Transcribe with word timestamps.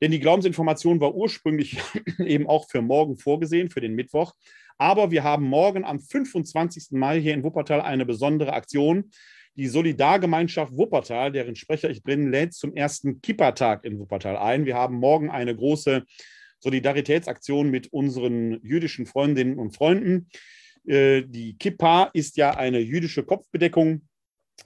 denn 0.00 0.12
die 0.12 0.20
Glaubensinformation 0.20 1.00
war 1.00 1.14
ursprünglich 1.14 1.78
eben 2.18 2.46
auch 2.46 2.68
für 2.70 2.82
morgen 2.82 3.16
vorgesehen, 3.16 3.68
für 3.68 3.80
den 3.80 3.94
Mittwoch. 3.94 4.32
Aber 4.78 5.10
wir 5.10 5.24
haben 5.24 5.44
morgen 5.44 5.84
am 5.84 5.98
25. 5.98 6.92
Mai 6.92 7.20
hier 7.20 7.34
in 7.34 7.42
Wuppertal 7.42 7.80
eine 7.80 8.06
besondere 8.06 8.52
Aktion. 8.52 9.10
Die 9.56 9.66
Solidargemeinschaft 9.66 10.72
Wuppertal, 10.76 11.32
deren 11.32 11.56
Sprecher 11.56 11.90
ich 11.90 12.04
bin, 12.04 12.30
lädt 12.30 12.54
zum 12.54 12.74
ersten 12.74 13.20
Kippertag 13.20 13.84
in 13.84 13.98
Wuppertal 13.98 14.36
ein. 14.36 14.66
Wir 14.66 14.76
haben 14.76 14.96
morgen 14.96 15.30
eine 15.30 15.54
große 15.54 16.04
Solidaritätsaktion 16.60 17.70
mit 17.70 17.92
unseren 17.92 18.60
jüdischen 18.62 19.04
Freundinnen 19.04 19.58
und 19.58 19.74
Freunden. 19.74 20.28
Äh, 20.86 21.22
die 21.26 21.56
Kippa 21.58 22.10
ist 22.12 22.36
ja 22.36 22.50
eine 22.50 22.80
jüdische 22.80 23.24
Kopfbedeckung, 23.24 24.02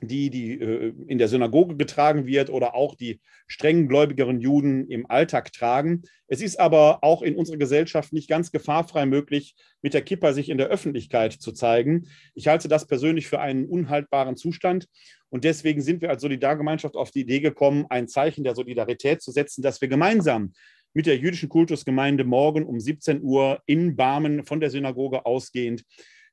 die, 0.00 0.30
die 0.30 0.60
äh, 0.60 0.92
in 1.06 1.18
der 1.18 1.28
Synagoge 1.28 1.76
getragen 1.76 2.26
wird 2.26 2.50
oder 2.50 2.74
auch 2.74 2.94
die 2.94 3.20
strengen 3.46 3.88
gläubigeren 3.88 4.40
Juden 4.40 4.88
im 4.88 5.08
Alltag 5.08 5.52
tragen. 5.52 6.02
Es 6.26 6.42
ist 6.42 6.58
aber 6.58 7.02
auch 7.02 7.22
in 7.22 7.36
unserer 7.36 7.56
Gesellschaft 7.56 8.12
nicht 8.12 8.28
ganz 8.28 8.50
gefahrfrei 8.50 9.06
möglich, 9.06 9.54
mit 9.82 9.94
der 9.94 10.02
Kippa 10.02 10.32
sich 10.32 10.48
in 10.48 10.58
der 10.58 10.68
Öffentlichkeit 10.68 11.32
zu 11.32 11.52
zeigen. 11.52 12.08
Ich 12.34 12.48
halte 12.48 12.68
das 12.68 12.86
persönlich 12.86 13.28
für 13.28 13.40
einen 13.40 13.66
unhaltbaren 13.66 14.36
Zustand. 14.36 14.88
Und 15.28 15.44
deswegen 15.44 15.82
sind 15.82 16.02
wir 16.02 16.10
als 16.10 16.22
Solidargemeinschaft 16.22 16.96
auf 16.96 17.10
die 17.10 17.20
Idee 17.20 17.40
gekommen, 17.40 17.86
ein 17.88 18.08
Zeichen 18.08 18.44
der 18.44 18.54
Solidarität 18.54 19.22
zu 19.22 19.30
setzen, 19.32 19.62
dass 19.62 19.80
wir 19.80 19.88
gemeinsam 19.88 20.52
mit 20.96 21.04
der 21.04 21.18
jüdischen 21.18 21.50
Kultusgemeinde 21.50 22.24
morgen 22.24 22.64
um 22.64 22.80
17 22.80 23.22
Uhr 23.22 23.60
in 23.66 23.96
Barmen 23.96 24.46
von 24.46 24.60
der 24.60 24.70
Synagoge 24.70 25.26
ausgehend 25.26 25.84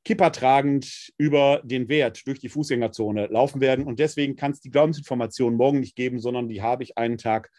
Kippa 0.06 0.30
tragend 0.30 1.12
über 1.18 1.62
den 1.66 1.90
Wert 1.90 2.26
durch 2.26 2.40
die 2.40 2.48
Fußgängerzone 2.48 3.28
laufen 3.28 3.60
werden. 3.60 3.84
Und 3.84 4.00
deswegen 4.00 4.38
kann 4.38 4.52
es 4.52 4.62
die 4.62 4.72
Glaubensinformation 4.72 5.56
morgen 5.56 5.82
nicht 5.82 5.98
geben, 5.98 6.18
sondern 6.18 6.48
die 6.48 6.62
habe 6.62 6.84
ich 6.84 6.98
einen 6.98 7.18
Tag 7.18 7.50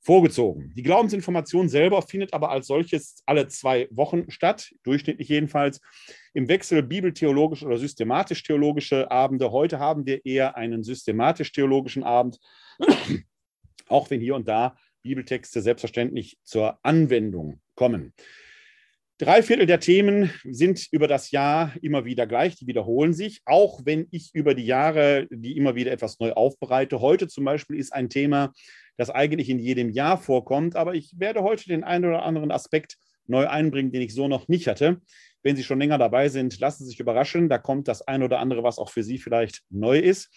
vorgezogen. 0.00 0.72
Die 0.74 0.82
Glaubensinformation 0.82 1.68
selber 1.68 2.00
findet 2.00 2.32
aber 2.32 2.48
als 2.50 2.66
solches 2.66 3.22
alle 3.26 3.46
zwei 3.48 3.86
Wochen 3.90 4.30
statt, 4.30 4.72
durchschnittlich 4.84 5.28
jedenfalls, 5.28 5.82
im 6.32 6.48
Wechsel 6.48 6.82
bibeltheologische 6.82 7.66
oder 7.66 7.76
systematisch-theologische 7.76 9.10
Abende. 9.10 9.52
Heute 9.52 9.80
haben 9.80 10.06
wir 10.06 10.24
eher 10.24 10.56
einen 10.56 10.82
systematisch-theologischen 10.82 12.04
Abend, 12.04 12.38
auch 13.88 14.08
wenn 14.08 14.20
hier 14.22 14.34
und 14.34 14.48
da 14.48 14.76
Bibeltexte 15.04 15.60
selbstverständlich 15.60 16.38
zur 16.42 16.78
Anwendung 16.82 17.60
kommen. 17.76 18.14
Drei 19.18 19.42
Viertel 19.42 19.66
der 19.66 19.78
Themen 19.78 20.30
sind 20.42 20.88
über 20.90 21.06
das 21.06 21.30
Jahr 21.30 21.72
immer 21.82 22.04
wieder 22.04 22.26
gleich, 22.26 22.56
die 22.56 22.66
wiederholen 22.66 23.12
sich, 23.12 23.42
auch 23.44 23.82
wenn 23.84 24.08
ich 24.10 24.34
über 24.34 24.54
die 24.54 24.66
Jahre 24.66 25.28
die 25.30 25.56
immer 25.56 25.76
wieder 25.76 25.92
etwas 25.92 26.18
neu 26.18 26.32
aufbereite. 26.32 27.00
Heute 27.00 27.28
zum 27.28 27.44
Beispiel 27.44 27.78
ist 27.78 27.92
ein 27.92 28.08
Thema, 28.08 28.52
das 28.96 29.10
eigentlich 29.10 29.50
in 29.50 29.60
jedem 29.60 29.90
Jahr 29.90 30.18
vorkommt, 30.18 30.74
aber 30.74 30.94
ich 30.94 31.12
werde 31.16 31.42
heute 31.42 31.68
den 31.68 31.84
einen 31.84 32.06
oder 32.06 32.24
anderen 32.24 32.50
Aspekt 32.50 32.96
neu 33.26 33.46
einbringen, 33.46 33.92
den 33.92 34.02
ich 34.02 34.14
so 34.14 34.26
noch 34.26 34.48
nicht 34.48 34.66
hatte. 34.66 35.00
Wenn 35.42 35.56
Sie 35.56 35.62
schon 35.62 35.78
länger 35.78 35.98
dabei 35.98 36.28
sind, 36.28 36.58
lassen 36.58 36.84
Sie 36.84 36.90
sich 36.90 37.00
überraschen. 37.00 37.48
Da 37.48 37.58
kommt 37.58 37.86
das 37.86 38.02
eine 38.02 38.24
oder 38.24 38.38
andere, 38.38 38.62
was 38.62 38.78
auch 38.78 38.90
für 38.90 39.02
Sie 39.02 39.18
vielleicht 39.18 39.62
neu 39.70 39.98
ist. 39.98 40.30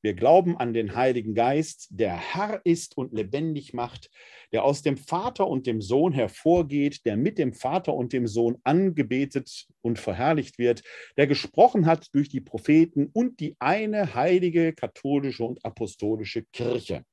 wir 0.00 0.14
glauben 0.14 0.56
an 0.56 0.72
den 0.72 0.96
Heiligen 0.96 1.34
Geist, 1.34 1.88
der 1.90 2.16
Herr 2.16 2.62
ist 2.64 2.96
und 2.96 3.12
lebendig 3.12 3.74
macht, 3.74 4.08
der 4.50 4.64
aus 4.64 4.80
dem 4.80 4.96
Vater 4.96 5.46
und 5.46 5.66
dem 5.66 5.82
Sohn 5.82 6.14
hervorgeht, 6.14 7.04
der 7.04 7.18
mit 7.18 7.36
dem 7.36 7.52
Vater 7.52 7.92
und 7.92 8.14
dem 8.14 8.26
Sohn 8.26 8.56
angebetet 8.64 9.66
und 9.82 9.98
verherrlicht 9.98 10.56
wird, 10.56 10.84
der 11.18 11.26
gesprochen 11.26 11.84
hat 11.84 12.08
durch 12.14 12.30
die 12.30 12.40
Propheten 12.40 13.10
und 13.12 13.40
die 13.40 13.56
eine 13.58 14.14
heilige 14.14 14.72
katholische 14.72 15.44
und 15.44 15.62
apostolische 15.66 16.44
Kirche. 16.44 17.04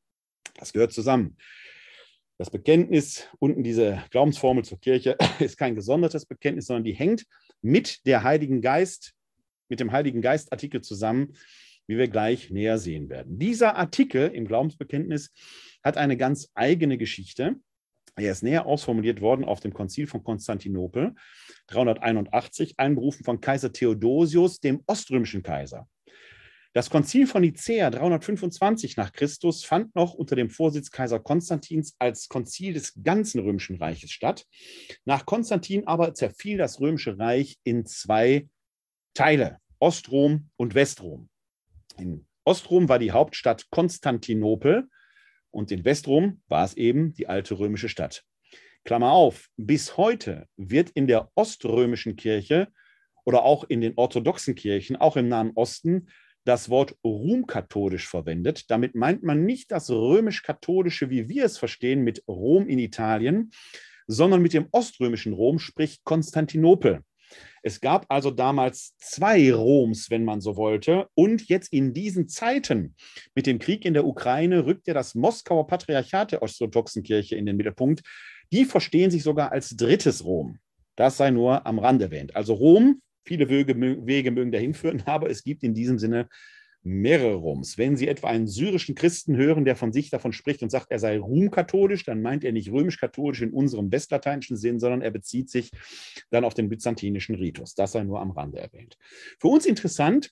Das 0.56 0.72
gehört 0.72 0.94
zusammen. 0.94 1.36
Das 2.40 2.50
Bekenntnis, 2.50 3.28
unten 3.40 3.64
diese 3.64 4.02
Glaubensformel 4.12 4.64
zur 4.64 4.80
Kirche, 4.80 5.18
ist 5.40 5.58
kein 5.58 5.76
gesondertes 5.76 6.26
Bekenntnis, 6.26 6.68
sondern 6.68 6.86
die 6.86 6.94
hängt 6.94 7.26
mit 7.62 8.06
der 8.06 8.24
Heiligen 8.24 8.62
Geist, 8.62 9.14
mit 9.68 9.82
dem 9.82 9.92
Heiligen 9.92 10.22
Geist 10.22 10.54
Artikel 10.54 10.80
zusammen, 10.80 11.34
wie 11.86 11.98
wir 11.98 12.08
gleich 12.08 12.50
näher 12.50 12.78
sehen 12.78 13.10
werden. 13.10 13.40
Dieser 13.40 13.76
Artikel 13.76 14.30
im 14.30 14.48
Glaubensbekenntnis 14.48 15.34
hat 15.84 15.98
eine 15.98 16.16
ganz 16.16 16.50
eigene 16.54 16.98
Geschichte. 16.98 17.58
Er 18.16 18.32
ist 18.32 18.42
näher 18.42 18.66
ausformuliert 18.66 19.20
worden 19.20 19.44
auf 19.44 19.60
dem 19.60 19.74
Konzil 19.74 20.08
von 20.08 20.24
Konstantinopel 20.24 21.16
381, 21.68 22.76
einberufen 22.78 23.26
von 23.26 23.42
Kaiser 23.42 23.74
Theodosius, 23.74 24.62
dem 24.62 24.82
oströmischen 24.88 25.44
Kaiser. 25.44 25.90
Das 26.74 26.92
Konzil 26.92 27.26
von 27.26 27.42
Nicäa 27.42 27.90
325 27.90 28.96
nach 28.96 29.12
Christus 29.12 29.66
fand 29.66 29.96
noch 29.96 30.14
unter 30.14 30.36
dem 30.36 30.52
Vorsitz 30.52 30.92
Kaiser 30.92 31.20
Konstantins 31.20 31.96
als 31.98 32.30
Konzil 32.30 32.74
des 32.74 32.94
ganzen 33.04 33.40
römischen 33.40 33.78
Reiches 33.78 34.12
statt. 34.12 34.46
Nach 35.04 35.26
Konstantin 35.26 35.88
aber 35.88 36.14
zerfiel 36.14 36.60
das 36.60 36.80
römische 36.80 37.18
Reich 37.18 37.58
in 37.64 37.88
zwei 37.88 38.48
Teile, 39.16 39.58
Ostrom 39.80 40.52
und 40.58 40.76
Westrom. 40.76 41.30
In 41.98 42.28
Ostrom 42.44 42.88
war 42.88 43.00
die 43.00 43.14
Hauptstadt 43.14 43.72
Konstantinopel 43.72 44.88
und 45.50 45.72
in 45.72 45.84
Westrom 45.86 46.44
war 46.48 46.66
es 46.66 46.76
eben 46.76 47.14
die 47.16 47.28
alte 47.28 47.58
römische 47.58 47.90
Stadt. 47.90 48.24
Klammer 48.84 49.12
auf, 49.12 49.50
bis 49.58 49.98
heute 49.98 50.48
wird 50.56 50.92
in 50.92 51.08
der 51.08 51.32
oströmischen 51.34 52.16
Kirche 52.16 52.68
oder 53.26 53.44
auch 53.44 53.64
in 53.64 53.82
den 53.82 53.94
orthodoxen 53.96 54.54
Kirchen, 54.54 54.96
auch 54.98 55.18
im 55.18 55.28
Nahen 55.28 55.52
Osten, 55.56 56.10
das 56.46 56.70
Wort 56.70 56.96
Rom-katholisch 57.04 58.08
verwendet. 58.08 58.70
Damit 58.70 58.96
meint 58.96 59.24
man 59.24 59.46
nicht 59.46 59.72
das 59.72 59.90
römisch-katholische, 59.90 61.10
wie 61.10 61.30
wir 61.30 61.46
es 61.46 61.58
verstehen, 61.58 62.02
mit 62.02 62.24
Rom 62.28 62.68
in 62.68 62.80
Italien, 62.80 63.52
sondern 64.08 64.42
mit 64.42 64.54
dem 64.54 64.68
oströmischen 64.72 65.34
Rom, 65.34 65.60
sprich 65.60 66.04
Konstantinopel. 66.04 67.02
Es 67.62 67.80
gab 67.82 68.06
also 68.10 68.32
damals 68.32 68.96
zwei 68.98 69.54
Roms, 69.54 70.10
wenn 70.10 70.26
man 70.26 70.42
so 70.42 70.56
wollte. 70.56 71.08
Und 71.14 71.48
jetzt 71.48 71.72
in 71.72 71.94
diesen 71.94 72.28
Zeiten 72.28 72.96
mit 73.36 73.46
dem 73.46 73.60
Krieg 73.60 73.86
in 73.86 73.94
der 73.94 74.06
Ukraine 74.06 74.66
rückt 74.66 74.88
ja 74.88 74.94
das 74.94 75.16
Moskauer 75.16 75.68
Patriarchat 75.68 76.32
der 76.32 76.42
orthodoxen 76.42 77.04
Kirche 77.04 77.36
in 77.36 77.46
den 77.46 77.58
Mittelpunkt. 77.58 78.02
Die 78.52 78.66
verstehen 78.66 79.12
sich 79.12 79.24
sogar 79.24 79.52
als 79.52 79.76
drittes 79.76 80.26
Rom. 80.26 80.58
Das 80.96 81.18
sei 81.18 81.30
nur 81.30 81.66
am 81.66 81.80
Rand 81.80 82.02
erwähnt. 82.02 82.36
Also 82.36 82.54
Rom 82.54 83.02
Viele 83.30 83.48
Wege, 83.48 83.80
Wege 83.80 84.32
mögen 84.32 84.52
dahin 84.52 84.74
führen, 84.74 85.04
aber 85.06 85.30
es 85.30 85.44
gibt 85.44 85.62
in 85.62 85.76
diesem 85.76 86.00
Sinne 86.00 86.28
mehrere 86.82 87.36
Rums. 87.36 87.78
Wenn 87.78 87.96
Sie 87.96 88.08
etwa 88.08 88.28
einen 88.28 88.48
syrischen 88.48 88.96
Christen 88.96 89.38
hören, 89.38 89.66
der 89.66 89.76
von 89.76 89.94
sich 89.94 90.10
davon 90.10 90.34
spricht 90.34 90.64
und 90.64 90.72
sagt, 90.72 90.88
er 90.90 90.98
sei 90.98 91.20
rumkatholisch, 91.20 92.06
dann 92.06 92.24
meint 92.24 92.44
er 92.44 92.54
nicht 92.54 92.72
römisch-katholisch 92.72 93.44
in 93.44 93.54
unserem 93.54 93.92
westlateinischen 93.92 94.58
Sinn, 94.58 94.80
sondern 94.80 95.04
er 95.04 95.12
bezieht 95.12 95.52
sich 95.52 95.70
dann 96.32 96.44
auf 96.44 96.56
den 96.56 96.70
byzantinischen 96.70 97.36
Ritus. 97.36 97.76
Das 97.76 97.92
sei 97.92 98.04
nur 98.04 98.20
am 98.20 98.32
Rande 98.32 98.58
erwähnt. 98.58 98.98
Für 99.40 99.50
uns 99.50 99.68
interessant, 99.68 100.32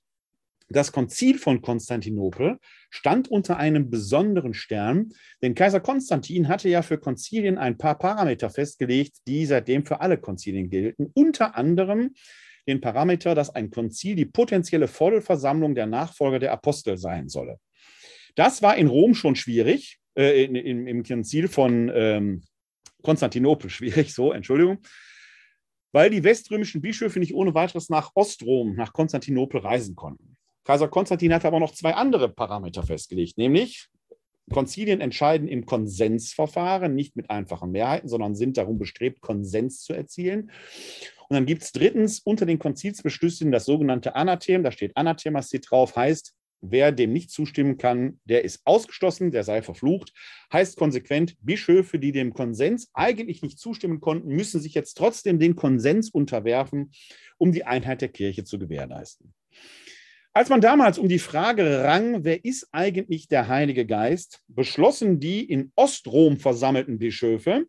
das 0.68 0.92
Konzil 0.92 1.38
von 1.38 1.62
Konstantinopel 1.62 2.58
stand 2.90 3.28
unter 3.28 3.58
einem 3.58 3.92
besonderen 3.92 4.56
Stern, 4.56 5.10
denn 5.44 5.54
Kaiser 5.54 5.82
Konstantin 5.82 6.48
hatte 6.48 6.68
ja 6.68 6.82
für 6.82 6.98
Konzilien 6.98 7.60
ein 7.60 7.78
paar 7.78 8.00
Parameter 8.00 8.50
festgelegt, 8.50 9.18
die 9.28 9.46
seitdem 9.46 9.86
für 9.86 10.02
alle 10.02 10.18
Konzilien 10.18 10.72
gelten, 10.72 11.12
unter 11.14 11.56
anderem 11.56 12.16
den 12.68 12.82
Parameter, 12.82 13.34
dass 13.36 13.50
ein 13.50 13.70
Konzil 13.70 14.16
die 14.16 14.26
potenzielle 14.26 14.88
Vollversammlung 14.88 15.76
der 15.76 15.86
Nachfolger 15.86 16.40
der 16.40 16.52
Apostel 16.52 16.98
sein 16.98 17.30
solle. 17.30 17.60
Das 18.36 18.62
war 18.62 18.78
in 18.78 18.88
Rom 18.88 19.16
schon 19.16 19.36
schwierig, 19.36 20.00
äh, 20.16 20.44
in, 20.44 20.56
in, 20.56 20.88
im 20.88 21.04
Konzil 21.04 21.48
von 21.48 21.92
ähm, 21.94 22.44
Konstantinopel 23.02 23.70
schwierig, 23.70 24.14
so, 24.14 24.32
Entschuldigung, 24.32 24.80
weil 25.92 26.10
die 26.10 26.24
weströmischen 26.24 26.82
Bischöfe 26.82 27.20
nicht 27.20 27.34
ohne 27.34 27.54
weiteres 27.54 27.90
nach 27.90 28.12
Ostrom, 28.16 28.76
nach 28.76 28.94
Konstantinopel 28.94 29.62
reisen 29.62 29.96
konnten. 29.96 30.38
Kaiser 30.64 30.90
Konstantin 30.90 31.34
hat 31.34 31.46
aber 31.46 31.60
noch 31.60 31.72
zwei 31.72 31.94
andere 31.94 32.28
Parameter 32.28 32.84
festgelegt, 32.84 33.38
nämlich 33.38 33.88
Konzilien 34.52 35.02
entscheiden 35.02 35.48
im 35.48 35.66
Konsensverfahren, 35.66 36.94
nicht 36.96 37.16
mit 37.16 37.30
einfachen 37.30 37.72
Mehrheiten, 37.72 38.08
sondern 38.08 38.36
sind 38.36 38.58
darum 38.58 38.78
bestrebt, 38.78 39.22
Konsens 39.22 39.82
zu 39.82 39.94
erzielen. 39.94 40.52
Und 41.30 41.36
dann 41.36 41.46
gibt 41.46 41.64
es 41.64 41.72
drittens 41.72 42.20
unter 42.20 42.46
den 42.46 42.60
Konzilsbeschlüssen 42.60 43.52
das 43.52 43.66
sogenannte 43.66 44.16
Anathem, 44.16 44.64
da 44.64 44.72
steht 44.72 44.96
Anathemasit 44.96 45.70
drauf, 45.70 45.96
heißt, 45.96 46.34
wer 46.62 46.92
dem 46.92 47.14
nicht 47.14 47.32
zustimmen 47.32 47.78
kann, 47.78 48.20
der 48.26 48.44
ist 48.44 48.62
ausgeschlossen, 48.66 49.32
der 49.32 49.44
sei 49.44 49.62
verflucht. 49.62 50.14
Heißt 50.52 50.78
konsequent, 50.78 51.36
Bischöfe, 51.42 52.00
die 52.00 52.12
dem 52.12 52.34
Konsens 52.34 52.90
eigentlich 52.94 53.42
nicht 53.42 53.60
zustimmen 53.60 54.00
konnten, 54.00 54.30
müssen 54.30 54.62
sich 54.62 54.74
jetzt 54.74 54.96
trotzdem 54.96 55.40
den 55.40 55.56
Konsens 55.56 56.10
unterwerfen, 56.10 56.92
um 57.38 57.52
die 57.52 57.66
Einheit 57.66 58.02
der 58.02 58.10
Kirche 58.10 58.44
zu 58.44 58.58
gewährleisten. 58.58 59.34
Als 60.34 60.50
man 60.50 60.62
damals 60.62 61.00
um 61.00 61.10
die 61.10 61.20
Frage 61.20 61.84
rang, 61.84 62.24
wer 62.24 62.46
ist 62.46 62.68
eigentlich 62.72 63.28
der 63.28 63.48
Heilige 63.48 63.86
Geist, 63.86 64.42
beschlossen 64.48 65.20
die 65.20 65.44
in 65.44 65.72
Ostrom 65.76 66.38
versammelten 66.38 67.00
Bischöfe, 67.00 67.66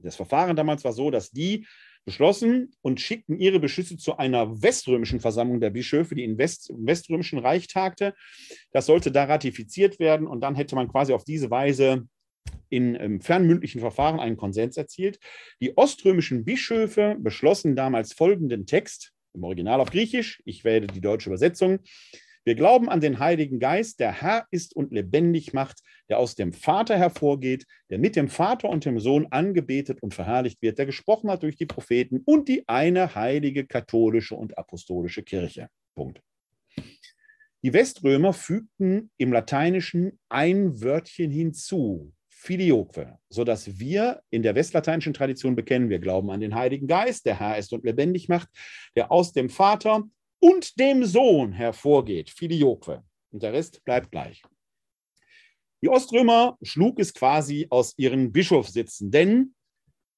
das 0.00 0.14
Verfahren 0.14 0.54
damals 0.54 0.84
war 0.84 0.92
so, 0.92 1.10
dass 1.10 1.32
die 1.32 1.66
beschlossen 2.08 2.72
und 2.80 3.00
schickten 3.00 3.38
ihre 3.38 3.60
Beschlüsse 3.60 3.98
zu 3.98 4.16
einer 4.16 4.62
weströmischen 4.62 5.20
Versammlung 5.20 5.60
der 5.60 5.68
Bischöfe, 5.68 6.14
die 6.14 6.24
in 6.24 6.38
West, 6.38 6.70
im 6.70 6.86
weströmischen 6.86 7.38
Reich 7.38 7.68
tagte. 7.68 8.14
Das 8.72 8.86
sollte 8.86 9.12
da 9.12 9.24
ratifiziert 9.24 9.98
werden 9.98 10.26
und 10.26 10.40
dann 10.40 10.54
hätte 10.54 10.74
man 10.74 10.88
quasi 10.88 11.12
auf 11.12 11.24
diese 11.24 11.50
Weise 11.50 12.08
in 12.70 12.94
im 12.94 13.20
fernmündlichen 13.20 13.80
Verfahren 13.80 14.20
einen 14.20 14.38
Konsens 14.38 14.78
erzielt. 14.78 15.18
Die 15.60 15.76
oströmischen 15.76 16.46
Bischöfe 16.46 17.16
beschlossen 17.18 17.76
damals 17.76 18.14
folgenden 18.14 18.64
Text, 18.64 19.12
im 19.34 19.44
Original 19.44 19.80
auf 19.80 19.90
Griechisch, 19.90 20.42
ich 20.46 20.64
wähle 20.64 20.86
die 20.86 21.02
deutsche 21.02 21.28
Übersetzung. 21.28 21.80
Wir 22.48 22.54
glauben 22.54 22.88
an 22.88 23.02
den 23.02 23.18
Heiligen 23.18 23.58
Geist, 23.58 24.00
der 24.00 24.10
Herr 24.10 24.46
ist 24.50 24.74
und 24.74 24.90
lebendig 24.90 25.52
macht, 25.52 25.82
der 26.08 26.18
aus 26.18 26.34
dem 26.34 26.54
Vater 26.54 26.96
hervorgeht, 26.96 27.66
der 27.90 27.98
mit 27.98 28.16
dem 28.16 28.30
Vater 28.30 28.70
und 28.70 28.86
dem 28.86 29.00
Sohn 29.00 29.26
angebetet 29.26 30.02
und 30.02 30.14
verherrlicht 30.14 30.62
wird, 30.62 30.78
der 30.78 30.86
gesprochen 30.86 31.30
hat 31.30 31.42
durch 31.42 31.56
die 31.56 31.66
Propheten 31.66 32.22
und 32.24 32.48
die 32.48 32.66
eine 32.66 33.14
heilige 33.14 33.66
katholische 33.66 34.34
und 34.34 34.56
apostolische 34.56 35.22
Kirche. 35.22 35.68
Punkt. 35.94 36.22
Die 37.62 37.74
Weströmer 37.74 38.32
fügten 38.32 39.10
im 39.18 39.30
Lateinischen 39.30 40.18
ein 40.30 40.80
Wörtchen 40.80 41.30
hinzu, 41.30 42.14
filioque, 42.30 43.18
sodass 43.28 43.78
wir 43.78 44.22
in 44.30 44.42
der 44.42 44.54
westlateinischen 44.54 45.12
Tradition 45.12 45.54
bekennen, 45.54 45.90
wir 45.90 45.98
glauben 45.98 46.30
an 46.30 46.40
den 46.40 46.54
Heiligen 46.54 46.86
Geist, 46.86 47.26
der 47.26 47.38
Herr 47.38 47.58
ist 47.58 47.74
und 47.74 47.84
lebendig 47.84 48.30
macht, 48.30 48.48
der 48.96 49.12
aus 49.12 49.34
dem 49.34 49.50
Vater 49.50 50.04
und 50.40 50.78
dem 50.78 51.04
Sohn 51.04 51.52
hervorgeht, 51.52 52.30
filioque. 52.30 53.02
Und 53.30 53.42
der 53.42 53.52
Rest 53.52 53.84
bleibt 53.84 54.10
gleich. 54.10 54.42
Die 55.82 55.88
Oströmer 55.88 56.58
schlug 56.62 56.98
es 56.98 57.14
quasi 57.14 57.66
aus 57.70 57.94
ihren 57.96 58.32
Bischofssitzen, 58.32 59.10
denn 59.10 59.54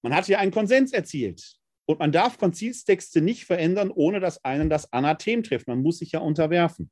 man 0.03 0.15
hat 0.15 0.27
hier 0.27 0.39
einen 0.39 0.53
Konsens 0.53 0.93
erzielt. 0.93 1.57
Und 1.87 1.99
man 1.99 2.13
darf 2.13 2.39
Konzilstexte 2.39 3.21
nicht 3.21 3.45
verändern, 3.45 3.91
ohne 3.91 4.21
dass 4.21 4.45
einen 4.45 4.71
das 4.71 4.93
Anathem 4.93 5.43
trifft. 5.43 5.67
Man 5.67 5.83
muss 5.83 5.99
sich 5.99 6.13
ja 6.13 6.21
unterwerfen. 6.21 6.91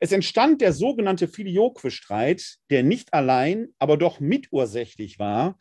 Es 0.00 0.12
entstand 0.12 0.60
der 0.60 0.72
sogenannte 0.72 1.28
Filioque-Streit, 1.28 2.58
der 2.70 2.82
nicht 2.82 3.14
allein, 3.14 3.68
aber 3.78 3.96
doch 3.96 4.20
mitursächlich 4.20 5.18
war 5.18 5.58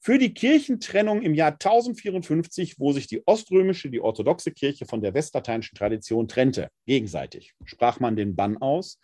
für 0.00 0.18
die 0.18 0.32
Kirchentrennung 0.32 1.20
im 1.20 1.34
Jahr 1.34 1.52
1054, 1.52 2.80
wo 2.80 2.92
sich 2.92 3.06
die 3.06 3.26
oströmische, 3.26 3.90
die 3.90 4.00
orthodoxe 4.00 4.50
Kirche 4.50 4.86
von 4.86 5.02
der 5.02 5.12
westlateinischen 5.12 5.76
Tradition 5.76 6.26
trennte. 6.26 6.70
Gegenseitig 6.86 7.52
sprach 7.64 8.00
man 8.00 8.16
den 8.16 8.34
Bann 8.34 8.56
aus. 8.56 8.98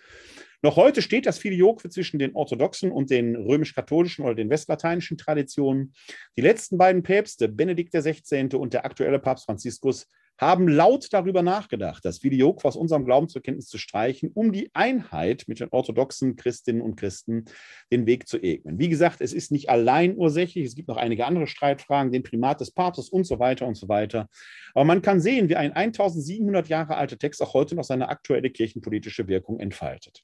Noch 0.63 0.77
heute 0.77 1.03
steht 1.03 1.27
das 1.27 1.39
Filioque 1.39 1.91
zwischen 1.91 2.19
den 2.19 2.35
orthodoxen 2.35 2.91
und 2.91 3.11
den 3.11 3.37
römisch-katholischen 3.37 4.25
oder 4.25 4.35
den 4.35 4.49
westlateinischen 4.49 5.19
Traditionen. 5.19 5.93
Die 6.37 6.41
letzten 6.41 6.79
beiden 6.79 7.03
Päpste, 7.03 7.49
Benedikt 7.49 7.93
XVI. 7.93 8.49
und 8.57 8.73
der 8.73 8.87
aktuelle 8.87 9.19
Papst 9.19 9.45
Franziskus, 9.45 10.09
haben 10.39 10.69
laut 10.69 11.09
darüber 11.13 11.43
nachgedacht, 11.43 12.05
das 12.05 12.19
Filioque 12.19 12.65
aus 12.65 12.77
unserem 12.77 13.05
Glauben 13.05 13.29
zur 13.29 13.43
Kenntnis 13.43 13.69
zu 13.69 13.79
streichen, 13.79 14.31
um 14.35 14.53
die 14.53 14.71
Einheit 14.75 15.45
mit 15.47 15.61
den 15.61 15.69
orthodoxen 15.71 16.37
Christinnen 16.37 16.83
und 16.83 16.97
Christen 16.97 17.47
den 17.91 18.07
Weg 18.07 18.29
zu 18.29 18.39
ebnen. 18.39 18.79
Wie 18.79 18.89
gesagt, 18.89 19.21
es 19.21 19.33
ist 19.33 19.51
nicht 19.51 19.71
allein 19.71 20.17
ursächlich, 20.17 20.67
es 20.67 20.75
gibt 20.75 20.89
noch 20.89 20.99
einige 20.99 21.27
andere 21.27 21.47
Streitfragen, 21.47 22.13
den 22.13 22.23
Primat 22.23 22.61
des 22.61 22.71
Papstes 22.71 23.09
und 23.09 23.25
so 23.25 23.39
weiter 23.39 23.67
und 23.67 23.77
so 23.77 23.89
weiter. 23.89 24.29
Aber 24.75 24.85
man 24.85 25.03
kann 25.03 25.21
sehen, 25.21 25.49
wie 25.49 25.57
ein 25.57 25.73
1700 25.73 26.69
Jahre 26.69 26.97
alter 26.97 27.19
Text 27.19 27.43
auch 27.43 27.55
heute 27.55 27.75
noch 27.75 27.85
seine 27.85 28.09
aktuelle 28.09 28.51
kirchenpolitische 28.51 29.29
Wirkung 29.29 29.59
entfaltet. 29.59 30.23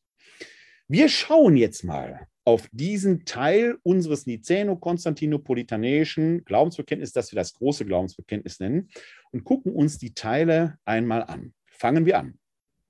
Wir 0.88 1.08
schauen 1.08 1.56
jetzt 1.56 1.84
mal 1.84 2.28
auf 2.44 2.68
diesen 2.72 3.24
Teil 3.24 3.78
unseres 3.82 4.26
Niceno-Konstantinopolitanischen 4.26 6.44
Glaubensbekenntnisses, 6.44 7.12
das 7.12 7.32
wir 7.32 7.36
das 7.36 7.54
große 7.54 7.84
Glaubensbekenntnis 7.84 8.58
nennen, 8.60 8.88
und 9.30 9.44
gucken 9.44 9.72
uns 9.72 9.98
die 9.98 10.14
Teile 10.14 10.78
einmal 10.84 11.24
an. 11.24 11.54
Fangen 11.66 12.06
wir 12.06 12.18
an. 12.18 12.38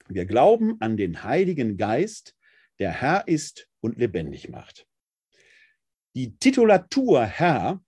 Wir 0.08 0.24
glauben 0.24 0.80
an 0.80 0.96
den 0.96 1.22
Heiligen 1.22 1.76
Geist, 1.76 2.34
der 2.78 2.92
Herr 2.92 3.28
ist 3.28 3.68
und 3.80 3.98
lebendig 3.98 4.48
macht. 4.48 4.86
Die 6.14 6.36
Titulatur 6.36 7.24
Herr 7.24 7.82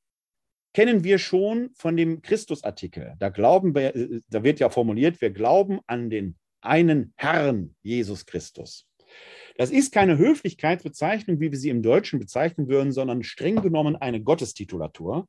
kennen 0.73 1.05
wir 1.05 1.19
schon 1.19 1.71
von 1.75 1.97
dem 1.97 2.23
Christusartikel. 2.23 3.15
Da 3.19 3.29
glauben 3.29 3.75
wir, 3.75 4.23
da 4.29 4.43
wird 4.43 4.61
ja 4.61 4.71
formuliert, 4.71 5.21
wir 5.21 5.31
glauben 5.31 5.81
an 5.87 6.11
den 6.11 6.37
einen 6.61 7.13
Herrn 7.17 7.77
Jesus 7.83 8.27
Christus. 8.27 8.87
Das 9.57 9.71
ist 9.71 9.93
keine 9.93 10.19
Höflichkeitsbezeichnung, 10.19 11.41
wie 11.41 11.53
wir 11.53 11.59
sie 11.59 11.69
im 11.69 11.83
Deutschen 11.83 12.19
bezeichnen 12.19 12.69
würden, 12.69 12.93
sondern 12.93 13.23
streng 13.23 13.63
genommen 13.63 13.95
eine 13.97 14.21
Gottestitulatur. 14.21 15.29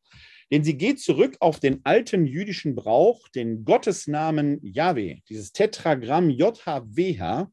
Denn 0.51 0.63
sie 0.63 0.77
geht 0.77 0.99
zurück 0.99 1.37
auf 1.39 1.59
den 1.59 1.81
alten 1.83 2.25
jüdischen 2.25 2.75
Brauch, 2.75 3.27
den 3.29 3.65
Gottesnamen 3.65 4.59
Yahweh, 4.63 5.19
dieses 5.29 5.51
Tetragramm 5.51 6.29
JHWH, 6.29 7.51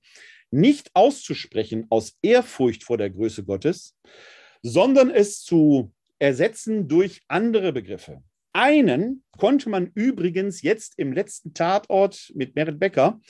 nicht 0.51 0.91
auszusprechen 0.95 1.87
aus 1.89 2.19
Ehrfurcht 2.23 2.85
vor 2.85 2.99
der 2.99 3.11
Größe 3.11 3.45
Gottes, 3.45 3.97
sondern 4.63 5.11
es 5.11 5.43
zu 5.43 5.93
ersetzen 6.19 6.89
durch 6.89 7.23
andere 7.29 7.73
Begriffe. 7.73 8.23
Einen 8.53 9.25
konnte 9.39 9.71
man 9.71 9.91
übrigens 9.95 10.61
jetzt 10.61 10.99
im 10.99 11.13
letzten 11.13 11.55
Tatort 11.55 12.31
mit 12.35 12.55
Merit 12.55 12.79
Becker 12.79 13.21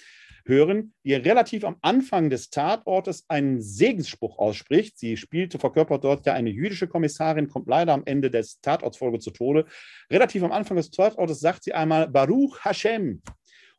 hören, 0.44 0.94
die 1.04 1.14
relativ 1.14 1.64
am 1.64 1.76
Anfang 1.82 2.30
des 2.30 2.50
Tatortes 2.50 3.24
einen 3.28 3.60
Segensspruch 3.60 4.38
ausspricht. 4.38 4.98
Sie 4.98 5.16
spielte, 5.16 5.58
verkörpert 5.58 6.04
dort 6.04 6.26
ja 6.26 6.34
eine 6.34 6.50
jüdische 6.50 6.88
Kommissarin, 6.88 7.48
kommt 7.48 7.68
leider 7.68 7.92
am 7.92 8.02
Ende 8.04 8.30
des 8.30 8.60
Tatortsfolge 8.60 9.18
zu 9.18 9.30
Tode. 9.30 9.66
Relativ 10.10 10.42
am 10.42 10.52
Anfang 10.52 10.76
des 10.76 10.90
Tatortes 10.90 11.40
sagt 11.40 11.64
sie 11.64 11.74
einmal 11.74 12.08
Baruch 12.08 12.60
Hashem. 12.60 13.22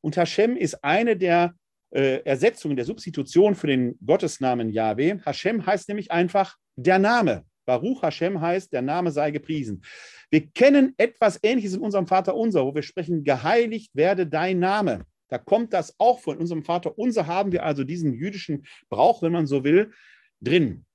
Und 0.02 0.18
Hashem 0.18 0.58
ist 0.58 0.84
eine 0.84 1.16
der 1.16 1.54
äh, 1.92 2.24
Ersetzungen, 2.24 2.76
der 2.76 2.86
Substitution 2.86 3.56
für 3.56 3.68
den 3.68 3.98
Gottesnamen 4.06 4.70
Yahweh. 4.70 5.20
Hashem 5.26 5.66
heißt 5.66 5.88
nämlich 5.88 6.12
einfach 6.12 6.58
der 6.76 7.00
Name. 7.00 7.46
Baruch 7.66 8.02
Hashem 8.02 8.42
heißt, 8.42 8.74
der 8.74 8.82
Name 8.82 9.12
sei 9.12 9.32
gepriesen. 9.32 9.84
Wir 10.30 10.48
kennen 10.48 10.94
etwas 10.98 11.40
Ähnliches 11.44 11.76
in 11.76 11.82
unserem 11.82 12.08
Vater 12.08 12.36
unser, 12.36 12.66
wo 12.66 12.76
wir 12.76 12.82
sprechen, 12.82 13.24
geheiligt 13.24 13.92
werde 13.94 14.28
dein 14.28 14.60
Name. 14.60 15.06
Da 15.34 15.40
kommt 15.40 15.74
das 15.74 15.96
auch 16.00 16.20
von 16.20 16.38
unserem 16.38 16.62
Vater 16.62 16.96
unser, 16.96 17.26
haben 17.26 17.52
wir 17.52 17.64
also 17.64 17.84
diesen 17.84 18.14
jüdischen 18.14 18.68
Brauch, 18.88 19.24
wenn 19.24 19.32
man 19.32 19.48
so 19.48 19.64
will, 19.64 19.92
drin. 20.40 20.86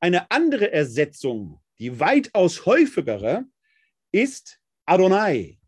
Eine 0.00 0.30
andere 0.30 0.70
Ersetzung, 0.70 1.58
die 1.78 1.98
weitaus 1.98 2.66
häufigere, 2.66 3.46
ist 4.12 4.60
Adonai. 4.84 5.58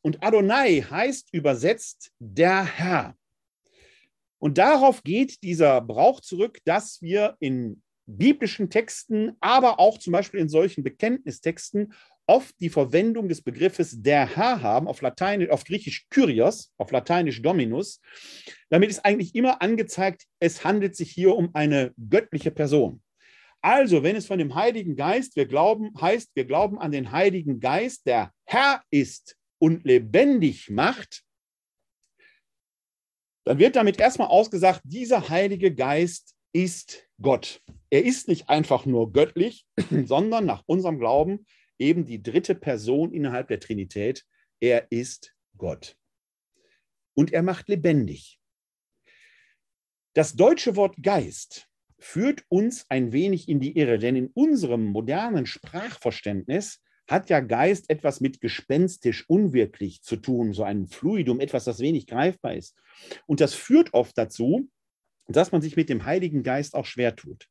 Und 0.00 0.24
Adonai 0.24 0.80
heißt 0.80 1.34
übersetzt 1.34 2.12
der 2.18 2.64
Herr. 2.64 3.14
Und 4.38 4.56
darauf 4.56 5.02
geht 5.02 5.42
dieser 5.42 5.82
Brauch 5.82 6.22
zurück, 6.22 6.60
dass 6.64 7.02
wir 7.02 7.36
in 7.40 7.82
biblischen 8.06 8.70
Texten, 8.70 9.36
aber 9.40 9.78
auch 9.78 9.98
zum 9.98 10.14
Beispiel 10.14 10.40
in 10.40 10.48
solchen 10.48 10.82
Bekenntnistexten 10.82 11.92
oft 12.28 12.54
die 12.60 12.68
Verwendung 12.68 13.28
des 13.28 13.42
Begriffes 13.42 14.02
der 14.02 14.36
Herr 14.36 14.62
haben, 14.62 14.86
auf 14.86 15.00
Lateinisch, 15.00 15.50
auf 15.50 15.64
Griechisch 15.64 16.06
Kyrios, 16.10 16.72
auf 16.76 16.92
Lateinisch 16.92 17.42
Dominus. 17.42 18.00
Damit 18.68 18.90
ist 18.90 19.04
eigentlich 19.04 19.34
immer 19.34 19.62
angezeigt, 19.62 20.26
es 20.38 20.62
handelt 20.62 20.94
sich 20.94 21.10
hier 21.10 21.34
um 21.34 21.54
eine 21.54 21.92
göttliche 22.10 22.50
Person. 22.50 23.02
Also, 23.60 24.02
wenn 24.02 24.14
es 24.14 24.26
von 24.26 24.38
dem 24.38 24.54
Heiligen 24.54 24.94
Geist, 24.94 25.34
wir 25.34 25.46
glauben, 25.46 25.90
heißt, 26.00 26.30
wir 26.34 26.44
glauben 26.44 26.78
an 26.78 26.92
den 26.92 27.10
Heiligen 27.10 27.58
Geist, 27.60 28.06
der 28.06 28.32
Herr 28.44 28.82
ist 28.90 29.36
und 29.58 29.84
lebendig 29.84 30.70
macht, 30.70 31.24
dann 33.44 33.58
wird 33.58 33.76
damit 33.76 33.98
erstmal 33.98 34.28
ausgesagt, 34.28 34.82
dieser 34.84 35.30
Heilige 35.30 35.74
Geist 35.74 36.36
ist 36.52 37.08
Gott. 37.20 37.62
Er 37.88 38.04
ist 38.04 38.28
nicht 38.28 38.50
einfach 38.50 38.84
nur 38.84 39.12
göttlich, 39.12 39.64
sondern 40.04 40.44
nach 40.44 40.62
unserem 40.66 40.98
Glauben 40.98 41.46
eben 41.78 42.04
die 42.04 42.22
dritte 42.22 42.54
Person 42.54 43.12
innerhalb 43.12 43.48
der 43.48 43.60
Trinität. 43.60 44.24
Er 44.60 44.90
ist 44.90 45.34
Gott. 45.56 45.96
Und 47.14 47.32
er 47.32 47.42
macht 47.42 47.68
lebendig. 47.68 48.40
Das 50.14 50.34
deutsche 50.34 50.76
Wort 50.76 50.96
Geist 51.02 51.68
führt 51.98 52.44
uns 52.48 52.86
ein 52.88 53.12
wenig 53.12 53.48
in 53.48 53.60
die 53.60 53.76
Irre, 53.76 53.98
denn 53.98 54.16
in 54.16 54.28
unserem 54.28 54.84
modernen 54.84 55.46
Sprachverständnis 55.46 56.80
hat 57.08 57.30
ja 57.30 57.40
Geist 57.40 57.88
etwas 57.90 58.20
mit 58.20 58.40
gespenstisch, 58.40 59.24
unwirklich 59.28 60.02
zu 60.02 60.16
tun, 60.16 60.52
so 60.52 60.62
ein 60.62 60.86
Fluidum, 60.86 61.40
etwas, 61.40 61.64
das 61.64 61.80
wenig 61.80 62.06
greifbar 62.06 62.54
ist. 62.54 62.76
Und 63.26 63.40
das 63.40 63.54
führt 63.54 63.94
oft 63.94 64.16
dazu, 64.16 64.68
dass 65.26 65.52
man 65.52 65.62
sich 65.62 65.76
mit 65.76 65.88
dem 65.88 66.04
Heiligen 66.04 66.42
Geist 66.42 66.74
auch 66.74 66.86
schwer 66.86 67.16
tut. 67.16 67.46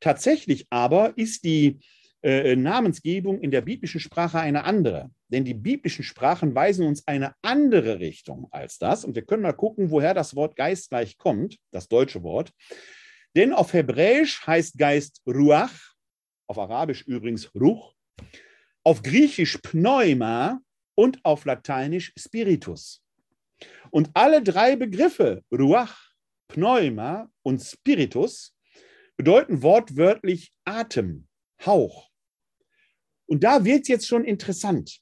Tatsächlich 0.00 0.66
aber 0.70 1.16
ist 1.16 1.44
die 1.44 1.80
äh, 2.22 2.54
Namensgebung 2.54 3.40
in 3.40 3.50
der 3.50 3.62
biblischen 3.62 4.00
Sprache 4.00 4.38
eine 4.38 4.64
andere. 4.64 5.10
Denn 5.28 5.44
die 5.44 5.54
biblischen 5.54 6.04
Sprachen 6.04 6.54
weisen 6.54 6.86
uns 6.86 7.06
eine 7.06 7.34
andere 7.42 7.98
Richtung 7.98 8.48
als 8.50 8.78
das. 8.78 9.04
Und 9.04 9.14
wir 9.14 9.22
können 9.22 9.42
mal 9.42 9.52
gucken, 9.52 9.90
woher 9.90 10.12
das 10.12 10.36
Wort 10.36 10.56
Geist 10.56 10.90
gleich 10.90 11.16
kommt, 11.16 11.58
das 11.70 11.88
deutsche 11.88 12.22
Wort. 12.22 12.52
Denn 13.36 13.52
auf 13.52 13.72
Hebräisch 13.72 14.46
heißt 14.46 14.76
Geist 14.76 15.22
Ruach, 15.26 15.72
auf 16.48 16.58
Arabisch 16.58 17.02
übrigens 17.02 17.54
Ruch, 17.54 17.94
auf 18.84 19.02
Griechisch 19.02 19.58
Pneuma 19.58 20.60
und 20.96 21.24
auf 21.24 21.44
Lateinisch 21.44 22.12
Spiritus. 22.18 23.02
Und 23.90 24.10
alle 24.14 24.42
drei 24.42 24.76
Begriffe, 24.76 25.42
Ruach, 25.52 26.10
Pneuma 26.48 27.30
und 27.42 27.60
Spiritus, 27.60 28.54
bedeuten 29.16 29.62
wortwörtlich 29.62 30.52
Atem, 30.64 31.28
Hauch. 31.64 32.09
Und 33.30 33.44
da 33.44 33.64
wird 33.64 33.82
es 33.82 33.88
jetzt 33.88 34.08
schon 34.08 34.24
interessant. 34.24 34.98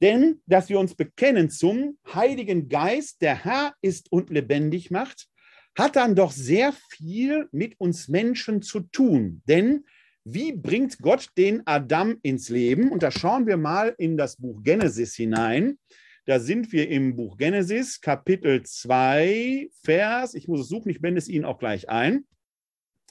Denn, 0.00 0.40
dass 0.46 0.70
wir 0.70 0.80
uns 0.80 0.94
bekennen 0.94 1.50
zum 1.50 1.98
Heiligen 2.12 2.68
Geist, 2.68 3.20
der 3.20 3.44
Herr 3.44 3.74
ist 3.82 4.10
und 4.10 4.30
lebendig 4.30 4.90
macht, 4.90 5.28
hat 5.76 5.96
dann 5.96 6.16
doch 6.16 6.32
sehr 6.32 6.72
viel 6.90 7.48
mit 7.52 7.78
uns 7.78 8.08
Menschen 8.08 8.62
zu 8.62 8.80
tun. 8.80 9.42
Denn 9.46 9.84
wie 10.24 10.52
bringt 10.52 10.98
Gott 10.98 11.28
den 11.36 11.66
Adam 11.66 12.16
ins 12.22 12.48
Leben? 12.48 12.90
Und 12.90 13.02
da 13.02 13.10
schauen 13.10 13.46
wir 13.46 13.58
mal 13.58 13.94
in 13.98 14.16
das 14.16 14.36
Buch 14.36 14.62
Genesis 14.62 15.14
hinein. 15.14 15.78
Da 16.24 16.40
sind 16.40 16.72
wir 16.72 16.88
im 16.88 17.16
Buch 17.16 17.36
Genesis, 17.36 18.00
Kapitel 18.00 18.62
2, 18.62 19.68
Vers, 19.82 20.34
ich 20.34 20.48
muss 20.48 20.60
es 20.60 20.68
suchen, 20.68 20.88
ich 20.88 21.00
blende 21.00 21.18
es 21.18 21.28
Ihnen 21.28 21.44
auch 21.44 21.58
gleich 21.58 21.88
ein. 21.90 22.24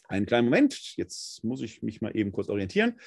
Einen 0.07 0.25
kleinen 0.25 0.45
Moment, 0.45 0.95
jetzt 0.97 1.43
muss 1.43 1.61
ich 1.61 1.83
mich 1.83 2.01
mal 2.01 2.15
eben 2.15 2.31
kurz 2.31 2.49
orientieren. 2.49 2.99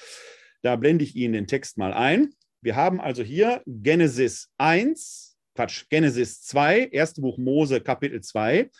Da 0.65 0.75
blende 0.77 1.03
ich 1.03 1.15
Ihnen 1.15 1.33
den 1.33 1.45
Text 1.45 1.77
mal 1.77 1.93
ein. 1.93 2.33
Wir 2.59 2.75
haben 2.75 2.99
also 2.99 3.21
hier 3.21 3.61
Genesis 3.67 4.49
1, 4.57 5.37
Quatsch, 5.53 5.87
Genesis 5.89 6.41
2, 6.41 6.87
erste 6.87 7.21
Buch 7.21 7.37
Mose, 7.37 7.81
Kapitel 7.81 8.21
2. 8.21 8.71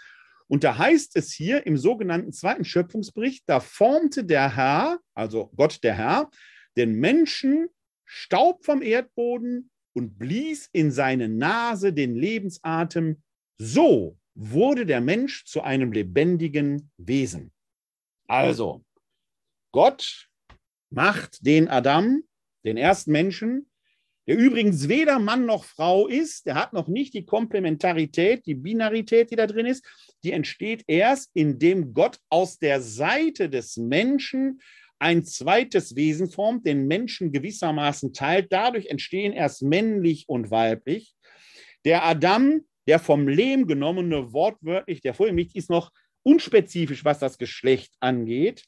Und 0.48 0.63
da 0.63 0.80
heißt 0.80 1.15
es 1.15 1.32
hier 1.32 1.68
im 1.68 1.77
sogenannten 1.77 2.34
zweiten 2.34 2.65
Schöpfungsbericht, 2.65 3.44
da 3.46 3.60
formte 3.60 4.25
der 4.25 4.56
Herr, 4.56 4.98
also 5.13 5.51
Gott 5.56 5.84
der 5.84 5.94
Herr, 5.94 6.32
den 6.75 6.96
Menschen 6.96 7.68
Staub 8.04 8.65
vom 8.65 8.82
Erdboden 8.82 9.70
und 9.94 10.18
blies 10.18 10.68
in 10.72 10.89
seine 10.89 11.30
Nase 11.30 11.94
den 11.94 12.15
Lebensatem. 12.15 13.22
So 13.60 14.18
wurde 14.34 14.88
der 14.88 15.01
Mensch 15.01 15.46
zu 15.46 15.62
einem 15.62 15.92
lebendigen 15.92 16.89
Wesen. 16.98 17.54
Also, 18.27 18.84
Gott 19.72 20.32
macht 20.96 21.46
den 21.46 21.68
Adam, 21.68 22.24
den 22.64 22.78
ersten 22.78 23.12
Menschen, 23.12 23.68
der 24.28 24.38
übrigens 24.38 24.88
weder 24.90 25.20
Mann 25.20 25.46
noch 25.46 25.66
Frau 25.66 26.08
ist, 26.08 26.48
der 26.48 26.56
hat 26.56 26.74
noch 26.74 26.88
nicht 26.88 27.14
die 27.14 27.25
Komplementarität, 27.25 28.46
die 28.48 28.56
Binarität, 28.56 29.30
die 29.30 29.36
da 29.36 29.46
drin 29.46 29.68
ist, 29.68 29.86
die 30.24 30.32
entsteht 30.32 30.84
erst, 30.88 31.30
indem 31.36 31.94
Gott 31.94 32.18
aus 32.30 32.58
der 32.58 32.82
Seite 32.82 33.50
des 33.50 33.78
Menschen 33.78 34.62
ein 34.98 35.24
zweites 35.25 35.96
Wesen 35.96 36.30
formt, 36.30 36.66
den 36.66 36.88
Menschen 36.88 37.32
gewissermaßen 37.32 38.14
teilt. 38.14 38.52
Dadurch 38.52 38.88
entstehen 38.88 39.34
erst 39.34 39.62
männlich 39.62 40.28
und 40.28 40.50
weiblich. 40.50 41.14
Der 41.84 42.04
Adam, 42.04 42.62
der 42.88 42.98
vom 42.98 43.28
Lehm 43.28 43.68
genommene, 43.68 44.34
wortwörtlich, 44.34 45.02
der 45.02 45.14
vor 45.14 45.28
ihm 45.28 45.38
liegt, 45.38 45.56
ist 45.56 45.70
noch 45.70 45.92
unspezifisch, 46.24 47.06
was 47.06 47.20
das 47.20 47.38
Geschlecht 47.38 47.94
angeht. 48.00 48.64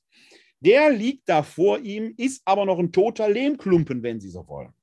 Der 0.59 0.89
liegt 0.89 1.29
da 1.29 1.43
vor 1.43 1.79
ihm, 1.79 2.13
ist 2.17 2.41
aber 2.45 2.65
noch 2.65 2.79
ein 2.79 2.91
toter 2.91 3.29
Lehmklumpen, 3.29 4.01
wenn 4.03 4.19
Sie 4.19 4.29
so 4.29 4.47
wollen. 4.47 4.73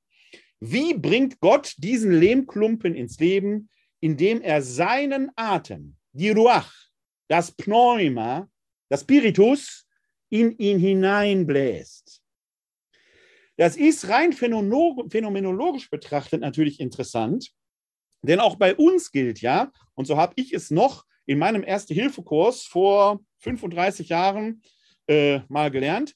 Wie 0.59 0.93
bringt 0.93 1.39
Gott 1.39 1.75
diesen 1.77 2.11
Lehmklumpen 2.11 2.95
ins 2.95 3.19
Leben? 3.19 3.69
Indem 3.99 4.41
er 4.41 4.61
seinen 4.61 5.31
Atem, 5.35 5.95
die 6.11 6.29
Ruach, 6.29 6.71
das 7.27 7.51
Pneuma, 7.51 8.49
das 8.89 9.01
Spiritus 9.01 9.87
in 10.29 10.57
ihn 10.57 10.79
hineinbläst. 10.79 12.21
Das 13.57 13.77
ist 13.77 14.09
rein 14.09 14.33
phänomenologisch 14.33 15.89
betrachtet 15.89 16.41
natürlich 16.41 16.79
interessant, 16.79 17.51
denn 18.21 18.39
auch 18.39 18.57
bei 18.57 18.75
uns 18.75 19.11
gilt 19.11 19.41
ja, 19.41 19.71
und 19.93 20.05
so 20.05 20.17
habe 20.17 20.33
ich 20.35 20.53
es 20.53 20.71
noch 20.71 21.05
in 21.25 21.39
meinem 21.39 21.63
Erste-Hilfe-Kurs 21.63 22.63
vor 22.63 23.21
35 23.39 24.09
Jahren 24.09 24.61
äh, 25.07 25.39
mal 25.49 25.71
gelernt, 25.71 26.15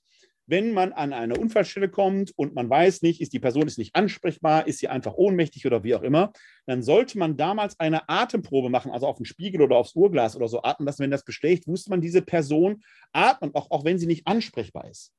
wenn 0.50 0.72
man 0.74 0.94
an 0.94 1.14
eine 1.14 1.38
Unfallstelle 1.38 1.90
kommt 1.90 2.32
und 2.36 2.56
man 2.56 2.68
weiß 2.68 3.04
nicht, 3.04 3.22
ist 3.22 3.34
die 3.34 3.40
Person 3.40 3.68
ist 3.68 3.78
nicht 3.78 3.96
ansprechbar, 3.96 4.66
ist 4.66 4.80
sie 4.80 4.88
einfach 4.88 5.14
ohnmächtig 5.14 5.68
oder 5.68 5.84
wie 5.84 5.94
auch 5.94 6.02
immer, 6.02 6.34
dann 6.66 6.82
sollte 6.82 7.20
man 7.20 7.38
damals 7.38 7.80
eine 7.80 8.10
Atemprobe 8.10 8.70
machen, 8.70 8.92
also 8.92 9.06
auf 9.06 9.18
den 9.18 9.26
Spiegel 9.26 9.62
oder 9.62 9.76
aufs 9.76 9.96
Uhrglas 9.96 10.36
oder 10.36 10.48
so 10.48 10.64
atmen 10.64 10.88
lassen. 10.88 11.04
Wenn 11.04 11.12
das 11.12 11.24
beschlägt, 11.24 11.68
wusste 11.68 11.92
man, 11.92 12.02
diese 12.02 12.24
Person 12.24 12.82
atmet, 13.14 13.54
auch, 13.54 13.70
auch 13.70 13.86
wenn 13.86 14.00
sie 14.00 14.08
nicht 14.08 14.26
ansprechbar 14.26 14.90
ist. 14.90 15.14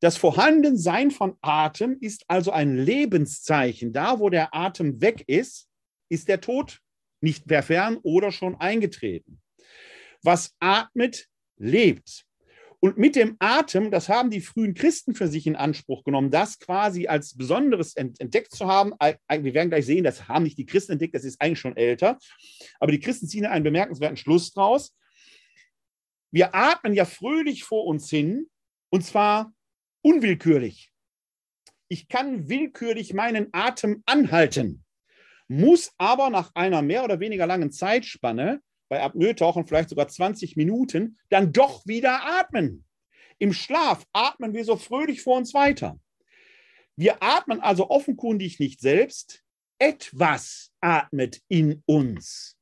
Das 0.00 0.18
Vorhandensein 0.18 1.10
von 1.12 1.38
Atem 1.40 1.96
ist 2.00 2.24
also 2.28 2.50
ein 2.50 2.76
Lebenszeichen. 2.76 3.94
Da, 3.94 4.18
wo 4.18 4.28
der 4.28 4.54
Atem 4.54 5.00
weg 5.00 5.24
ist, 5.28 5.68
ist 6.10 6.28
der 6.28 6.42
Tod 6.42 6.80
nicht 7.22 7.46
mehr 7.48 7.62
fern 7.62 7.98
oder 8.02 8.32
schon 8.32 8.56
eingetreten. 8.56 9.40
Was 10.22 10.54
atmet, 10.60 11.28
lebt. 11.56 12.26
Und 12.84 12.98
mit 12.98 13.14
dem 13.14 13.36
Atem, 13.38 13.92
das 13.92 14.08
haben 14.08 14.30
die 14.30 14.40
frühen 14.40 14.74
Christen 14.74 15.14
für 15.14 15.28
sich 15.28 15.46
in 15.46 15.54
Anspruch 15.54 16.02
genommen, 16.02 16.32
das 16.32 16.58
quasi 16.58 17.06
als 17.06 17.36
Besonderes 17.36 17.94
entdeckt 17.94 18.50
zu 18.50 18.66
haben. 18.66 18.92
Wir 19.28 19.54
werden 19.54 19.68
gleich 19.68 19.86
sehen, 19.86 20.02
das 20.02 20.26
haben 20.26 20.42
nicht 20.42 20.58
die 20.58 20.66
Christen 20.66 20.92
entdeckt, 20.92 21.14
das 21.14 21.22
ist 21.22 21.40
eigentlich 21.40 21.60
schon 21.60 21.76
älter. 21.76 22.18
Aber 22.80 22.90
die 22.90 22.98
Christen 22.98 23.28
ziehen 23.28 23.46
einen 23.46 23.62
bemerkenswerten 23.62 24.16
Schluss 24.16 24.52
draus. 24.52 24.96
Wir 26.32 26.56
atmen 26.56 26.92
ja 26.92 27.04
fröhlich 27.04 27.62
vor 27.62 27.86
uns 27.86 28.10
hin 28.10 28.50
und 28.90 29.04
zwar 29.04 29.54
unwillkürlich. 30.02 30.92
Ich 31.86 32.08
kann 32.08 32.48
willkürlich 32.48 33.14
meinen 33.14 33.46
Atem 33.52 34.02
anhalten, 34.06 34.84
muss 35.46 35.92
aber 35.98 36.30
nach 36.30 36.50
einer 36.56 36.82
mehr 36.82 37.04
oder 37.04 37.20
weniger 37.20 37.46
langen 37.46 37.70
Zeitspanne 37.70 38.60
bei 38.92 39.00
Apnoe-Tauchen 39.00 39.66
vielleicht 39.66 39.88
sogar 39.88 40.06
20 40.06 40.54
Minuten, 40.56 41.16
dann 41.30 41.50
doch 41.50 41.86
wieder 41.86 42.26
atmen. 42.26 42.84
Im 43.38 43.54
Schlaf 43.54 44.04
atmen 44.12 44.52
wir 44.52 44.66
so 44.66 44.76
fröhlich 44.76 45.22
vor 45.22 45.38
uns 45.38 45.54
weiter. 45.54 45.98
Wir 46.94 47.22
atmen 47.22 47.60
also 47.60 47.88
offenkundig 47.88 48.60
nicht 48.60 48.82
selbst, 48.82 49.44
etwas 49.78 50.72
atmet 50.82 51.40
in 51.48 51.82
uns. 51.86 52.58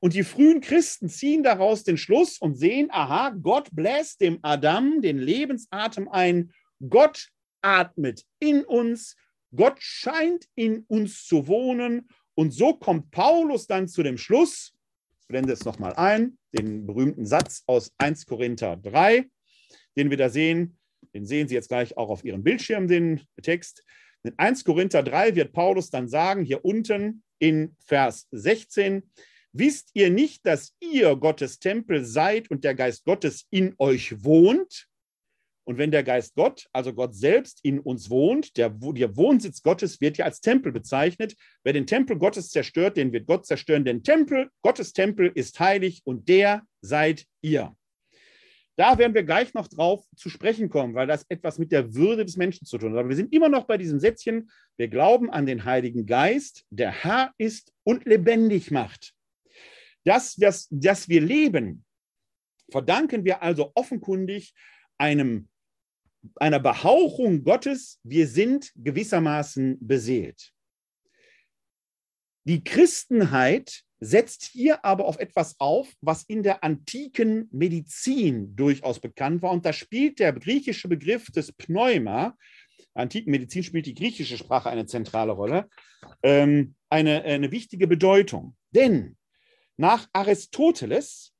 Und 0.00 0.14
die 0.14 0.24
frühen 0.24 0.60
Christen 0.60 1.08
ziehen 1.08 1.44
daraus 1.44 1.84
den 1.84 1.98
Schluss 1.98 2.38
und 2.38 2.56
sehen, 2.56 2.88
aha, 2.90 3.30
Gott 3.40 3.68
bläst 3.70 4.22
dem 4.22 4.40
Adam 4.42 5.00
den 5.00 5.18
Lebensatem 5.18 6.08
ein. 6.08 6.52
Gott 6.88 7.28
atmet 7.62 8.24
in 8.40 8.64
uns. 8.64 9.14
Gott 9.54 9.76
scheint 9.78 10.46
in 10.56 10.84
uns 10.88 11.24
zu 11.26 11.46
wohnen. 11.46 12.08
Und 12.34 12.50
so 12.50 12.74
kommt 12.74 13.12
Paulus 13.12 13.68
dann 13.68 13.86
zu 13.86 14.02
dem 14.02 14.18
Schluss, 14.18 14.74
blende 15.30 15.52
es 15.52 15.64
nochmal 15.64 15.94
ein, 15.94 16.36
den 16.52 16.86
berühmten 16.86 17.24
Satz 17.24 17.62
aus 17.66 17.92
1 17.98 18.26
Korinther 18.26 18.76
3, 18.76 19.24
den 19.96 20.10
wir 20.10 20.16
da 20.16 20.28
sehen. 20.28 20.76
Den 21.14 21.24
sehen 21.24 21.48
Sie 21.48 21.54
jetzt 21.54 21.68
gleich 21.68 21.96
auch 21.96 22.10
auf 22.10 22.24
Ihrem 22.24 22.42
Bildschirm, 22.42 22.88
den 22.88 23.22
Text. 23.42 23.84
In 24.22 24.34
1 24.36 24.64
Korinther 24.64 25.02
3 25.02 25.34
wird 25.36 25.52
Paulus 25.52 25.90
dann 25.90 26.08
sagen, 26.08 26.44
hier 26.44 26.64
unten 26.64 27.22
in 27.38 27.76
Vers 27.80 28.28
16, 28.32 29.10
wisst 29.52 29.90
ihr 29.94 30.10
nicht, 30.10 30.44
dass 30.44 30.74
ihr 30.80 31.16
Gottes 31.16 31.58
Tempel 31.58 32.04
seid 32.04 32.50
und 32.50 32.64
der 32.64 32.74
Geist 32.74 33.04
Gottes 33.04 33.46
in 33.50 33.74
euch 33.78 34.22
wohnt? 34.22 34.89
Und 35.64 35.78
wenn 35.78 35.90
der 35.90 36.02
Geist 36.02 36.34
Gott, 36.34 36.66
also 36.72 36.92
Gott 36.92 37.14
selbst, 37.14 37.60
in 37.62 37.78
uns 37.78 38.10
wohnt, 38.10 38.56
der, 38.56 38.70
der 38.70 39.16
Wohnsitz 39.16 39.62
Gottes 39.62 40.00
wird 40.00 40.18
ja 40.18 40.24
als 40.24 40.40
Tempel 40.40 40.72
bezeichnet. 40.72 41.36
Wer 41.62 41.72
den 41.72 41.86
Tempel 41.86 42.18
Gottes 42.18 42.50
zerstört, 42.50 42.96
den 42.96 43.12
wird 43.12 43.26
Gott 43.26 43.46
zerstören. 43.46 43.84
Denn 43.84 44.02
Tempel, 44.02 44.50
Gottes 44.62 44.92
Tempel 44.92 45.30
ist 45.34 45.60
heilig 45.60 46.02
und 46.04 46.28
der 46.28 46.62
seid 46.80 47.26
ihr. 47.42 47.76
Da 48.76 48.96
werden 48.96 49.12
wir 49.12 49.24
gleich 49.24 49.52
noch 49.52 49.68
drauf 49.68 50.06
zu 50.16 50.30
sprechen 50.30 50.70
kommen, 50.70 50.94
weil 50.94 51.06
das 51.06 51.26
etwas 51.28 51.58
mit 51.58 51.70
der 51.70 51.94
Würde 51.94 52.24
des 52.24 52.38
Menschen 52.38 52.66
zu 52.66 52.78
tun 52.78 52.92
hat. 52.92 53.00
Aber 53.00 53.10
wir 53.10 53.16
sind 53.16 53.32
immer 53.34 53.50
noch 53.50 53.66
bei 53.66 53.76
diesem 53.76 54.00
Sätzchen, 54.00 54.50
wir 54.78 54.88
glauben 54.88 55.30
an 55.30 55.44
den 55.44 55.66
Heiligen 55.66 56.06
Geist, 56.06 56.64
der 56.70 56.90
Herr 56.90 57.32
ist 57.36 57.74
und 57.84 58.06
lebendig 58.06 58.70
macht. 58.70 59.12
Das, 60.04 60.34
das, 60.36 60.66
das 60.70 61.10
wir 61.10 61.20
leben, 61.20 61.84
verdanken 62.70 63.24
wir 63.26 63.42
also 63.42 63.70
offenkundig 63.74 64.54
einem 65.00 65.48
einer 66.36 66.60
Behauchung 66.60 67.44
Gottes, 67.44 67.98
wir 68.02 68.28
sind 68.28 68.72
gewissermaßen 68.76 69.78
beseelt. 69.80 70.52
Die 72.44 72.62
Christenheit 72.62 73.82
setzt 74.00 74.44
hier 74.44 74.84
aber 74.84 75.06
auf 75.06 75.18
etwas 75.18 75.58
auf, 75.58 75.88
was 76.00 76.24
in 76.24 76.42
der 76.42 76.62
antiken 76.62 77.48
Medizin 77.52 78.54
durchaus 78.54 79.00
bekannt 79.00 79.42
war. 79.42 79.50
Und 79.50 79.64
da 79.64 79.72
spielt 79.72 80.18
der 80.18 80.32
griechische 80.32 80.88
Begriff 80.88 81.30
des 81.30 81.52
Pneuma, 81.52 82.36
antiken 82.94 83.30
Medizin 83.30 83.62
spielt 83.62 83.86
die 83.86 83.94
griechische 83.94 84.36
Sprache 84.36 84.68
eine 84.68 84.86
zentrale 84.86 85.32
Rolle, 85.32 85.68
ähm, 86.22 86.74
eine, 86.88 87.22
eine 87.22 87.50
wichtige 87.50 87.86
Bedeutung. 87.86 88.56
Denn 88.70 89.16
nach 89.76 90.08
Aristoteles 90.12 91.32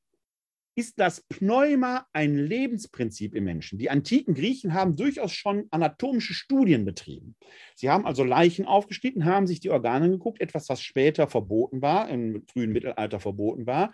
ist 0.81 0.99
das 0.99 1.21
Pneuma 1.29 2.07
ein 2.15 2.39
Lebensprinzip 2.39 3.35
im 3.35 3.45
Menschen. 3.45 3.79
Die 3.79 3.91
antiken 3.91 4.33
Griechen 4.33 4.73
haben 4.73 4.97
durchaus 4.97 5.31
schon 5.31 5.67
anatomische 5.71 6.33
Studien 6.33 6.87
betrieben. 6.87 7.37
Sie 7.75 7.91
haben 7.91 8.07
also 8.07 8.25
Leichen 8.25 8.65
aufgeschnitten, 8.65 9.27
haben 9.27 9.47
sich 9.47 9.61
die 9.61 9.69
Organe 9.69 10.09
geguckt, 10.09 10.41
etwas, 10.41 10.71
was 10.71 10.81
später 10.81 11.29
verboten 11.29 11.83
war, 11.83 12.09
im 12.09 12.47
frühen 12.51 12.73
Mittelalter 12.73 13.21
verboten 13.21 13.67
war. 13.67 13.93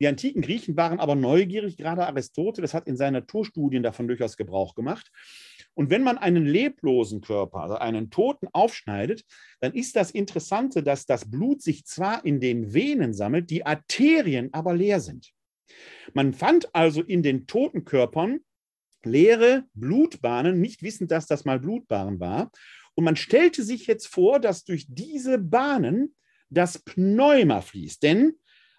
Die 0.00 0.08
antiken 0.08 0.42
Griechen 0.42 0.76
waren 0.76 0.98
aber 0.98 1.14
neugierig, 1.14 1.76
gerade 1.76 2.04
Aristoteles 2.04 2.74
hat 2.74 2.88
in 2.88 2.96
seinen 2.96 3.12
Naturstudien 3.12 3.84
davon 3.84 4.08
durchaus 4.08 4.36
Gebrauch 4.36 4.74
gemacht. 4.74 5.12
Und 5.74 5.90
wenn 5.90 6.02
man 6.02 6.18
einen 6.18 6.46
leblosen 6.46 7.20
Körper, 7.20 7.60
also 7.60 7.76
einen 7.76 8.10
Toten 8.10 8.48
aufschneidet, 8.52 9.24
dann 9.60 9.72
ist 9.72 9.94
das 9.94 10.10
Interessante, 10.10 10.82
dass 10.82 11.06
das 11.06 11.30
Blut 11.30 11.62
sich 11.62 11.84
zwar 11.84 12.24
in 12.24 12.40
den 12.40 12.74
Venen 12.74 13.14
sammelt, 13.14 13.50
die 13.50 13.64
Arterien 13.64 14.52
aber 14.52 14.74
leer 14.74 14.98
sind. 14.98 15.33
Man 16.12 16.32
fand 16.32 16.74
also 16.74 17.02
in 17.02 17.22
den 17.22 17.46
toten 17.46 17.84
Körpern 17.84 18.40
leere 19.04 19.64
Blutbahnen, 19.74 20.60
nicht 20.60 20.82
wissend, 20.82 21.10
dass 21.10 21.26
das 21.26 21.44
mal 21.44 21.60
Blutbahnen 21.60 22.20
war. 22.20 22.50
Und 22.94 23.04
man 23.04 23.16
stellte 23.16 23.62
sich 23.62 23.86
jetzt 23.86 24.06
vor, 24.06 24.40
dass 24.40 24.64
durch 24.64 24.86
diese 24.88 25.38
Bahnen 25.38 26.14
das 26.48 26.78
Pneuma 26.78 27.60
fließt. 27.60 28.02
Denn 28.02 28.34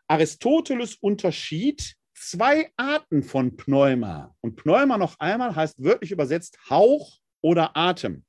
Aristoteles 0.08 0.96
unterschied 0.96 1.96
zwei 2.14 2.72
Arten 2.78 3.24
von 3.24 3.58
Pneuma. 3.58 4.36
Und 4.42 4.56
Pneuma 4.56 4.98
noch 4.98 5.20
einmal 5.20 5.56
heißt 5.56 5.84
wörtlich 5.84 6.12
übersetzt 6.12 6.58
Hauch 6.70 7.20
oder 7.42 7.76
Atem. 7.76 8.24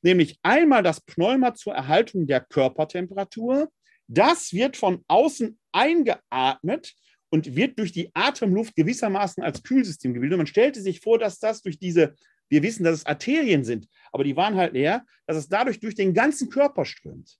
Nämlich 0.00 0.38
einmal 0.42 0.82
das 0.82 1.00
Pneuma 1.00 1.54
zur 1.54 1.74
Erhaltung 1.74 2.26
der 2.26 2.40
Körpertemperatur. 2.40 3.70
Das 4.08 4.52
wird 4.52 4.76
von 4.76 5.04
außen 5.06 5.58
eingeatmet 5.72 6.94
und 7.32 7.56
wird 7.56 7.78
durch 7.78 7.92
die 7.92 8.10
Atemluft 8.12 8.76
gewissermaßen 8.76 9.42
als 9.42 9.62
Kühlsystem 9.62 10.12
gebildet. 10.12 10.36
Man 10.36 10.46
stellte 10.46 10.82
sich 10.82 11.00
vor, 11.00 11.18
dass 11.18 11.38
das 11.38 11.62
durch 11.62 11.78
diese, 11.78 12.14
wir 12.50 12.62
wissen, 12.62 12.84
dass 12.84 12.98
es 12.98 13.06
Arterien 13.06 13.64
sind, 13.64 13.88
aber 14.12 14.22
die 14.22 14.36
waren 14.36 14.56
halt 14.56 14.74
leer, 14.74 15.04
dass 15.26 15.38
es 15.38 15.48
dadurch 15.48 15.80
durch 15.80 15.94
den 15.94 16.12
ganzen 16.12 16.50
Körper 16.50 16.84
strömt. 16.84 17.38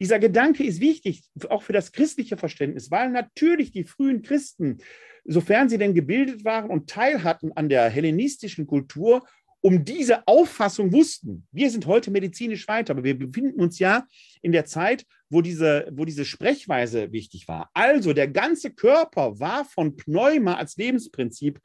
Dieser 0.00 0.18
Gedanke 0.18 0.64
ist 0.64 0.80
wichtig, 0.80 1.24
auch 1.50 1.62
für 1.62 1.74
das 1.74 1.92
christliche 1.92 2.38
Verständnis, 2.38 2.90
weil 2.90 3.10
natürlich 3.10 3.70
die 3.70 3.84
frühen 3.84 4.22
Christen, 4.22 4.78
sofern 5.26 5.68
sie 5.68 5.78
denn 5.78 5.94
gebildet 5.94 6.44
waren 6.46 6.70
und 6.70 6.88
teil 6.88 7.22
hatten 7.22 7.52
an 7.52 7.68
der 7.68 7.90
hellenistischen 7.90 8.66
Kultur, 8.66 9.26
um 9.60 9.84
diese 9.84 10.26
Auffassung 10.26 10.92
wussten. 10.92 11.46
Wir 11.50 11.70
sind 11.70 11.86
heute 11.86 12.10
medizinisch 12.10 12.66
weiter, 12.66 12.92
aber 12.92 13.04
wir 13.04 13.18
befinden 13.18 13.60
uns 13.60 13.78
ja 13.78 14.06
in 14.40 14.52
der 14.52 14.64
Zeit, 14.64 15.04
wo 15.34 15.42
diese, 15.42 15.88
wo 15.92 16.04
diese 16.04 16.24
Sprechweise 16.24 17.12
wichtig 17.12 17.48
war. 17.48 17.68
Also 17.74 18.12
der 18.12 18.28
ganze 18.28 18.72
Körper 18.72 19.38
war 19.40 19.64
von 19.64 19.96
Pneuma 19.96 20.54
als 20.54 20.76
Lebensprinzip 20.76 21.60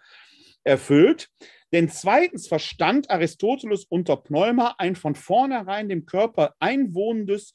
erfüllt. 0.63 1.29
Denn 1.71 1.87
zweitens 1.87 2.47
verstand 2.47 3.11
Aristoteles 3.11 3.85
unter 3.85 4.17
Pneuma 4.17 4.75
ein 4.79 4.95
von 4.95 5.13
vornherein 5.13 5.87
dem 5.87 6.07
Körper 6.07 6.55
einwohnendes 6.59 7.53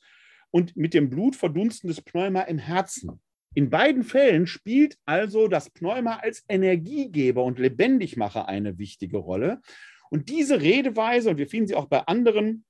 und 0.51 0.77
mit 0.77 0.95
dem 0.95 1.11
Blut 1.11 1.35
verdunstendes 1.35 2.01
Pneuma 2.01 2.43
im 2.43 2.59
Herzen. 2.59 3.21
In 3.55 3.71
beiden 3.71 4.05
Fällen 4.05 4.47
spielt 4.47 4.97
also 5.05 5.49
das 5.49 5.71
Pneuma 5.71 6.19
als 6.19 6.45
Energiegeber 6.49 7.43
und 7.43 7.59
Lebendigmacher 7.59 8.49
eine 8.49 8.79
wichtige 8.79 9.19
Rolle. 9.19 9.61
Und 10.11 10.29
diese 10.29 10.61
Redeweise, 10.61 11.31
und 11.31 11.39
wir 11.39 11.49
finden 11.49 11.67
sie 11.67 11.75
auch 11.75 11.87
bei 11.87 12.01
anderen 12.01 12.65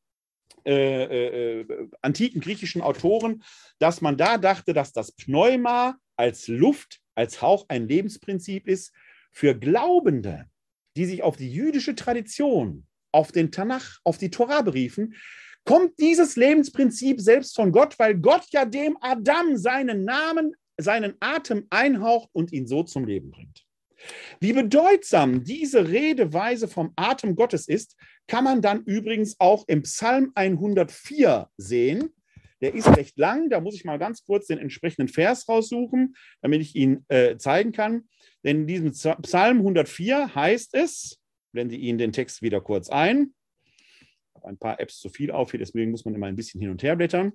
äh, 0.67 1.61
äh, 1.61 1.89
antiken 2.01 2.41
griechischen 2.41 2.83
Autoren, 2.83 3.43
dass 3.79 4.01
man 4.01 4.17
da 4.17 4.39
dachte, 4.39 4.73
dass 4.73 4.93
das 4.93 5.13
Pneuma 5.13 5.97
als 6.17 6.49
Luft, 6.49 7.01
als 7.15 7.43
Hauch 7.43 7.67
ein 7.69 7.89
Lebensprinzip 7.89 8.67
ist, 8.67 8.93
für 9.31 9.55
Glaubende, 9.55 10.47
die 10.97 11.07
sich 11.07 11.23
auf 11.23 11.37
die 11.37 11.53
jüdische 11.53 11.95
Tradition, 11.95 12.87
auf 13.13 13.33
den 13.33 13.51
Tanach, 13.51 13.99
auf 14.05 14.19
die 14.19 14.31
Torah 14.31 14.63
beriefen, 14.63 15.15
kommt 15.65 15.99
dieses 15.99 16.37
Lebensprinzip 16.37 17.21
selbst 17.21 17.57
von 17.57 17.73
Gott, 17.73 17.99
weil 17.99 18.17
Gott 18.17 18.47
ja 18.51 18.65
dem 18.65 18.97
Adam 19.01 19.57
seinen 19.57 20.05
Namen, 20.05 20.55
seinen 20.77 21.15
Atem 21.21 21.67
einhaucht 21.71 22.29
und 22.33 22.53
ihn 22.53 22.67
so 22.67 22.83
zum 22.83 23.07
Leben 23.07 23.31
bringt. 23.31 23.64
Wie 24.41 24.53
bedeutsam 24.53 25.45
diese 25.45 25.89
Redeweise 25.89 26.69
vom 26.69 26.93
Atem 26.97 27.37
Gottes 27.37 27.69
ist, 27.69 27.97
kann 28.27 28.45
man 28.45 28.63
dann 28.63 28.83
übrigens 28.85 29.39
auch 29.39 29.65
im 29.69 29.83
Psalm 29.83 30.33
104 30.35 31.49
sehen. 31.57 32.11
Der 32.61 32.75
ist 32.75 32.97
recht 32.97 33.19
lang, 33.19 33.51
da 33.51 33.61
muss 33.61 33.75
ich 33.75 33.85
mal 33.85 33.99
ganz 33.99 34.25
kurz 34.25 34.47
den 34.47 34.59
entsprechenden 34.59 35.09
Vers 35.09 35.49
raussuchen, 35.49 36.17
damit 36.41 36.63
ich 36.63 36.75
ihn 36.75 37.05
äh, 37.09 37.37
zeigen 37.37 37.73
kann. 37.73 38.09
Denn 38.43 38.63
in 38.63 38.67
diesem 38.67 38.93
Psalm 38.93 39.59
104 39.59 40.35
heißt 40.35 40.75
es, 40.75 41.21
blende 41.53 41.77
Ihnen 41.77 41.99
den 41.99 42.13
Text 42.13 42.43
wieder 42.43 42.61
kurz 42.61 42.89
ein, 42.89 43.35
ich 43.67 44.35
habe 44.37 44.49
ein 44.49 44.59
paar 44.59 44.81
Apps 44.81 44.99
zu 44.99 45.09
viel 45.09 45.31
auf 45.31 45.51
hier, 45.51 45.61
deswegen 45.61 45.91
muss 45.91 46.05
man 46.05 46.15
immer 46.15 46.27
ein 46.27 46.37
bisschen 46.37 46.61
hin 46.61 46.71
und 46.71 46.83
her 46.83 46.97
blättern. 46.97 47.33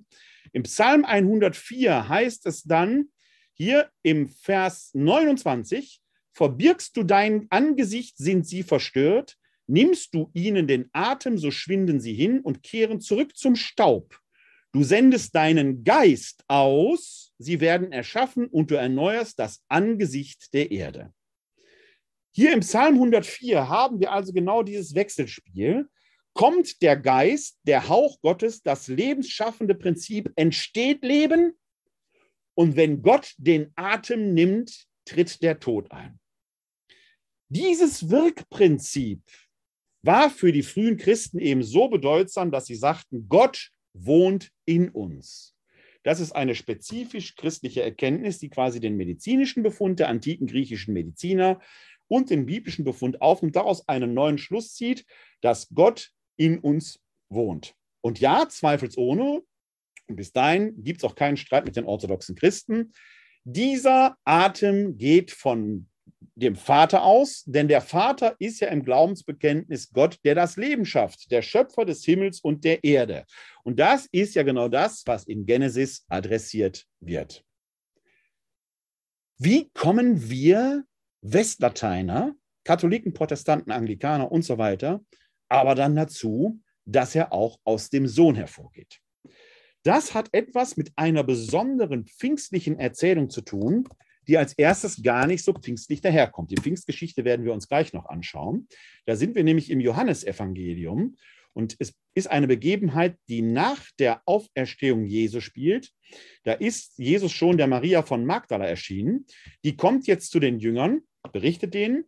Im 0.52 0.64
Psalm 0.64 1.04
104 1.04 2.08
heißt 2.08 2.46
es 2.46 2.62
dann 2.62 3.10
hier 3.54 3.90
im 4.02 4.28
Vers 4.28 4.90
29, 4.94 6.00
Verbirgst 6.32 6.96
du 6.96 7.02
dein 7.02 7.46
Angesicht, 7.50 8.16
sind 8.16 8.46
sie 8.46 8.62
verstört. 8.62 9.36
Nimmst 9.66 10.14
du 10.14 10.30
ihnen 10.34 10.66
den 10.66 10.88
Atem, 10.92 11.38
so 11.38 11.50
schwinden 11.50 12.00
sie 12.00 12.14
hin 12.14 12.40
und 12.40 12.62
kehren 12.62 13.00
zurück 13.00 13.36
zum 13.36 13.56
Staub. 13.56 14.18
Du 14.72 14.84
sendest 14.84 15.34
deinen 15.34 15.82
Geist 15.82 16.44
aus, 16.46 17.32
sie 17.38 17.60
werden 17.60 17.90
erschaffen 17.90 18.46
und 18.46 18.70
du 18.70 18.76
erneuerst 18.76 19.38
das 19.38 19.62
Angesicht 19.68 20.52
der 20.54 20.70
Erde. 20.70 21.12
Hier 22.32 22.52
im 22.52 22.60
Psalm 22.60 22.94
104 22.94 23.68
haben 23.68 23.98
wir 23.98 24.12
also 24.12 24.32
genau 24.32 24.62
dieses 24.62 24.94
Wechselspiel. 24.94 25.88
Kommt 26.32 26.80
der 26.82 26.96
Geist, 26.96 27.58
der 27.64 27.88
Hauch 27.88 28.20
Gottes, 28.20 28.62
das 28.62 28.86
lebensschaffende 28.86 29.74
Prinzip, 29.74 30.30
entsteht 30.36 31.02
Leben. 31.02 31.58
Und 32.54 32.76
wenn 32.76 33.02
Gott 33.02 33.34
den 33.38 33.72
Atem 33.74 34.32
nimmt, 34.32 34.86
tritt 35.04 35.42
der 35.42 35.58
Tod 35.58 35.90
ein. 35.90 36.19
Dieses 37.52 38.08
Wirkprinzip 38.08 39.22
war 40.02 40.30
für 40.30 40.52
die 40.52 40.62
frühen 40.62 40.96
Christen 40.96 41.40
eben 41.40 41.64
so 41.64 41.88
bedeutsam, 41.88 42.52
dass 42.52 42.66
sie 42.66 42.76
sagten, 42.76 43.28
Gott 43.28 43.70
wohnt 43.92 44.52
in 44.66 44.88
uns. 44.88 45.56
Das 46.04 46.20
ist 46.20 46.30
eine 46.30 46.54
spezifisch 46.54 47.34
christliche 47.34 47.82
Erkenntnis, 47.82 48.38
die 48.38 48.50
quasi 48.50 48.78
den 48.78 48.96
medizinischen 48.96 49.64
Befund 49.64 49.98
der 49.98 50.08
antiken 50.08 50.46
griechischen 50.46 50.94
Mediziner 50.94 51.60
und 52.06 52.30
den 52.30 52.46
biblischen 52.46 52.84
Befund 52.84 53.20
aufnimmt, 53.20 53.56
daraus 53.56 53.88
einen 53.88 54.14
neuen 54.14 54.38
Schluss 54.38 54.74
zieht, 54.74 55.04
dass 55.40 55.68
Gott 55.74 56.12
in 56.36 56.60
uns 56.60 57.00
wohnt. 57.30 57.74
Und 58.00 58.20
ja, 58.20 58.48
zweifelsohne, 58.48 59.42
und 60.06 60.16
bis 60.16 60.32
dahin 60.32 60.84
gibt 60.84 60.98
es 61.00 61.04
auch 61.04 61.16
keinen 61.16 61.36
Streit 61.36 61.64
mit 61.64 61.74
den 61.74 61.84
orthodoxen 61.84 62.36
Christen, 62.36 62.92
dieser 63.42 64.16
Atem 64.24 64.98
geht 64.98 65.32
von 65.32 65.89
dem 66.34 66.56
Vater 66.56 67.02
aus, 67.02 67.44
denn 67.46 67.68
der 67.68 67.80
Vater 67.80 68.36
ist 68.38 68.60
ja 68.60 68.68
im 68.68 68.84
Glaubensbekenntnis 68.84 69.92
Gott, 69.92 70.18
der 70.24 70.34
das 70.34 70.56
Leben 70.56 70.84
schafft, 70.84 71.30
der 71.30 71.42
Schöpfer 71.42 71.84
des 71.84 72.04
Himmels 72.04 72.40
und 72.40 72.64
der 72.64 72.82
Erde. 72.84 73.24
Und 73.64 73.78
das 73.78 74.06
ist 74.12 74.34
ja 74.34 74.42
genau 74.42 74.68
das, 74.68 75.02
was 75.06 75.24
in 75.24 75.46
Genesis 75.46 76.04
adressiert 76.08 76.86
wird. 77.00 77.44
Wie 79.38 79.70
kommen 79.70 80.28
wir 80.28 80.84
Westlateiner, 81.22 82.34
Katholiken, 82.64 83.14
Protestanten, 83.14 83.72
Anglikaner 83.72 84.30
und 84.30 84.42
so 84.42 84.58
weiter, 84.58 85.02
aber 85.48 85.74
dann 85.74 85.96
dazu, 85.96 86.60
dass 86.84 87.14
er 87.14 87.32
auch 87.32 87.58
aus 87.64 87.90
dem 87.90 88.06
Sohn 88.06 88.34
hervorgeht? 88.34 89.00
Das 89.82 90.12
hat 90.12 90.28
etwas 90.32 90.76
mit 90.76 90.92
einer 90.96 91.24
besonderen 91.24 92.04
pfingstlichen 92.04 92.78
Erzählung 92.78 93.30
zu 93.30 93.40
tun, 93.40 93.88
die 94.30 94.38
als 94.38 94.52
erstes 94.52 95.02
gar 95.02 95.26
nicht 95.26 95.44
so 95.44 95.52
pfingstlich 95.52 96.00
daherkommt. 96.00 96.52
Die 96.52 96.56
Pfingstgeschichte 96.56 97.24
werden 97.24 97.44
wir 97.44 97.52
uns 97.52 97.66
gleich 97.66 97.92
noch 97.92 98.06
anschauen. 98.06 98.68
Da 99.04 99.16
sind 99.16 99.34
wir 99.34 99.42
nämlich 99.42 99.70
im 99.70 99.80
Johannesevangelium 99.80 101.16
und 101.52 101.74
es 101.80 101.94
ist 102.14 102.30
eine 102.30 102.46
Begebenheit, 102.46 103.16
die 103.28 103.42
nach 103.42 103.82
der 103.98 104.22
Auferstehung 104.26 105.04
Jesu 105.04 105.40
spielt. 105.40 105.90
Da 106.44 106.52
ist 106.52 106.96
Jesus 106.96 107.32
schon 107.32 107.56
der 107.56 107.66
Maria 107.66 108.02
von 108.02 108.24
Magdala 108.24 108.66
erschienen. 108.66 109.26
Die 109.64 109.76
kommt 109.76 110.06
jetzt 110.06 110.30
zu 110.30 110.38
den 110.38 110.60
Jüngern, 110.60 111.00
berichtet 111.32 111.74
denen 111.74 112.04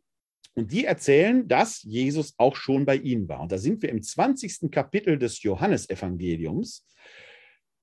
und 0.55 0.71
die 0.71 0.85
erzählen, 0.85 1.49
dass 1.49 1.83
Jesus 1.83 2.35
auch 2.37 2.55
schon 2.55 2.85
bei 2.85 2.95
ihnen 2.95 3.29
war. 3.29 3.41
Und 3.41 3.51
da 3.51 3.59
sind 3.59 3.83
wir 3.83 3.89
im 3.89 4.01
20. 4.01 4.71
Kapitel 4.71 5.19
des 5.19 5.43
Johannesevangeliums 5.43 6.87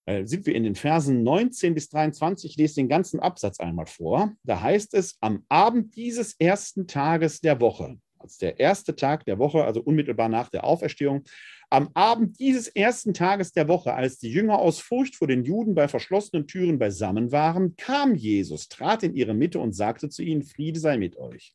äh, 0.10 0.26
sind 0.26 0.48
wir 0.48 0.56
in 0.56 0.64
den 0.64 0.74
Versen 0.74 1.22
19 1.22 1.76
bis 1.76 1.90
23. 1.90 2.52
Ich 2.52 2.58
lese 2.58 2.76
den 2.76 2.90
ganzen 2.90 3.20
Absatz 3.20 3.60
einmal 3.60 3.86
vor. 3.86 4.34
Da 4.44 4.60
heißt 4.62 4.96
es, 4.96 5.18
am 5.22 5.46
Abend 5.50 5.96
dieses 5.96 6.34
ersten 6.40 6.88
Tages 6.88 7.42
der 7.42 7.62
Woche, 7.62 8.00
als 8.18 8.40
der 8.40 8.60
erste 8.60 8.96
Tag 8.96 9.26
der 9.26 9.38
Woche, 9.38 9.64
also 9.64 9.82
unmittelbar 9.82 10.28
nach 10.28 10.50
der 10.50 10.64
Auferstehung, 10.64 11.24
am 11.70 11.92
Abend 11.94 12.40
dieses 12.40 12.68
ersten 12.68 13.14
Tages 13.14 13.52
der 13.52 13.68
Woche, 13.68 13.94
als 13.94 14.18
die 14.18 14.32
Jünger 14.32 14.58
aus 14.58 14.80
Furcht 14.80 15.16
vor 15.16 15.28
den 15.28 15.44
Juden 15.44 15.76
bei 15.76 15.88
verschlossenen 15.88 16.48
Türen 16.48 16.80
beisammen 16.80 17.32
waren, 17.32 17.76
kam 17.76 18.16
Jesus, 18.16 18.68
trat 18.68 19.04
in 19.04 19.14
ihre 19.14 19.36
Mitte 19.36 19.60
und 19.60 19.74
sagte 19.74 20.10
zu 20.10 20.24
ihnen, 20.24 20.42
Friede 20.42 20.80
sei 20.80 20.98
mit 20.98 21.18
euch. 21.18 21.54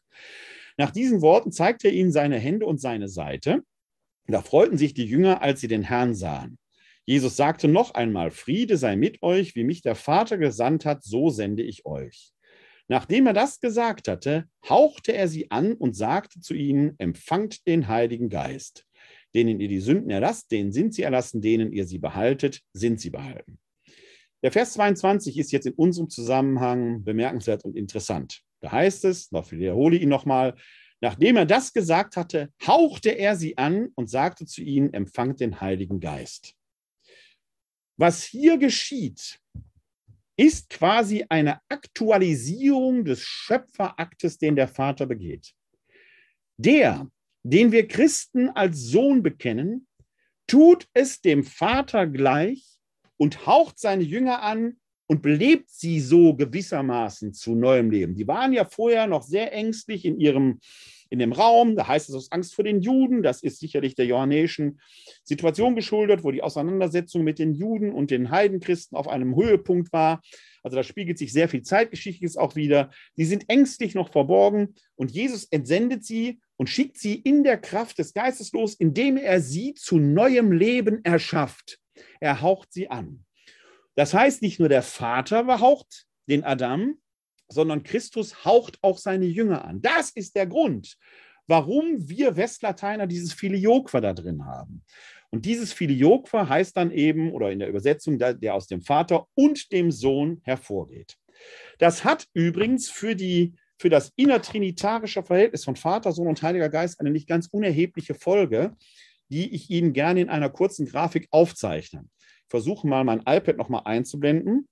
Nach 0.76 0.92
diesen 0.92 1.22
Worten 1.22 1.50
zeigte 1.50 1.88
er 1.88 1.94
ihnen 1.94 2.12
seine 2.12 2.38
Hände 2.38 2.66
und 2.66 2.80
seine 2.80 3.08
Seite. 3.08 3.64
Da 4.28 4.40
freuten 4.40 4.78
sich 4.78 4.94
die 4.94 5.04
Jünger, 5.04 5.42
als 5.42 5.60
sie 5.60 5.68
den 5.68 5.82
Herrn 5.82 6.14
sahen. 6.14 6.58
Jesus 7.06 7.36
sagte 7.36 7.68
noch 7.68 7.92
einmal, 7.92 8.30
Friede 8.30 8.76
sei 8.78 8.96
mit 8.96 9.22
euch, 9.22 9.54
wie 9.54 9.64
mich 9.64 9.82
der 9.82 9.94
Vater 9.94 10.38
gesandt 10.38 10.86
hat, 10.86 11.04
so 11.04 11.28
sende 11.28 11.62
ich 11.62 11.84
euch. 11.84 12.32
Nachdem 12.88 13.26
er 13.26 13.32
das 13.32 13.60
gesagt 13.60 14.08
hatte, 14.08 14.46
hauchte 14.68 15.12
er 15.12 15.28
sie 15.28 15.50
an 15.50 15.74
und 15.74 15.96
sagte 15.96 16.40
zu 16.40 16.54
ihnen, 16.54 16.94
empfangt 16.98 17.66
den 17.66 17.88
Heiligen 17.88 18.28
Geist. 18.28 18.86
Denen 19.34 19.60
ihr 19.60 19.68
die 19.68 19.80
Sünden 19.80 20.10
erlasst, 20.10 20.50
denen 20.50 20.72
sind 20.72 20.94
sie 20.94 21.02
erlassen, 21.02 21.40
denen 21.40 21.72
ihr 21.72 21.86
sie 21.86 21.98
behaltet, 21.98 22.60
sind 22.72 23.00
sie 23.00 23.10
behalten. 23.10 23.58
Der 24.42 24.52
Vers 24.52 24.74
22 24.74 25.38
ist 25.38 25.52
jetzt 25.52 25.66
in 25.66 25.72
unserem 25.72 26.10
Zusammenhang 26.10 27.02
bemerkenswert 27.02 27.64
und 27.64 27.76
interessant. 27.76 28.42
Da 28.60 28.72
heißt 28.72 29.06
es, 29.06 29.32
noch 29.32 29.50
wiederhole 29.50 29.96
ihn 29.96 30.10
nochmal, 30.10 30.54
nachdem 31.00 31.36
er 31.36 31.46
das 31.46 31.72
gesagt 31.72 32.16
hatte, 32.16 32.50
hauchte 32.66 33.10
er 33.10 33.36
sie 33.36 33.56
an 33.56 33.88
und 33.94 34.10
sagte 34.10 34.44
zu 34.44 34.62
ihnen, 34.62 34.92
empfangt 34.92 35.40
den 35.40 35.60
Heiligen 35.62 36.00
Geist. 36.00 36.54
Was 37.96 38.24
hier 38.24 38.58
geschieht, 38.58 39.38
ist 40.36 40.70
quasi 40.70 41.24
eine 41.28 41.60
Aktualisierung 41.68 43.04
des 43.04 43.22
Schöpferaktes, 43.22 44.38
den 44.38 44.56
der 44.56 44.68
Vater 44.68 45.06
begeht. 45.06 45.52
Der, 46.56 47.08
den 47.44 47.72
wir 47.72 47.86
Christen 47.86 48.48
als 48.50 48.80
Sohn 48.80 49.22
bekennen, 49.22 49.86
tut 50.46 50.88
es 50.92 51.20
dem 51.20 51.44
Vater 51.44 52.06
gleich 52.06 52.78
und 53.16 53.46
haucht 53.46 53.78
seine 53.78 54.02
Jünger 54.02 54.42
an 54.42 54.76
und 55.06 55.22
belebt 55.22 55.70
sie 55.70 56.00
so 56.00 56.34
gewissermaßen 56.34 57.32
zu 57.32 57.54
neuem 57.54 57.90
Leben. 57.90 58.14
Die 58.14 58.26
waren 58.26 58.52
ja 58.52 58.64
vorher 58.64 59.06
noch 59.06 59.22
sehr 59.22 59.52
ängstlich 59.52 60.04
in 60.04 60.18
ihrem 60.18 60.60
in 61.10 61.18
dem 61.18 61.32
Raum. 61.32 61.76
Da 61.76 61.88
heißt 61.88 62.08
es 62.08 62.14
aus 62.14 62.32
Angst 62.32 62.54
vor 62.54 62.64
den 62.64 62.80
Juden. 62.80 63.22
Das 63.22 63.42
ist 63.42 63.60
sicherlich 63.60 63.94
der 63.94 64.06
johannäischen 64.06 64.80
Situation 65.22 65.74
geschuldet, 65.74 66.24
wo 66.24 66.30
die 66.30 66.42
Auseinandersetzung 66.42 67.24
mit 67.24 67.38
den 67.38 67.54
Juden 67.54 67.92
und 67.92 68.10
den 68.10 68.30
Heidenchristen 68.30 68.96
auf 68.96 69.08
einem 69.08 69.36
Höhepunkt 69.36 69.92
war. 69.92 70.20
Also 70.62 70.76
da 70.76 70.82
spiegelt 70.82 71.18
sich 71.18 71.32
sehr 71.32 71.48
viel 71.48 71.62
Zeitgeschichtliches 71.62 72.36
auch 72.36 72.56
wieder. 72.56 72.90
Die 73.16 73.26
sind 73.26 73.48
ängstlich 73.48 73.94
noch 73.94 74.10
verborgen 74.10 74.74
und 74.96 75.10
Jesus 75.10 75.44
entsendet 75.44 76.04
sie 76.04 76.40
und 76.56 76.68
schickt 76.68 76.98
sie 76.98 77.14
in 77.14 77.44
der 77.44 77.58
Kraft 77.58 77.98
des 77.98 78.14
Geistes 78.14 78.52
los, 78.52 78.74
indem 78.74 79.16
er 79.16 79.40
sie 79.40 79.74
zu 79.74 79.98
neuem 79.98 80.52
Leben 80.52 81.04
erschafft. 81.04 81.78
Er 82.20 82.40
haucht 82.40 82.72
sie 82.72 82.88
an. 82.88 83.24
Das 83.94 84.14
heißt, 84.14 84.42
nicht 84.42 84.58
nur 84.58 84.68
der 84.68 84.82
Vater 84.82 85.44
behaucht 85.44 86.06
den 86.26 86.44
Adam, 86.44 86.96
sondern 87.48 87.82
Christus 87.82 88.44
haucht 88.44 88.78
auch 88.82 88.98
seine 88.98 89.26
Jünger 89.26 89.64
an. 89.64 89.80
Das 89.82 90.10
ist 90.10 90.36
der 90.36 90.46
Grund, 90.46 90.96
warum 91.46 92.08
wir 92.08 92.36
Westlateiner 92.36 93.06
dieses 93.06 93.32
Filioque 93.32 94.00
da 94.00 94.12
drin 94.12 94.44
haben. 94.44 94.82
Und 95.30 95.46
dieses 95.46 95.72
Filioque 95.72 96.32
heißt 96.32 96.76
dann 96.76 96.90
eben, 96.90 97.32
oder 97.32 97.50
in 97.50 97.58
der 97.58 97.68
Übersetzung, 97.68 98.18
der, 98.18 98.54
aus 98.54 98.68
dem 98.68 98.82
Vater 98.82 99.26
und 99.34 99.72
dem 99.72 99.90
Sohn 99.90 100.40
hervorgeht. 100.44 101.16
Das 101.78 102.04
hat 102.04 102.28
übrigens 102.34 102.88
für, 102.88 103.16
die, 103.16 103.54
für 103.76 103.88
das 103.88 104.12
innertrinitarische 104.16 105.24
Verhältnis 105.24 105.64
von 105.64 105.76
Vater, 105.76 106.12
Sohn 106.12 106.28
und 106.28 106.40
Heiliger 106.42 106.68
Geist 106.68 107.00
eine 107.00 107.10
nicht 107.10 107.26
ganz 107.26 107.48
unerhebliche 107.48 108.14
Folge, 108.14 108.76
die 109.28 109.52
ich 109.54 109.70
Ihnen 109.70 109.92
gerne 109.92 110.20
in 110.20 110.28
einer 110.28 110.50
kurzen 110.50 110.86
Grafik 110.86 111.26
aufzeichne. 111.32 112.04
Ich 112.18 112.50
versuche 112.50 112.86
mal 112.86 113.02
mein 113.02 113.20
iPad 113.26 113.56
nochmal 113.56 113.82
einzublenden. 113.86 114.68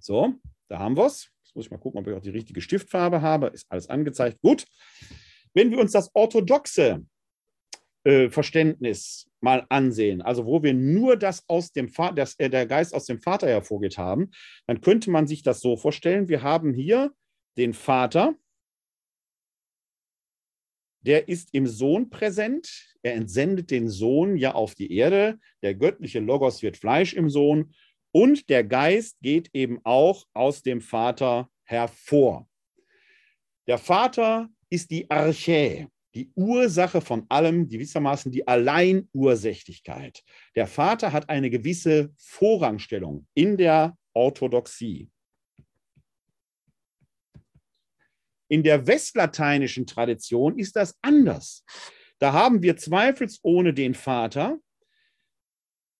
So, 0.00 0.34
da 0.68 0.78
haben 0.78 0.96
wir 0.96 1.06
es. 1.06 1.30
Jetzt 1.44 1.56
muss 1.56 1.64
ich 1.66 1.70
mal 1.70 1.78
gucken, 1.78 2.00
ob 2.00 2.06
ich 2.06 2.14
auch 2.14 2.22
die 2.22 2.30
richtige 2.30 2.60
Stiftfarbe 2.60 3.22
habe. 3.22 3.48
Ist 3.48 3.66
alles 3.70 3.88
angezeigt. 3.88 4.40
Gut. 4.40 4.66
Wenn 5.52 5.70
wir 5.70 5.78
uns 5.78 5.92
das 5.92 6.10
orthodoxe 6.14 7.04
äh, 8.04 8.30
Verständnis 8.30 9.28
mal 9.40 9.66
ansehen, 9.68 10.22
also 10.22 10.46
wo 10.46 10.62
wir 10.62 10.74
nur 10.74 11.16
das 11.16 11.42
aus 11.48 11.72
dem 11.72 11.88
Vater, 11.88 12.14
das, 12.14 12.38
äh, 12.38 12.48
der 12.48 12.66
Geist 12.66 12.94
aus 12.94 13.06
dem 13.06 13.20
Vater 13.20 13.48
hervorgeht 13.48 13.98
haben, 13.98 14.30
dann 14.66 14.80
könnte 14.80 15.10
man 15.10 15.26
sich 15.26 15.42
das 15.42 15.60
so 15.60 15.76
vorstellen. 15.76 16.28
Wir 16.28 16.42
haben 16.42 16.72
hier 16.72 17.12
den 17.58 17.74
Vater, 17.74 18.36
der 21.02 21.28
ist 21.28 21.52
im 21.52 21.66
Sohn 21.66 22.10
präsent. 22.10 22.94
Er 23.02 23.14
entsendet 23.14 23.70
den 23.70 23.88
Sohn 23.88 24.36
ja 24.36 24.54
auf 24.54 24.74
die 24.74 24.94
Erde. 24.94 25.38
Der 25.62 25.74
göttliche 25.74 26.20
Logos 26.20 26.62
wird 26.62 26.76
Fleisch 26.76 27.14
im 27.14 27.30
Sohn 27.30 27.74
und 28.12 28.48
der 28.48 28.64
Geist 28.64 29.18
geht 29.20 29.50
eben 29.52 29.80
auch 29.84 30.26
aus 30.34 30.62
dem 30.62 30.80
Vater 30.80 31.48
hervor. 31.64 32.48
Der 33.66 33.78
Vater 33.78 34.48
ist 34.68 34.90
die 34.90 35.08
Archä, 35.10 35.88
die 36.14 36.32
Ursache 36.34 37.00
von 37.00 37.26
allem, 37.28 37.68
gewissermaßen 37.68 38.32
die 38.32 38.46
Alleinursächlichkeit. 38.46 40.24
Der 40.56 40.66
Vater 40.66 41.12
hat 41.12 41.28
eine 41.28 41.50
gewisse 41.50 42.12
Vorrangstellung 42.16 43.26
in 43.34 43.56
der 43.56 43.96
Orthodoxie. 44.12 45.08
In 48.48 48.64
der 48.64 48.84
westlateinischen 48.88 49.86
Tradition 49.86 50.58
ist 50.58 50.74
das 50.74 50.98
anders. 51.02 51.64
Da 52.18 52.32
haben 52.32 52.62
wir 52.62 52.76
zweifelsohne 52.76 53.72
den 53.72 53.94
Vater, 53.94 54.58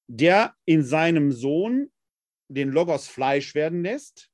der 0.09 0.57
in 0.65 0.83
seinem 0.83 1.31
Sohn 1.31 1.93
den 2.51 2.71
Logos 2.71 3.09
Fleisch 3.09 3.55
werden 3.55 3.83
lässt, 3.83 4.29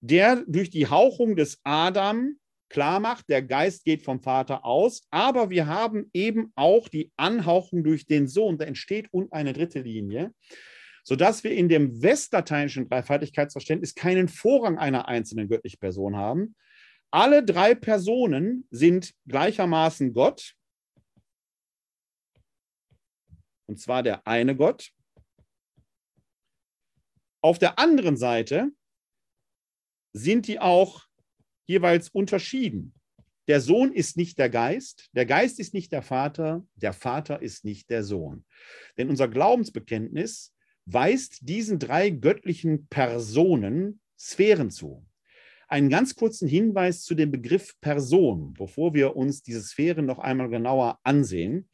der 0.00 0.44
durch 0.46 0.70
die 0.70 0.86
Hauchung 0.86 1.36
des 1.36 1.60
Adam 1.64 2.38
klar 2.68 3.00
macht, 3.00 3.28
der 3.28 3.42
Geist 3.42 3.84
geht 3.84 4.02
vom 4.02 4.20
Vater 4.20 4.64
aus, 4.64 5.06
aber 5.10 5.50
wir 5.50 5.66
haben 5.66 6.10
eben 6.12 6.52
auch 6.56 6.88
die 6.88 7.12
Anhauchung 7.16 7.84
durch 7.84 8.06
den 8.06 8.26
Sohn. 8.26 8.58
Da 8.58 8.64
entsteht 8.64 9.12
und 9.12 9.32
eine 9.32 9.52
dritte 9.52 9.80
Linie, 9.80 10.34
sodass 11.04 11.44
wir 11.44 11.52
in 11.52 11.68
dem 11.68 12.02
westlateinischen 12.02 12.88
Dreifaltigkeitsverständnis 12.88 13.94
keinen 13.94 14.28
Vorrang 14.28 14.78
einer 14.78 15.08
einzelnen 15.08 15.48
göttlichen 15.48 15.78
Person 15.78 16.16
haben. 16.16 16.56
Alle 17.10 17.44
drei 17.44 17.74
Personen 17.74 18.66
sind 18.70 19.14
gleichermaßen 19.26 20.12
Gott, 20.12 20.54
und 23.68 23.80
zwar 23.80 24.02
der 24.02 24.26
eine 24.26 24.56
Gott. 24.56 24.92
Auf 27.46 27.60
der 27.60 27.78
anderen 27.78 28.16
Seite 28.16 28.72
sind 30.12 30.48
die 30.48 30.58
auch 30.58 31.06
jeweils 31.66 32.08
unterschieden. 32.08 32.92
Der 33.46 33.60
Sohn 33.60 33.92
ist 33.92 34.16
nicht 34.16 34.36
der 34.40 34.50
Geist, 34.50 35.10
der 35.12 35.26
Geist 35.26 35.60
ist 35.60 35.72
nicht 35.72 35.92
der 35.92 36.02
Vater, 36.02 36.66
der 36.74 36.92
Vater 36.92 37.40
ist 37.40 37.64
nicht 37.64 37.88
der 37.88 38.02
Sohn. 38.02 38.44
Denn 38.98 39.10
unser 39.10 39.28
Glaubensbekenntnis 39.28 40.56
weist 40.86 41.48
diesen 41.48 41.78
drei 41.78 42.10
göttlichen 42.10 42.88
Personen 42.88 44.00
Sphären 44.18 44.72
zu. 44.72 45.06
Einen 45.68 45.88
ganz 45.88 46.16
kurzen 46.16 46.48
Hinweis 46.48 47.04
zu 47.04 47.14
dem 47.14 47.30
Begriff 47.30 47.78
Person, 47.80 48.54
bevor 48.54 48.92
wir 48.92 49.14
uns 49.14 49.44
diese 49.44 49.62
Sphären 49.62 50.04
noch 50.04 50.18
einmal 50.18 50.48
genauer 50.48 50.98
ansehen. 51.04 51.68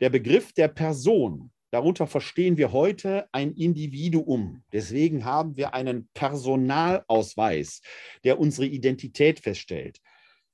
Der 0.00 0.10
Begriff 0.10 0.52
der 0.52 0.66
Person 0.66 1.52
Darunter 1.76 2.06
verstehen 2.06 2.56
wir 2.56 2.72
heute 2.72 3.28
ein 3.32 3.52
Individuum. 3.52 4.62
Deswegen 4.72 5.26
haben 5.26 5.58
wir 5.58 5.74
einen 5.74 6.08
Personalausweis, 6.14 7.82
der 8.24 8.40
unsere 8.40 8.66
Identität 8.66 9.40
feststellt. 9.40 10.00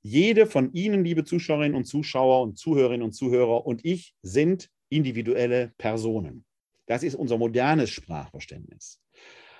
Jede 0.01 0.47
von 0.47 0.73
Ihnen, 0.73 1.05
liebe 1.05 1.23
Zuschauerinnen 1.23 1.77
und 1.77 1.85
Zuschauer 1.85 2.41
und 2.41 2.57
Zuhörerinnen 2.57 3.03
und 3.05 3.13
Zuhörer 3.13 3.65
und 3.65 3.85
ich 3.85 4.13
sind 4.21 4.69
individuelle 4.89 5.71
Personen. 5.77 6.43
Das 6.87 7.03
ist 7.03 7.15
unser 7.15 7.37
modernes 7.37 7.89
Sprachverständnis. 7.89 8.99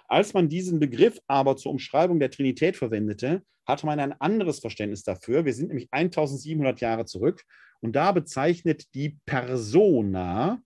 Als 0.10 0.34
man 0.34 0.49
diesen 0.49 0.82
Begriff 0.82 1.17
aber 1.28 1.56
zur 1.56 1.71
Umschreibung 1.71 2.19
der 2.19 2.30
Trinität 2.30 2.76
verwendete, 2.76 3.41
hatte 3.65 3.86
man 3.86 4.02
ein 4.02 4.12
anderes 4.19 4.60
Verständnis 4.60 5.04
dafür. 5.04 5.45
Wir 5.45 5.54
sind 5.54 5.69
nämlich 5.69 5.88
1700 5.91 6.82
Jahre 6.82 7.06
zurück 7.06 7.45
und 7.80 7.95
da 7.95 8.12
bezeichnet 8.12 8.93
die 8.95 9.17
Persona 9.26 10.62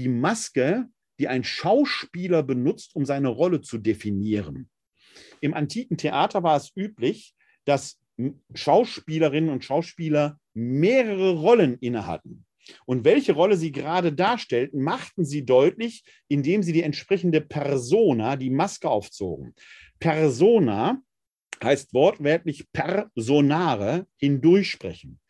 die 0.00 0.08
Maske, 0.08 0.86
die 1.18 1.28
ein 1.28 1.44
Schauspieler 1.44 2.42
benutzt, 2.42 2.96
um 2.96 3.04
seine 3.04 3.28
Rolle 3.28 3.60
zu 3.60 3.76
definieren. 3.76 4.70
Im 5.42 5.52
antiken 5.52 5.98
Theater 5.98 6.42
war 6.42 6.56
es 6.56 6.72
üblich, 6.74 7.34
dass 7.66 8.00
Schauspielerinnen 8.54 9.50
und 9.50 9.62
Schauspieler 9.62 10.38
mehrere 10.54 11.32
Rollen 11.32 11.76
innehatten. 11.78 12.46
Und 12.86 13.04
welche 13.04 13.32
Rolle 13.32 13.56
sie 13.56 13.72
gerade 13.72 14.12
darstellten, 14.12 14.82
machten 14.82 15.24
sie 15.24 15.44
deutlich, 15.44 16.04
indem 16.28 16.62
sie 16.62 16.72
die 16.72 16.82
entsprechende 16.82 17.42
Persona, 17.42 18.36
die 18.36 18.50
Maske 18.50 18.88
aufzogen. 18.88 19.54
Persona 19.98 21.02
heißt 21.62 21.92
wortwörtlich 21.92 22.70
personare, 22.72 24.06
hindurchsprechen. 24.16 25.20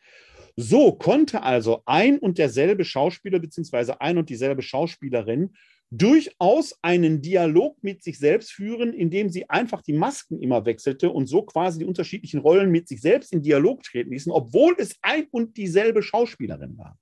So 0.55 0.93
konnte 0.93 1.43
also 1.43 1.81
ein 1.85 2.19
und 2.19 2.37
derselbe 2.37 2.85
Schauspieler 2.85 3.39
beziehungsweise 3.39 4.01
ein 4.01 4.17
und 4.17 4.29
dieselbe 4.29 4.61
Schauspielerin 4.61 5.51
durchaus 5.91 6.77
einen 6.81 7.21
Dialog 7.21 7.83
mit 7.83 8.01
sich 8.01 8.17
selbst 8.17 8.53
führen, 8.53 8.93
indem 8.93 9.29
sie 9.29 9.49
einfach 9.49 9.81
die 9.81 9.93
Masken 9.93 10.39
immer 10.39 10.65
wechselte 10.65 11.09
und 11.09 11.27
so 11.27 11.43
quasi 11.43 11.79
die 11.79 11.85
unterschiedlichen 11.85 12.39
Rollen 12.39 12.71
mit 12.71 12.87
sich 12.87 13.01
selbst 13.01 13.33
in 13.33 13.41
Dialog 13.41 13.83
treten 13.83 14.11
ließen, 14.11 14.31
obwohl 14.31 14.75
es 14.77 14.95
ein 15.01 15.27
und 15.31 15.57
dieselbe 15.57 16.01
Schauspielerin 16.01 16.77
war. 16.77 16.97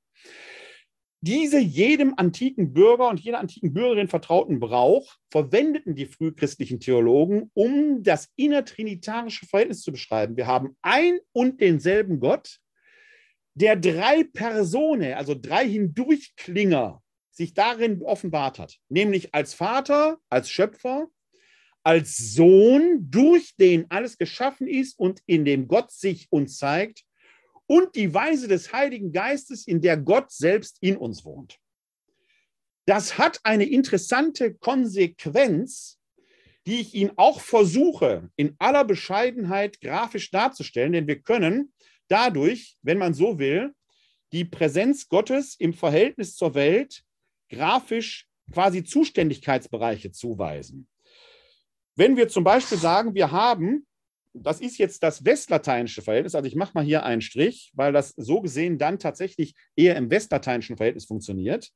Diese 1.21 1.59
jedem 1.59 2.13
antiken 2.15 2.73
Bürger 2.73 3.09
und 3.09 3.19
jeder 3.19 3.39
antiken 3.39 3.73
Bürgerin 3.73 4.07
vertrauten 4.07 4.59
Brauch 4.59 5.17
verwendeten 5.29 5.93
die 5.93 6.05
frühchristlichen 6.05 6.79
Theologen, 6.79 7.51
um 7.53 8.03
das 8.03 8.29
innertrinitarische 8.37 9.45
Verhältnis 9.45 9.81
zu 9.81 9.91
beschreiben. 9.91 10.37
Wir 10.37 10.47
haben 10.47 10.77
ein 10.81 11.19
und 11.33 11.59
denselben 11.59 12.21
Gott, 12.21 12.59
der 13.59 13.75
drei 13.75 14.23
Personen, 14.23 15.13
also 15.13 15.35
drei 15.35 15.67
Hindurchklinger, 15.67 17.03
sich 17.29 17.53
darin 17.53 18.01
offenbart 18.01 18.57
hat, 18.57 18.77
nämlich 18.87 19.33
als 19.33 19.53
Vater, 19.53 20.17
als 20.29 20.49
Schöpfer, 20.49 21.07
als 21.83 22.17
Sohn, 22.17 23.09
durch 23.09 23.55
den 23.57 23.89
alles 23.91 24.17
geschaffen 24.17 24.67
ist 24.67 24.97
und 24.97 25.21
in 25.25 25.43
dem 25.43 25.67
Gott 25.67 25.91
sich 25.91 26.27
uns 26.31 26.57
zeigt, 26.57 27.03
und 27.65 27.95
die 27.95 28.13
Weise 28.13 28.47
des 28.47 28.73
Heiligen 28.73 29.11
Geistes, 29.11 29.67
in 29.67 29.81
der 29.81 29.97
Gott 29.97 30.31
selbst 30.31 30.77
in 30.81 30.97
uns 30.97 31.23
wohnt. 31.23 31.59
Das 32.85 33.17
hat 33.17 33.39
eine 33.43 33.65
interessante 33.65 34.55
Konsequenz, 34.55 35.99
die 36.65 36.79
ich 36.79 36.95
Ihnen 36.95 37.11
auch 37.17 37.41
versuche, 37.41 38.29
in 38.37 38.55
aller 38.57 38.85
Bescheidenheit 38.85 39.81
grafisch 39.81 40.31
darzustellen, 40.31 40.93
denn 40.93 41.07
wir 41.07 41.21
können 41.21 41.73
dadurch, 42.09 42.77
wenn 42.81 42.97
man 42.97 43.13
so 43.13 43.39
will, 43.39 43.73
die 44.31 44.45
Präsenz 44.45 45.07
Gottes 45.07 45.55
im 45.57 45.73
Verhältnis 45.73 46.35
zur 46.35 46.53
Welt 46.53 47.03
grafisch 47.49 48.27
quasi 48.51 48.83
Zuständigkeitsbereiche 48.83 50.11
zuweisen. 50.11 50.87
Wenn 51.95 52.17
wir 52.17 52.27
zum 52.27 52.43
Beispiel 52.43 52.77
sagen, 52.77 53.15
wir 53.15 53.31
haben, 53.31 53.85
das 54.33 54.61
ist 54.61 54.77
jetzt 54.77 55.01
das 55.03 55.25
westlateinische 55.25 56.01
Verhältnis, 56.01 56.35
also 56.35 56.47
ich 56.47 56.55
mache 56.55 56.71
mal 56.75 56.83
hier 56.83 57.03
einen 57.03 57.21
Strich, 57.21 57.71
weil 57.73 57.91
das 57.91 58.13
so 58.15 58.41
gesehen 58.41 58.77
dann 58.77 58.99
tatsächlich 58.99 59.55
eher 59.75 59.95
im 59.95 60.09
westlateinischen 60.09 60.77
Verhältnis 60.77 61.05
funktioniert. 61.05 61.71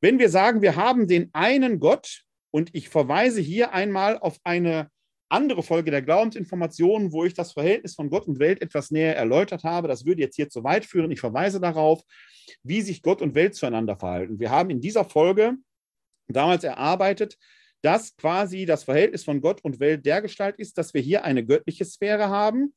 Wenn 0.00 0.18
wir 0.18 0.28
sagen, 0.28 0.62
wir 0.62 0.76
haben 0.76 1.08
den 1.08 1.30
einen 1.32 1.80
Gott, 1.80 2.24
und 2.54 2.72
ich 2.72 2.88
verweise 2.88 3.40
hier 3.40 3.72
einmal 3.72 4.16
auf 4.16 4.38
eine 4.44 4.88
andere 5.34 5.62
Folge 5.62 5.90
der 5.90 6.02
Glaubensinformationen, 6.02 7.12
wo 7.12 7.24
ich 7.24 7.34
das 7.34 7.52
Verhältnis 7.52 7.94
von 7.94 8.08
Gott 8.08 8.26
und 8.26 8.38
Welt 8.38 8.62
etwas 8.62 8.90
näher 8.90 9.16
erläutert 9.16 9.64
habe. 9.64 9.88
Das 9.88 10.06
würde 10.06 10.22
jetzt 10.22 10.36
hier 10.36 10.48
zu 10.48 10.64
weit 10.64 10.84
führen. 10.84 11.10
Ich 11.10 11.20
verweise 11.20 11.60
darauf, 11.60 12.02
wie 12.62 12.80
sich 12.80 13.02
Gott 13.02 13.20
und 13.20 13.34
Welt 13.34 13.54
zueinander 13.54 13.96
verhalten. 13.96 14.38
Wir 14.38 14.50
haben 14.50 14.70
in 14.70 14.80
dieser 14.80 15.04
Folge 15.04 15.56
damals 16.28 16.64
erarbeitet, 16.64 17.36
dass 17.82 18.16
quasi 18.16 18.64
das 18.64 18.84
Verhältnis 18.84 19.24
von 19.24 19.40
Gott 19.40 19.62
und 19.62 19.80
Welt 19.80 20.06
dergestalt 20.06 20.56
ist, 20.58 20.78
dass 20.78 20.94
wir 20.94 21.02
hier 21.02 21.24
eine 21.24 21.44
göttliche 21.44 21.84
Sphäre 21.84 22.28
haben. 22.28 22.72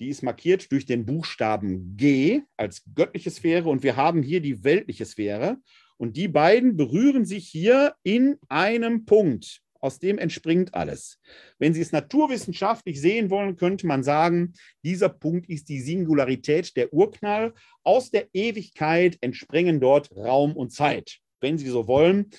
Die 0.00 0.08
ist 0.08 0.22
markiert 0.22 0.70
durch 0.70 0.86
den 0.86 1.04
Buchstaben 1.04 1.96
G 1.96 2.42
als 2.56 2.82
göttliche 2.94 3.30
Sphäre 3.30 3.68
und 3.68 3.82
wir 3.82 3.96
haben 3.96 4.22
hier 4.22 4.40
die 4.40 4.64
weltliche 4.64 5.04
Sphäre. 5.04 5.58
Und 5.98 6.16
die 6.16 6.28
beiden 6.28 6.76
berühren 6.76 7.24
sich 7.24 7.48
hier 7.48 7.94
in 8.04 8.38
einem 8.48 9.04
Punkt, 9.04 9.62
aus 9.80 9.98
dem 9.98 10.18
entspringt 10.18 10.74
alles. 10.74 11.18
Wenn 11.58 11.74
Sie 11.74 11.80
es 11.80 11.92
naturwissenschaftlich 11.92 13.00
sehen 13.00 13.30
wollen, 13.30 13.56
könnte 13.56 13.86
man 13.86 14.02
sagen, 14.02 14.54
dieser 14.82 15.08
Punkt 15.08 15.48
ist 15.48 15.68
die 15.68 15.80
Singularität 15.80 16.76
der 16.76 16.92
Urknall. 16.92 17.54
Aus 17.84 18.10
der 18.10 18.28
Ewigkeit 18.32 19.18
entspringen 19.20 19.80
dort 19.80 20.10
Raum 20.16 20.56
und 20.56 20.70
Zeit. 20.70 21.18
Wenn 21.40 21.58
Sie 21.58 21.68
so 21.68 21.86
wollen, 21.86 22.30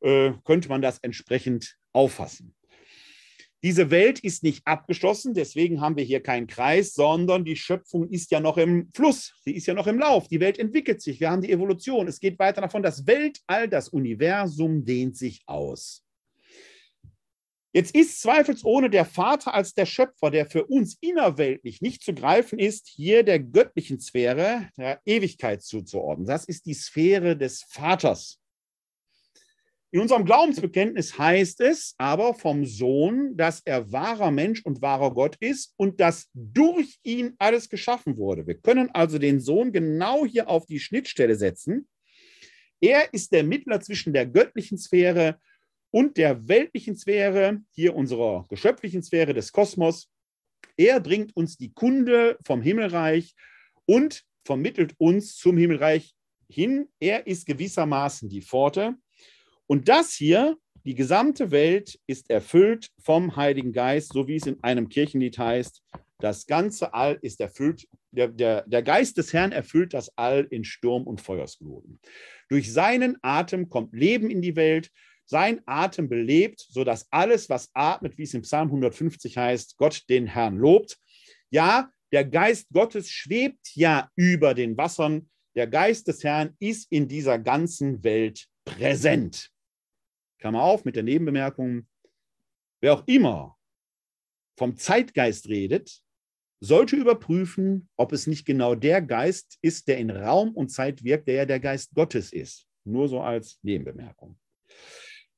äh, 0.00 0.32
könnte 0.44 0.68
man 0.68 0.82
das 0.82 0.98
entsprechend 0.98 1.76
auffassen. 1.92 2.54
Diese 3.62 3.90
Welt 3.90 4.20
ist 4.20 4.44
nicht 4.44 4.64
abgeschlossen, 4.64 5.34
deswegen 5.34 5.80
haben 5.80 5.96
wir 5.96 6.04
hier 6.04 6.22
keinen 6.22 6.46
Kreis, 6.46 6.92
sondern 6.92 7.44
die 7.44 7.56
Schöpfung 7.56 8.08
ist 8.08 8.30
ja 8.30 8.38
noch 8.38 8.58
im 8.58 8.90
Fluss, 8.94 9.34
sie 9.44 9.56
ist 9.56 9.66
ja 9.66 9.74
noch 9.74 9.88
im 9.88 9.98
Lauf. 9.98 10.28
Die 10.28 10.38
Welt 10.38 10.58
entwickelt 10.58 11.02
sich, 11.02 11.18
wir 11.18 11.30
haben 11.30 11.42
die 11.42 11.50
Evolution. 11.50 12.06
Es 12.06 12.20
geht 12.20 12.38
weiter 12.38 12.60
davon, 12.60 12.84
das 12.84 13.06
Weltall, 13.08 13.68
das 13.68 13.88
Universum 13.88 14.84
dehnt 14.84 15.16
sich 15.16 15.42
aus. 15.46 16.05
Jetzt 17.76 17.94
ist 17.94 18.22
zweifelsohne 18.22 18.88
der 18.88 19.04
Vater 19.04 19.52
als 19.52 19.74
der 19.74 19.84
Schöpfer, 19.84 20.30
der 20.30 20.46
für 20.46 20.64
uns 20.64 20.96
innerweltlich 21.02 21.82
nicht 21.82 22.02
zu 22.02 22.14
greifen 22.14 22.58
ist, 22.58 22.88
hier 22.88 23.22
der 23.22 23.38
göttlichen 23.38 24.00
Sphäre 24.00 24.70
der 24.78 25.02
Ewigkeit 25.04 25.62
zuzuordnen. 25.62 26.26
Das 26.26 26.46
ist 26.46 26.64
die 26.64 26.72
Sphäre 26.72 27.36
des 27.36 27.64
Vaters. 27.68 28.40
In 29.90 30.00
unserem 30.00 30.24
Glaubensbekenntnis 30.24 31.18
heißt 31.18 31.60
es 31.60 31.94
aber 31.98 32.32
vom 32.32 32.64
Sohn, 32.64 33.36
dass 33.36 33.60
er 33.66 33.92
wahrer 33.92 34.30
Mensch 34.30 34.64
und 34.64 34.80
wahrer 34.80 35.12
Gott 35.12 35.36
ist 35.40 35.74
und 35.76 36.00
dass 36.00 36.30
durch 36.32 36.98
ihn 37.02 37.34
alles 37.38 37.68
geschaffen 37.68 38.16
wurde. 38.16 38.46
Wir 38.46 38.56
können 38.56 38.88
also 38.94 39.18
den 39.18 39.38
Sohn 39.38 39.70
genau 39.70 40.24
hier 40.24 40.48
auf 40.48 40.64
die 40.64 40.80
Schnittstelle 40.80 41.34
setzen. 41.34 41.86
Er 42.80 43.12
ist 43.12 43.32
der 43.32 43.44
Mittler 43.44 43.82
zwischen 43.82 44.14
der 44.14 44.24
göttlichen 44.24 44.78
Sphäre 44.78 45.38
und 45.96 46.18
der 46.18 46.46
weltlichen 46.46 46.94
Sphäre, 46.94 47.62
hier 47.72 47.96
unserer 47.96 48.44
geschöpflichen 48.50 49.02
Sphäre 49.02 49.32
des 49.32 49.50
Kosmos. 49.50 50.10
Er 50.76 51.00
bringt 51.00 51.34
uns 51.34 51.56
die 51.56 51.72
Kunde 51.72 52.36
vom 52.44 52.60
Himmelreich 52.60 53.34
und 53.86 54.22
vermittelt 54.44 54.94
uns 54.98 55.38
zum 55.38 55.56
Himmelreich 55.56 56.14
hin. 56.50 56.90
Er 57.00 57.26
ist 57.26 57.46
gewissermaßen 57.46 58.28
die 58.28 58.42
Pforte. 58.42 58.96
Und 59.66 59.88
das 59.88 60.12
hier, 60.12 60.58
die 60.84 60.94
gesamte 60.94 61.50
Welt 61.50 61.98
ist 62.06 62.28
erfüllt 62.28 62.90
vom 63.02 63.34
Heiligen 63.34 63.72
Geist, 63.72 64.12
so 64.12 64.28
wie 64.28 64.36
es 64.36 64.44
in 64.44 64.62
einem 64.62 64.90
Kirchenlied 64.90 65.38
heißt. 65.38 65.82
Das 66.18 66.46
ganze 66.46 66.92
All 66.92 67.18
ist 67.22 67.40
erfüllt, 67.40 67.88
der, 68.10 68.28
der, 68.28 68.68
der 68.68 68.82
Geist 68.82 69.16
des 69.16 69.32
Herrn 69.32 69.52
erfüllt 69.52 69.94
das 69.94 70.12
All 70.18 70.46
in 70.50 70.64
Sturm 70.64 71.04
und 71.04 71.22
Feuersgluten. 71.22 72.00
Durch 72.50 72.70
seinen 72.70 73.16
Atem 73.22 73.70
kommt 73.70 73.94
Leben 73.94 74.28
in 74.28 74.42
die 74.42 74.56
Welt, 74.56 74.90
sein 75.26 75.60
Atem 75.66 76.08
belebt, 76.08 76.60
sodass 76.60 77.06
alles, 77.10 77.50
was 77.50 77.70
atmet, 77.74 78.16
wie 78.16 78.22
es 78.22 78.34
im 78.34 78.42
Psalm 78.42 78.68
150 78.68 79.36
heißt, 79.36 79.76
Gott 79.76 80.08
den 80.08 80.26
Herrn 80.26 80.56
lobt. 80.56 80.98
Ja, 81.50 81.90
der 82.12 82.24
Geist 82.24 82.68
Gottes 82.72 83.10
schwebt 83.10 83.74
ja 83.74 84.10
über 84.14 84.54
den 84.54 84.76
Wassern. 84.76 85.28
Der 85.56 85.66
Geist 85.66 86.06
des 86.08 86.22
Herrn 86.22 86.54
ist 86.60 86.90
in 86.90 87.08
dieser 87.08 87.38
ganzen 87.38 88.04
Welt 88.04 88.46
präsent. 88.64 89.50
Klammer 90.38 90.62
auf 90.62 90.84
mit 90.84 90.96
der 90.96 91.02
Nebenbemerkung, 91.02 91.88
wer 92.80 92.94
auch 92.94 93.06
immer 93.06 93.56
vom 94.58 94.76
Zeitgeist 94.76 95.48
redet, 95.48 96.02
sollte 96.60 96.96
überprüfen, 96.96 97.88
ob 97.96 98.12
es 98.12 98.26
nicht 98.26 98.46
genau 98.46 98.74
der 98.74 99.02
Geist 99.02 99.58
ist, 99.60 99.88
der 99.88 99.98
in 99.98 100.10
Raum 100.10 100.54
und 100.54 100.68
Zeit 100.68 101.04
wirkt, 101.04 101.28
der 101.28 101.34
ja 101.34 101.46
der 101.46 101.60
Geist 101.60 101.94
Gottes 101.94 102.32
ist. 102.32 102.66
Nur 102.84 103.08
so 103.08 103.20
als 103.20 103.58
Nebenbemerkung. 103.62 104.38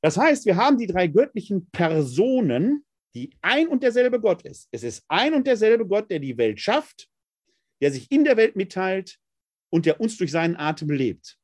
Das 0.01 0.17
heißt, 0.17 0.47
wir 0.47 0.57
haben 0.57 0.79
die 0.79 0.87
drei 0.87 1.07
göttlichen 1.09 1.69
Personen, 1.71 2.85
die 3.15 3.31
ein 3.41 3.69
und 3.69 3.83
derselbe 3.83 4.21
Gott 4.21 4.43
ist. 4.43 4.69
Es 4.71 4.83
ist 4.83 5.05
ein 5.09 5.35
und 5.35 5.47
derselbe 5.47 5.87
Gott, 5.87 6.11
der 6.11 6.21
die 6.21 6.39
Welt 6.39 6.61
schafft, 6.61 7.09
der 7.81 7.91
sich 7.91 8.11
in 8.11 8.25
der 8.25 8.37
Welt 8.37 8.55
mitteilt 8.55 9.19
und 9.71 9.87
der 9.87 10.01
uns 10.01 10.17
durch 10.17 10.31
seinen 10.31 10.57
Atem 10.57 10.91
lebt 10.91 11.39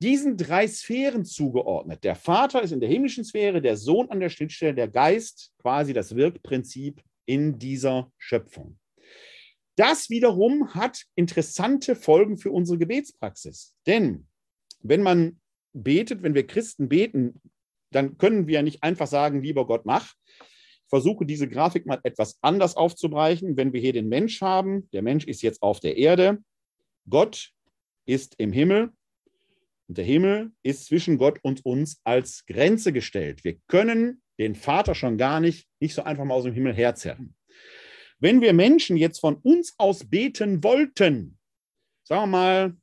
diesen 0.00 0.36
drei 0.36 0.66
Sphären 0.66 1.24
zugeordnet. 1.24 2.04
Der 2.04 2.14
Vater 2.14 2.62
ist 2.62 2.72
in 2.72 2.80
der 2.80 2.88
himmlischen 2.88 3.24
Sphäre, 3.24 3.60
der 3.60 3.76
Sohn 3.76 4.10
an 4.10 4.20
der 4.20 4.28
Schnittstelle, 4.28 4.74
der 4.74 4.88
Geist 4.88 5.52
quasi 5.58 5.92
das 5.92 6.14
Wirkprinzip 6.14 7.02
in 7.26 7.58
dieser 7.58 8.12
Schöpfung. 8.16 8.78
Das 9.76 10.10
wiederum 10.10 10.74
hat 10.74 11.04
interessante 11.14 11.94
Folgen 11.94 12.36
für 12.36 12.50
unsere 12.50 12.78
Gebetspraxis. 12.78 13.76
Denn 13.86 14.26
wenn 14.80 15.02
man 15.02 15.40
betet, 15.72 16.22
wenn 16.22 16.34
wir 16.34 16.46
Christen 16.46 16.88
beten, 16.88 17.40
dann 17.90 18.18
können 18.18 18.46
wir 18.46 18.62
nicht 18.62 18.82
einfach 18.82 19.06
sagen, 19.06 19.42
lieber 19.42 19.66
Gott, 19.66 19.84
mach. 19.84 20.14
Ich 20.40 20.90
versuche 20.90 21.26
diese 21.26 21.48
Grafik 21.48 21.86
mal 21.86 22.00
etwas 22.02 22.38
anders 22.42 22.76
aufzubrechen. 22.76 23.56
Wenn 23.56 23.72
wir 23.72 23.80
hier 23.80 23.92
den 23.92 24.08
Mensch 24.08 24.40
haben, 24.40 24.88
der 24.92 25.02
Mensch 25.02 25.26
ist 25.26 25.42
jetzt 25.42 25.62
auf 25.62 25.80
der 25.80 25.96
Erde, 25.96 26.38
Gott 27.08 27.50
ist 28.06 28.34
im 28.38 28.52
Himmel, 28.52 28.92
und 29.88 29.96
der 29.96 30.04
Himmel 30.04 30.52
ist 30.62 30.84
zwischen 30.86 31.16
Gott 31.16 31.38
und 31.42 31.64
uns 31.64 32.00
als 32.04 32.44
Grenze 32.44 32.92
gestellt. 32.92 33.42
Wir 33.42 33.58
können 33.68 34.22
den 34.38 34.54
Vater 34.54 34.94
schon 34.94 35.16
gar 35.16 35.40
nicht, 35.40 35.66
nicht 35.80 35.94
so 35.94 36.02
einfach 36.02 36.24
mal 36.24 36.34
aus 36.34 36.44
dem 36.44 36.52
Himmel 36.52 36.74
herzerren. 36.74 37.34
Wenn 38.18 38.42
wir 38.42 38.52
Menschen 38.52 38.98
jetzt 38.98 39.18
von 39.18 39.36
uns 39.36 39.74
aus 39.78 40.04
beten 40.04 40.62
wollten, 40.62 41.38
sagen 42.04 42.22
wir 42.22 42.26
mal, 42.26 42.76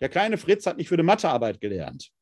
der 0.00 0.10
kleine 0.10 0.36
Fritz 0.36 0.66
hat 0.66 0.76
nicht 0.76 0.88
für 0.88 0.98
die 0.98 1.02
Mathearbeit 1.02 1.60
gelernt 1.60 2.12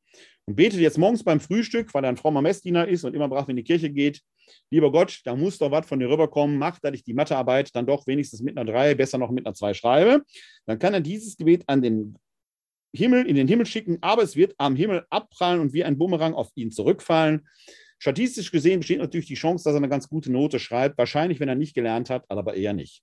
und 0.46 0.57
betet 0.57 0.80
jetzt 0.80 0.98
morgens 0.98 1.24
beim 1.24 1.40
Frühstück, 1.40 1.92
weil 1.94 2.04
er 2.04 2.11
ein 2.11 2.16
frommer 2.16 2.42
Messdiener 2.42 2.87
ist 2.87 3.04
und 3.04 3.14
immer 3.14 3.28
brav 3.28 3.48
in 3.48 3.57
die 3.57 3.64
Kirche 3.64 3.90
geht. 3.90 4.20
Lieber 4.70 4.92
Gott, 4.92 5.20
da 5.24 5.35
muss 5.35 5.59
doch 5.59 5.70
was 5.70 5.87
von 5.87 5.98
dir 5.98 6.11
rüberkommen. 6.11 6.59
Mach, 6.59 6.78
dass 6.80 6.94
ich 6.94 7.04
die 7.04 7.14
Mathearbeit 7.14 7.74
dann 7.74 7.87
doch 7.87 8.07
wenigstens 8.07 8.42
mit 8.42 8.57
einer 8.57 8.70
3, 8.70 8.94
besser 8.94 9.18
noch 9.18 9.30
mit 9.30 9.46
einer 9.46 9.54
2 9.54 9.74
schreibe. 9.74 10.22
Dann 10.66 10.78
kann 10.78 10.94
er 10.94 11.00
dieses 11.00 11.37
Gebet 11.37 11.64
an 11.66 11.80
den 11.80 12.18
Himmel, 12.94 13.26
in 13.26 13.37
den 13.37 13.48
Himmel 13.48 13.66
schicken, 13.66 13.98
aber 14.02 14.22
es 14.22 14.37
wird 14.37 14.54
am 14.59 14.76
Himmel 14.76 15.04
abprallen 15.11 15.61
und 15.61 15.72
wie 15.72 15.83
ein 15.83 15.98
Bumerang 15.98 16.35
auf 16.35 16.50
ihn 16.54 16.70
zurückfallen. 16.70 17.48
Statistisch 17.98 18.52
gesehen 18.52 18.80
besteht 18.80 18.98
natürlich 18.98 19.26
die 19.26 19.35
Chance, 19.35 19.64
dass 19.64 19.74
er 19.74 19.78
eine 19.78 19.88
ganz 19.88 20.09
gute 20.09 20.30
Note 20.30 20.59
schreibt. 20.59 20.98
Wahrscheinlich, 20.98 21.40
wenn 21.40 21.48
er 21.48 21.54
nicht 21.54 21.74
gelernt 21.74 22.11
hat, 22.11 22.24
aber 22.28 22.54
eher 22.54 22.74
nicht. 22.74 23.02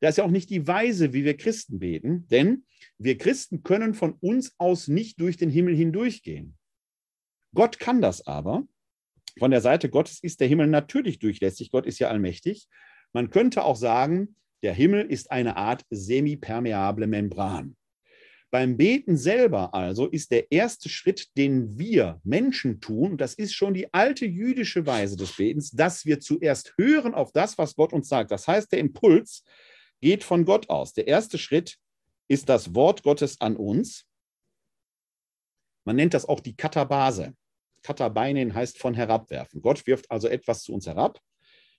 Das 0.00 0.10
ist 0.10 0.16
ja 0.16 0.24
auch 0.24 0.30
nicht 0.30 0.48
die 0.48 0.66
Weise, 0.66 1.12
wie 1.12 1.24
wir 1.24 1.36
Christen 1.36 1.78
beten, 1.78 2.26
denn 2.28 2.64
wir 2.96 3.18
Christen 3.18 3.62
können 3.62 3.92
von 3.94 4.14
uns 4.20 4.54
aus 4.58 4.88
nicht 4.88 5.20
durch 5.20 5.36
den 5.36 5.50
Himmel 5.50 5.76
hindurchgehen. 5.76 6.57
Gott 7.54 7.78
kann 7.78 8.00
das 8.00 8.26
aber. 8.26 8.64
Von 9.38 9.50
der 9.50 9.60
Seite 9.60 9.88
Gottes 9.88 10.22
ist 10.22 10.40
der 10.40 10.48
Himmel 10.48 10.66
natürlich 10.66 11.18
durchlässig. 11.18 11.70
Gott 11.70 11.86
ist 11.86 11.98
ja 11.98 12.08
allmächtig. 12.08 12.68
Man 13.12 13.30
könnte 13.30 13.64
auch 13.64 13.76
sagen, 13.76 14.36
der 14.62 14.74
Himmel 14.74 15.06
ist 15.06 15.30
eine 15.30 15.56
Art 15.56 15.84
semipermeable 15.90 17.06
Membran. 17.06 17.76
Beim 18.50 18.78
Beten 18.78 19.18
selber 19.18 19.74
also 19.74 20.06
ist 20.06 20.30
der 20.30 20.50
erste 20.50 20.88
Schritt, 20.88 21.36
den 21.36 21.78
wir 21.78 22.18
Menschen 22.24 22.80
tun, 22.80 23.18
das 23.18 23.34
ist 23.34 23.52
schon 23.52 23.74
die 23.74 23.92
alte 23.92 24.24
jüdische 24.24 24.86
Weise 24.86 25.16
des 25.16 25.36
Betens, 25.36 25.70
dass 25.70 26.06
wir 26.06 26.18
zuerst 26.18 26.72
hören 26.78 27.12
auf 27.14 27.30
das, 27.32 27.58
was 27.58 27.76
Gott 27.76 27.92
uns 27.92 28.08
sagt. 28.08 28.30
Das 28.30 28.48
heißt, 28.48 28.72
der 28.72 28.78
Impuls 28.78 29.44
geht 30.00 30.24
von 30.24 30.46
Gott 30.46 30.70
aus. 30.70 30.94
Der 30.94 31.06
erste 31.06 31.36
Schritt 31.36 31.76
ist 32.26 32.48
das 32.48 32.74
Wort 32.74 33.02
Gottes 33.02 33.40
an 33.40 33.54
uns. 33.54 34.06
Man 35.88 35.96
nennt 35.96 36.12
das 36.12 36.28
auch 36.28 36.40
die 36.40 36.54
Katabase. 36.54 37.32
Katabeinen 37.82 38.52
heißt 38.52 38.76
von 38.78 38.92
herabwerfen. 38.92 39.62
Gott 39.62 39.86
wirft 39.86 40.10
also 40.10 40.28
etwas 40.28 40.62
zu 40.62 40.74
uns 40.74 40.86
herab. 40.86 41.18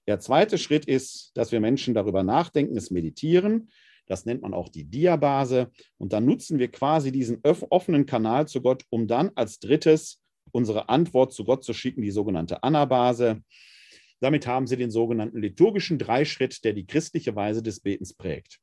Der 0.07 0.19
zweite 0.19 0.57
Schritt 0.57 0.85
ist, 0.85 1.29
dass 1.35 1.51
wir 1.51 1.59
Menschen 1.59 1.93
darüber 1.93 2.23
nachdenken, 2.23 2.75
es 2.75 2.89
meditieren. 2.89 3.69
Das 4.07 4.25
nennt 4.25 4.41
man 4.41 4.55
auch 4.55 4.69
die 4.69 4.85
Diabase. 4.85 5.69
Und 5.99 6.11
dann 6.11 6.25
nutzen 6.25 6.57
wir 6.57 6.71
quasi 6.71 7.11
diesen 7.11 7.43
offenen 7.43 8.07
Kanal 8.07 8.47
zu 8.47 8.63
Gott, 8.63 8.83
um 8.89 9.05
dann 9.05 9.29
als 9.35 9.59
drittes 9.59 10.23
unsere 10.51 10.89
Antwort 10.89 11.31
zu 11.31 11.43
Gott 11.43 11.63
zu 11.63 11.75
schicken, 11.75 12.01
die 12.01 12.09
sogenannte 12.09 12.63
Anabase. 12.63 13.43
Damit 14.21 14.47
haben 14.47 14.65
Sie 14.65 14.75
den 14.75 14.89
sogenannten 14.89 15.39
liturgischen 15.39 15.99
Dreischritt, 15.99 16.63
der 16.63 16.73
die 16.73 16.87
christliche 16.87 17.35
Weise 17.35 17.61
des 17.61 17.79
Betens 17.79 18.15
prägt. 18.15 18.57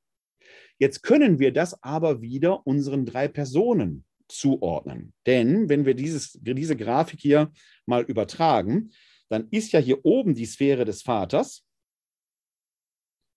Jetzt 0.80 1.04
können 1.04 1.38
wir 1.38 1.52
das 1.52 1.80
aber 1.84 2.20
wieder 2.20 2.66
unseren 2.66 3.06
drei 3.06 3.28
Personen 3.28 4.04
zuordnen. 4.28 5.12
Denn 5.26 5.68
wenn 5.68 5.84
wir 5.84 5.94
dieses, 5.94 6.38
diese 6.40 6.76
Grafik 6.76 7.20
hier 7.20 7.52
mal 7.86 8.02
übertragen, 8.02 8.90
dann 9.28 9.48
ist 9.50 9.72
ja 9.72 9.80
hier 9.80 10.04
oben 10.04 10.34
die 10.34 10.46
Sphäre 10.46 10.84
des 10.84 11.02
Vaters. 11.02 11.64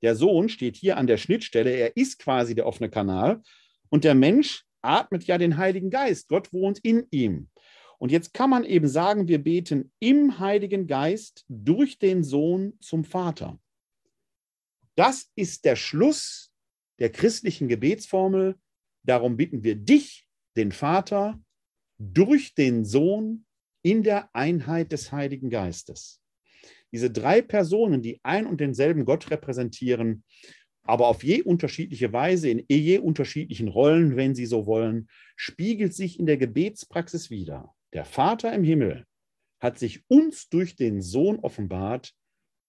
Der 0.02 0.16
Sohn 0.16 0.50
steht 0.50 0.78
hier 0.78 0.98
an 0.98 1.08
der 1.08 1.18
Schnittstelle, 1.18 1.72
er 1.72 1.98
ist 1.98 2.20
quasi 2.20 2.56
der 2.56 2.66
offene 2.66 2.90
Kanal 2.90 3.42
und 3.90 4.04
der 4.04 4.16
Mensch 4.16 4.64
atmet 4.82 5.26
ja 5.26 5.38
den 5.38 5.58
Heiligen 5.58 5.90
Geist. 5.90 6.30
Gott 6.30 6.54
wohnt 6.54 6.80
in 6.80 7.06
ihm. 7.12 7.50
Und 7.98 8.12
jetzt 8.12 8.34
kann 8.34 8.50
man 8.50 8.64
eben 8.64 8.88
sagen, 8.88 9.28
wir 9.28 9.44
beten 9.44 9.92
im 10.00 10.40
Heiligen 10.40 10.88
Geist 10.88 11.44
durch 11.50 12.00
den 12.00 12.24
Sohn 12.24 12.78
zum 12.80 13.04
Vater. 13.04 13.60
Das 14.96 15.30
ist 15.36 15.66
der 15.66 15.76
Schluss 15.76 16.54
der 17.00 17.12
christlichen 17.12 17.68
Gebetsformel. 17.68 18.58
Darum 19.04 19.36
bitten 19.36 19.64
wir 19.64 19.76
dich, 19.76 20.29
den 20.56 20.72
Vater, 20.72 21.40
durch 21.98 22.56
den 22.56 22.86
Sohn 22.86 23.46
in 23.82 24.04
der 24.04 24.34
Einheit 24.34 24.92
des 24.92 25.12
Heiligen 25.12 25.50
Geistes. 25.50 26.22
Diese 26.92 27.12
drei 27.12 27.42
Personen, 27.42 28.02
die 28.02 28.20
ein 28.24 28.48
und 28.48 28.60
denselben 28.60 29.06
Gott 29.06 29.30
repräsentieren, 29.30 30.24
aber 30.84 31.08
auf 31.08 31.24
je 31.24 31.44
unterschiedliche 31.44 32.12
Weise, 32.14 32.50
in 32.50 32.66
je 32.68 32.98
unterschiedlichen 32.98 33.68
Rollen, 33.68 34.16
wenn 34.16 34.34
Sie 34.34 34.48
so 34.48 34.66
wollen, 34.66 35.08
spiegelt 35.36 35.94
sich 35.94 36.20
in 36.20 36.26
der 36.26 36.38
Gebetspraxis 36.38 37.30
wieder. 37.30 37.76
Der 37.94 38.06
Vater 38.06 38.54
im 38.54 38.64
Himmel 38.64 39.06
hat 39.60 39.78
sich 39.78 40.04
uns 40.08 40.50
durch 40.50 40.76
den 40.76 41.02
Sohn 41.02 41.40
offenbart 41.40 42.14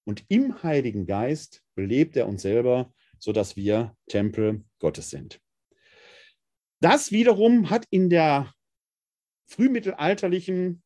und 0.05 0.25
im 0.29 0.63
Heiligen 0.63 1.07
Geist 1.07 1.63
belebt 1.75 2.17
er 2.17 2.29
uns 2.29 2.43
selber, 2.43 2.93
sodass 3.19 3.57
wir 3.57 3.97
Tempel 4.09 4.65
Gottes 4.81 5.11
sind. 5.11 5.41
Das 6.81 7.13
wiederum 7.13 7.71
hat 7.71 7.87
in 7.91 8.09
der 8.09 8.53
frühmittelalterlichen 9.47 10.83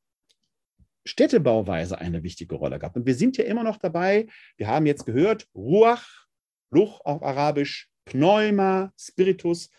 Städtebauweise 1.07 1.99
eine 1.99 2.23
wichtige 2.23 2.57
Rolle 2.57 2.79
gehabt. 2.79 2.97
Und 2.97 3.07
wir 3.07 3.15
sind 3.15 3.37
ja 3.37 3.45
immer 3.45 3.63
noch 3.63 3.77
dabei, 3.77 4.27
wir 4.57 4.67
haben 4.69 4.87
jetzt 4.87 5.05
gehört, 5.07 5.47
Ruach, 5.55 6.27
Luch 6.71 7.01
auf 7.05 7.23
Arabisch, 7.23 7.91
Pneuma, 8.07 8.93
Spiritus, 8.99 9.71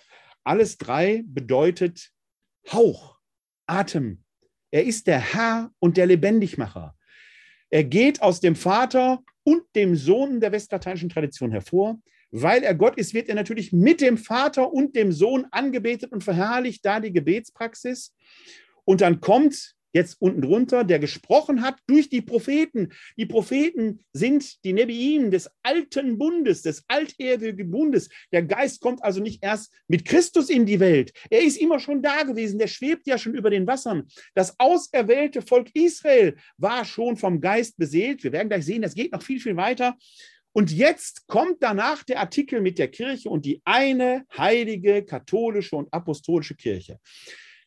alles 0.44 0.78
drei 0.78 1.24
bedeutet 1.26 2.12
Hauch, 2.72 3.20
Atem. 3.68 4.24
Er 4.72 4.86
ist 4.86 5.08
der 5.08 5.20
Herr 5.20 5.72
und 5.80 5.98
der 5.98 6.06
Lebendigmacher. 6.06 6.96
Er 7.70 7.84
geht 7.84 8.22
aus 8.22 8.40
dem 8.40 8.56
Vater 8.56 9.24
und 9.44 9.64
dem 9.76 9.96
Sohn 9.96 10.40
der 10.40 10.52
westlateinischen 10.52 11.10
Tradition 11.10 11.52
hervor. 11.52 12.00
Weil 12.38 12.64
er 12.64 12.76
Gott 12.76 12.98
ist, 12.98 13.14
wird 13.14 13.30
er 13.30 13.36
natürlich 13.36 13.72
mit 13.72 14.02
dem 14.02 14.18
Vater 14.18 14.74
und 14.74 14.94
dem 14.98 15.14
Sohn 15.14 15.48
angebetet 15.52 16.12
und 16.12 16.22
verherrlicht, 16.22 16.86
da 16.86 17.00
die 17.00 17.14
Gebetspraxis. 17.14 18.14
Und 18.84 19.00
dann 19.00 19.22
kommt 19.22 19.74
jetzt 19.94 20.18
unten 20.20 20.42
drunter, 20.42 20.84
der 20.84 21.00
gesprochen 21.00 21.62
hat 21.62 21.78
durch 21.88 22.10
die 22.10 22.22
Propheten. 22.22 22.90
Die 23.16 23.26
Propheten 23.26 24.04
sind 24.12 24.66
die 24.66 24.74
Nebiim 24.74 25.32
des 25.32 25.50
alten 25.64 26.18
Bundes, 26.18 26.62
des 26.62 26.84
altehrwürdigen 26.90 27.72
Bundes. 27.72 28.10
Der 28.34 28.44
Geist 28.44 28.82
kommt 28.82 29.02
also 29.02 29.22
nicht 29.22 29.42
erst 29.42 29.72
mit 29.88 30.04
Christus 30.04 30.50
in 30.50 30.66
die 30.66 30.82
Welt. 30.82 31.14
Er 31.30 31.40
ist 31.40 31.56
immer 31.56 31.80
schon 31.80 32.02
da 32.02 32.24
gewesen. 32.24 32.60
Der 32.60 32.68
schwebt 32.68 33.08
ja 33.08 33.18
schon 33.18 33.36
über 33.36 33.50
den 33.50 33.66
Wassern. 33.66 34.10
Das 34.34 34.60
auserwählte 34.60 35.42
Volk 35.42 35.70
Israel 35.74 36.36
war 36.58 36.84
schon 36.84 37.16
vom 37.16 37.40
Geist 37.40 37.78
beseelt. 37.78 38.26
Wir 38.26 38.34
werden 38.34 38.50
gleich 38.50 38.66
sehen, 38.66 38.82
das 38.82 38.94
geht 38.94 39.14
noch 39.14 39.24
viel, 39.24 39.40
viel 39.40 39.56
weiter. 39.56 39.96
Und 40.58 40.72
jetzt 40.72 41.28
kommt 41.28 41.58
danach 41.60 42.06
der 42.06 42.22
Artikel 42.22 42.62
mit 42.62 42.80
der 42.80 42.88
Kirche 42.88 43.30
und 43.30 43.44
die 43.44 43.62
eine 43.66 44.24
heilige 44.38 45.04
katholische 45.04 45.76
und 45.76 45.94
apostolische 45.94 46.56
Kirche. 46.56 46.98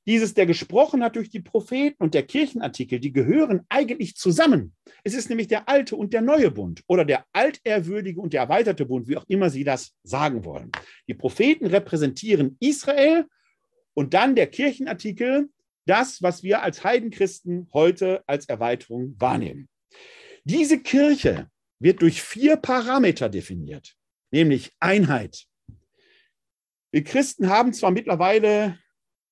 Dieses, 0.06 0.32
der 0.32 0.46
gesprochen 0.46 1.04
hat 1.04 1.16
durch 1.16 1.28
die 1.28 1.42
Propheten 1.42 2.02
und 2.02 2.14
der 2.14 2.22
Kirchenartikel, 2.22 2.98
die 2.98 3.12
gehören 3.12 3.66
eigentlich 3.68 4.16
zusammen. 4.16 4.74
Es 5.04 5.12
ist 5.12 5.28
nämlich 5.28 5.48
der 5.48 5.68
alte 5.68 5.96
und 5.96 6.14
der 6.14 6.22
neue 6.22 6.50
Bund 6.50 6.82
oder 6.86 7.04
der 7.04 7.26
altehrwürdige 7.34 8.22
und 8.22 8.32
der 8.32 8.40
erweiterte 8.40 8.86
Bund, 8.86 9.06
wie 9.06 9.18
auch 9.18 9.26
immer 9.28 9.50
Sie 9.50 9.64
das 9.64 9.94
sagen 10.02 10.46
wollen. 10.46 10.72
Die 11.08 11.14
Propheten 11.14 11.66
repräsentieren 11.66 12.56
Israel 12.58 13.26
und 13.92 14.14
dann 14.14 14.34
der 14.34 14.46
Kirchenartikel, 14.46 15.50
das, 15.84 16.22
was 16.22 16.42
wir 16.42 16.62
als 16.62 16.84
Heidenchristen 16.84 17.68
heute 17.74 18.22
als 18.26 18.48
Erweiterung 18.48 19.14
wahrnehmen. 19.18 19.68
Diese 20.44 20.80
Kirche 20.80 21.50
wird 21.80 22.02
durch 22.02 22.22
vier 22.22 22.56
Parameter 22.56 23.28
definiert, 23.28 23.96
nämlich 24.30 24.72
Einheit. 24.80 25.46
Wir 26.90 27.04
Christen 27.04 27.48
haben 27.48 27.72
zwar 27.72 27.90
mittlerweile 27.90 28.78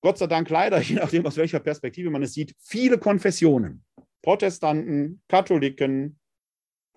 Gott 0.01 0.17
sei 0.17 0.27
Dank 0.27 0.49
leider, 0.49 0.79
je 0.81 0.95
nachdem, 0.95 1.25
aus 1.25 1.37
welcher 1.37 1.59
Perspektive 1.59 2.09
man 2.09 2.23
es 2.23 2.33
sieht, 2.33 2.55
viele 2.59 2.97
Konfessionen. 2.97 3.83
Protestanten, 4.21 5.21
Katholiken, 5.27 6.19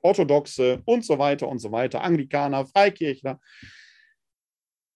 Orthodoxe 0.03 0.83
und 0.85 1.05
so 1.05 1.19
weiter 1.19 1.49
und 1.49 1.59
so 1.59 1.71
weiter, 1.71 2.03
Anglikaner, 2.03 2.67
Freikirchler. 2.67 3.41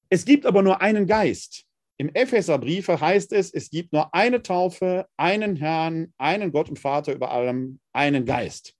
Es 0.08 0.24
gibt 0.24 0.46
aber 0.46 0.62
nur 0.62 0.80
einen 0.80 1.06
Geist. 1.06 1.64
Im 1.96 2.08
Epheserbrief 2.12 2.88
heißt 2.88 3.32
es, 3.32 3.52
es 3.52 3.70
gibt 3.70 3.92
nur 3.92 4.12
eine 4.12 4.42
Taufe, 4.42 5.06
einen 5.16 5.56
Herrn, 5.56 6.12
einen 6.18 6.50
Gott 6.50 6.68
und 6.68 6.78
Vater 6.78 7.12
über 7.12 7.30
allem, 7.30 7.78
einen 7.92 8.24
Geist. 8.24 8.74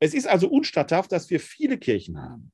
Es 0.00 0.14
ist 0.14 0.26
also 0.26 0.48
unstatthaft, 0.48 1.12
dass 1.12 1.30
wir 1.30 1.40
viele 1.40 1.78
Kirchen 1.78 2.20
haben. 2.20 2.52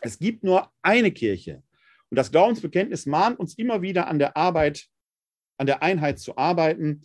Es 0.00 0.18
gibt 0.18 0.44
nur 0.44 0.70
eine 0.82 1.10
Kirche. 1.10 1.62
Und 2.10 2.16
das 2.16 2.30
Glaubensbekenntnis 2.30 3.06
mahnt 3.06 3.40
uns 3.40 3.58
immer 3.58 3.82
wieder 3.82 4.06
an 4.06 4.18
der 4.18 4.36
Arbeit 4.36 4.88
an 5.58 5.66
der 5.66 5.82
Einheit 5.82 6.18
zu 6.18 6.36
arbeiten. 6.36 7.02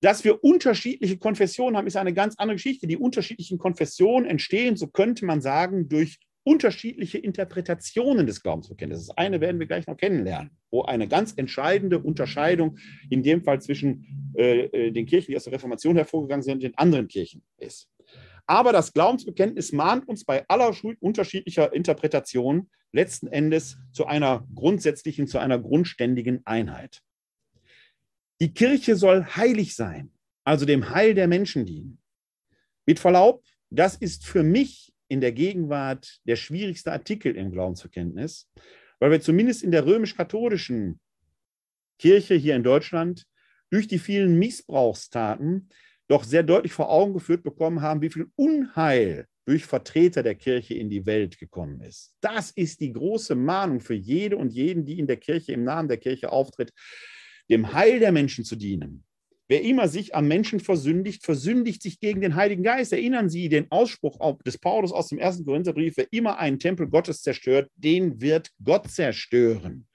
Dass 0.00 0.24
wir 0.24 0.44
unterschiedliche 0.44 1.18
Konfessionen 1.18 1.76
haben, 1.76 1.86
ist 1.86 1.96
eine 1.96 2.12
ganz 2.12 2.34
andere 2.36 2.56
Geschichte. 2.56 2.86
Die 2.86 2.98
unterschiedlichen 2.98 3.58
Konfessionen 3.58 4.28
entstehen, 4.28 4.76
so 4.76 4.88
könnte 4.88 5.24
man 5.24 5.40
sagen, 5.40 5.88
durch 5.88 6.18
unterschiedliche 6.44 7.18
Interpretationen 7.18 8.26
des 8.26 8.42
Glaubensbekenntnisses. 8.42 9.08
Das 9.08 9.16
eine 9.16 9.40
werden 9.40 9.58
wir 9.58 9.66
gleich 9.66 9.86
noch 9.88 9.96
kennenlernen, 9.96 10.50
wo 10.70 10.82
eine 10.82 11.08
ganz 11.08 11.32
entscheidende 11.36 11.98
Unterscheidung 11.98 12.78
in 13.10 13.24
dem 13.24 13.42
Fall 13.42 13.60
zwischen 13.60 14.32
äh, 14.36 14.66
äh 14.66 14.90
den 14.92 15.06
Kirchen, 15.06 15.32
die 15.32 15.36
aus 15.36 15.44
der 15.44 15.54
Reformation 15.54 15.96
hervorgegangen 15.96 16.44
sind, 16.44 16.54
und 16.54 16.62
den 16.62 16.78
anderen 16.78 17.08
Kirchen 17.08 17.42
ist. 17.56 17.88
Aber 18.46 18.72
das 18.72 18.92
Glaubensbekenntnis 18.92 19.72
mahnt 19.72 20.08
uns 20.08 20.24
bei 20.24 20.44
aller 20.48 20.74
unterschiedlicher 21.00 21.72
Interpretation 21.72 22.70
letzten 22.92 23.26
Endes 23.26 23.76
zu 23.92 24.06
einer 24.06 24.46
grundsätzlichen, 24.54 25.26
zu 25.26 25.38
einer 25.38 25.58
grundständigen 25.58 26.42
Einheit. 26.46 27.02
Die 28.40 28.52
Kirche 28.54 28.96
soll 28.96 29.24
heilig 29.24 29.74
sein, 29.74 30.12
also 30.44 30.64
dem 30.64 30.90
Heil 30.90 31.14
der 31.14 31.26
Menschen 31.26 31.66
dienen. 31.66 31.98
Mit 32.86 33.00
Verlaub, 33.00 33.44
das 33.70 33.96
ist 33.96 34.24
für 34.24 34.42
mich 34.42 34.94
in 35.08 35.20
der 35.20 35.32
Gegenwart 35.32 36.20
der 36.24 36.36
schwierigste 36.36 36.92
Artikel 36.92 37.36
im 37.36 37.50
Glaubensverkenntnis, 37.50 38.48
weil 39.00 39.10
wir 39.10 39.20
zumindest 39.20 39.62
in 39.62 39.70
der 39.70 39.86
römisch-katholischen 39.86 41.00
Kirche 41.98 42.34
hier 42.34 42.54
in 42.54 42.62
Deutschland 42.62 43.26
durch 43.70 43.88
die 43.88 43.98
vielen 43.98 44.38
Missbrauchstaten 44.38 45.70
doch 46.08 46.24
sehr 46.24 46.42
deutlich 46.42 46.72
vor 46.72 46.90
Augen 46.90 47.14
geführt 47.14 47.42
bekommen 47.42 47.82
haben, 47.82 48.02
wie 48.02 48.10
viel 48.10 48.26
Unheil 48.36 49.26
durch 49.46 49.64
Vertreter 49.64 50.22
der 50.22 50.34
Kirche 50.34 50.74
in 50.74 50.90
die 50.90 51.06
Welt 51.06 51.38
gekommen 51.38 51.80
ist. 51.80 52.14
Das 52.20 52.50
ist 52.50 52.80
die 52.80 52.92
große 52.92 53.34
Mahnung 53.34 53.80
für 53.80 53.94
jede 53.94 54.36
und 54.36 54.52
jeden, 54.52 54.84
die 54.84 54.98
in 54.98 55.06
der 55.06 55.16
Kirche, 55.16 55.52
im 55.52 55.64
Namen 55.64 55.88
der 55.88 55.98
Kirche 55.98 56.32
auftritt, 56.32 56.72
dem 57.48 57.72
Heil 57.72 58.00
der 58.00 58.12
Menschen 58.12 58.44
zu 58.44 58.56
dienen. 58.56 59.04
Wer 59.48 59.62
immer 59.62 59.86
sich 59.86 60.12
am 60.16 60.26
Menschen 60.26 60.58
versündigt, 60.58 61.24
versündigt 61.24 61.80
sich 61.80 62.00
gegen 62.00 62.20
den 62.20 62.34
Heiligen 62.34 62.64
Geist. 62.64 62.92
Erinnern 62.92 63.28
Sie 63.28 63.48
den 63.48 63.70
Ausspruch 63.70 64.18
des 64.44 64.58
Paulus 64.58 64.90
aus 64.90 65.08
dem 65.08 65.18
ersten 65.18 65.44
Korintherbrief, 65.44 65.96
wer 65.96 66.12
immer 66.12 66.38
einen 66.38 66.58
Tempel 66.58 66.88
Gottes 66.88 67.22
zerstört, 67.22 67.70
den 67.76 68.20
wird 68.20 68.50
Gott 68.64 68.90
zerstören. 68.90 69.86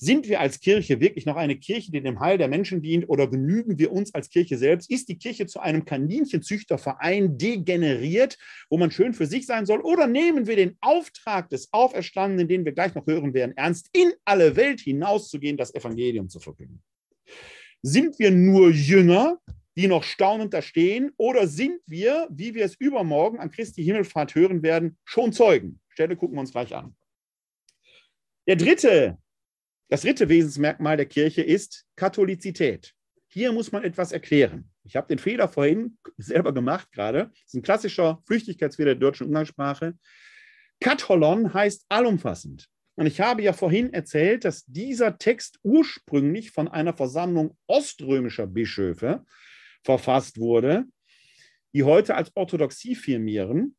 Sind 0.00 0.28
wir 0.28 0.38
als 0.38 0.60
Kirche 0.60 1.00
wirklich 1.00 1.26
noch 1.26 1.34
eine 1.34 1.56
Kirche, 1.56 1.90
die 1.90 2.00
dem 2.00 2.20
Heil 2.20 2.38
der 2.38 2.46
Menschen 2.46 2.80
dient, 2.82 3.08
oder 3.08 3.26
genügen 3.26 3.80
wir 3.80 3.90
uns 3.90 4.14
als 4.14 4.30
Kirche 4.30 4.56
selbst? 4.56 4.88
Ist 4.88 5.08
die 5.08 5.18
Kirche 5.18 5.46
zu 5.46 5.58
einem 5.58 5.84
Kaninchenzüchterverein 5.84 7.36
degeneriert, 7.36 8.38
wo 8.70 8.78
man 8.78 8.92
schön 8.92 9.12
für 9.12 9.26
sich 9.26 9.44
sein 9.44 9.66
soll? 9.66 9.80
Oder 9.80 10.06
nehmen 10.06 10.46
wir 10.46 10.54
den 10.54 10.76
Auftrag 10.80 11.50
des 11.50 11.72
Auferstandenen, 11.72 12.46
den 12.46 12.64
wir 12.64 12.70
gleich 12.70 12.94
noch 12.94 13.08
hören 13.08 13.34
werden, 13.34 13.56
ernst, 13.56 13.88
in 13.92 14.12
alle 14.24 14.54
Welt 14.54 14.78
hinauszugehen, 14.78 15.56
das 15.56 15.74
Evangelium 15.74 16.28
zu 16.28 16.38
verkünden? 16.38 16.80
Sind 17.82 18.20
wir 18.20 18.30
nur 18.30 18.70
Jünger, 18.70 19.40
die 19.76 19.88
noch 19.88 20.04
staunend 20.04 20.54
da 20.54 20.62
stehen, 20.62 21.10
oder 21.16 21.48
sind 21.48 21.80
wir, 21.86 22.28
wie 22.30 22.54
wir 22.54 22.64
es 22.64 22.76
übermorgen 22.76 23.40
an 23.40 23.50
Christi 23.50 23.82
Himmelfahrt 23.82 24.36
hören 24.36 24.62
werden, 24.62 24.96
schon 25.04 25.32
Zeugen? 25.32 25.80
Stelle 25.88 26.14
gucken 26.14 26.36
wir 26.36 26.40
uns 26.40 26.52
gleich 26.52 26.72
an. 26.72 26.94
Der 28.46 28.54
dritte, 28.54 29.18
das 29.88 30.02
dritte 30.02 30.28
Wesensmerkmal 30.28 30.96
der 30.96 31.06
Kirche 31.06 31.42
ist 31.42 31.86
Katholizität. 31.96 32.94
Hier 33.28 33.52
muss 33.52 33.72
man 33.72 33.84
etwas 33.84 34.12
erklären. 34.12 34.70
Ich 34.84 34.96
habe 34.96 35.08
den 35.08 35.18
Fehler 35.18 35.48
vorhin 35.48 35.98
selber 36.16 36.52
gemacht 36.52 36.90
gerade. 36.92 37.30
Das 37.32 37.46
ist 37.46 37.54
ein 37.54 37.62
klassischer 37.62 38.22
Flüchtigkeitsfehler 38.26 38.94
der 38.94 39.00
deutschen 39.00 39.26
Umgangssprache. 39.26 39.94
Katholon 40.80 41.52
heißt 41.52 41.84
allumfassend. 41.88 42.68
Und 42.96 43.06
ich 43.06 43.20
habe 43.20 43.42
ja 43.42 43.52
vorhin 43.52 43.92
erzählt, 43.92 44.44
dass 44.44 44.64
dieser 44.64 45.18
Text 45.18 45.60
ursprünglich 45.62 46.50
von 46.50 46.66
einer 46.66 46.94
Versammlung 46.94 47.56
oströmischer 47.66 48.46
Bischöfe 48.46 49.24
verfasst 49.84 50.38
wurde, 50.38 50.84
die 51.72 51.84
heute 51.84 52.16
als 52.16 52.34
Orthodoxie 52.34 52.96
firmieren. 52.96 53.76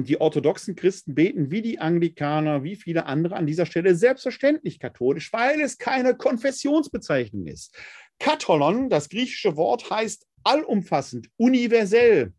Und 0.00 0.08
die 0.08 0.18
orthodoxen 0.18 0.76
Christen 0.76 1.14
beten 1.14 1.50
wie 1.50 1.60
die 1.60 1.78
Anglikaner, 1.78 2.64
wie 2.64 2.74
viele 2.74 3.04
andere 3.04 3.36
an 3.36 3.46
dieser 3.46 3.66
Stelle 3.66 3.94
selbstverständlich 3.94 4.78
katholisch, 4.78 5.30
weil 5.30 5.60
es 5.60 5.76
keine 5.76 6.16
Konfessionsbezeichnung 6.16 7.46
ist. 7.46 7.76
Katholon, 8.18 8.88
das 8.88 9.10
griechische 9.10 9.58
Wort, 9.58 9.90
heißt 9.90 10.26
allumfassend, 10.42 11.28
universell. 11.36 12.32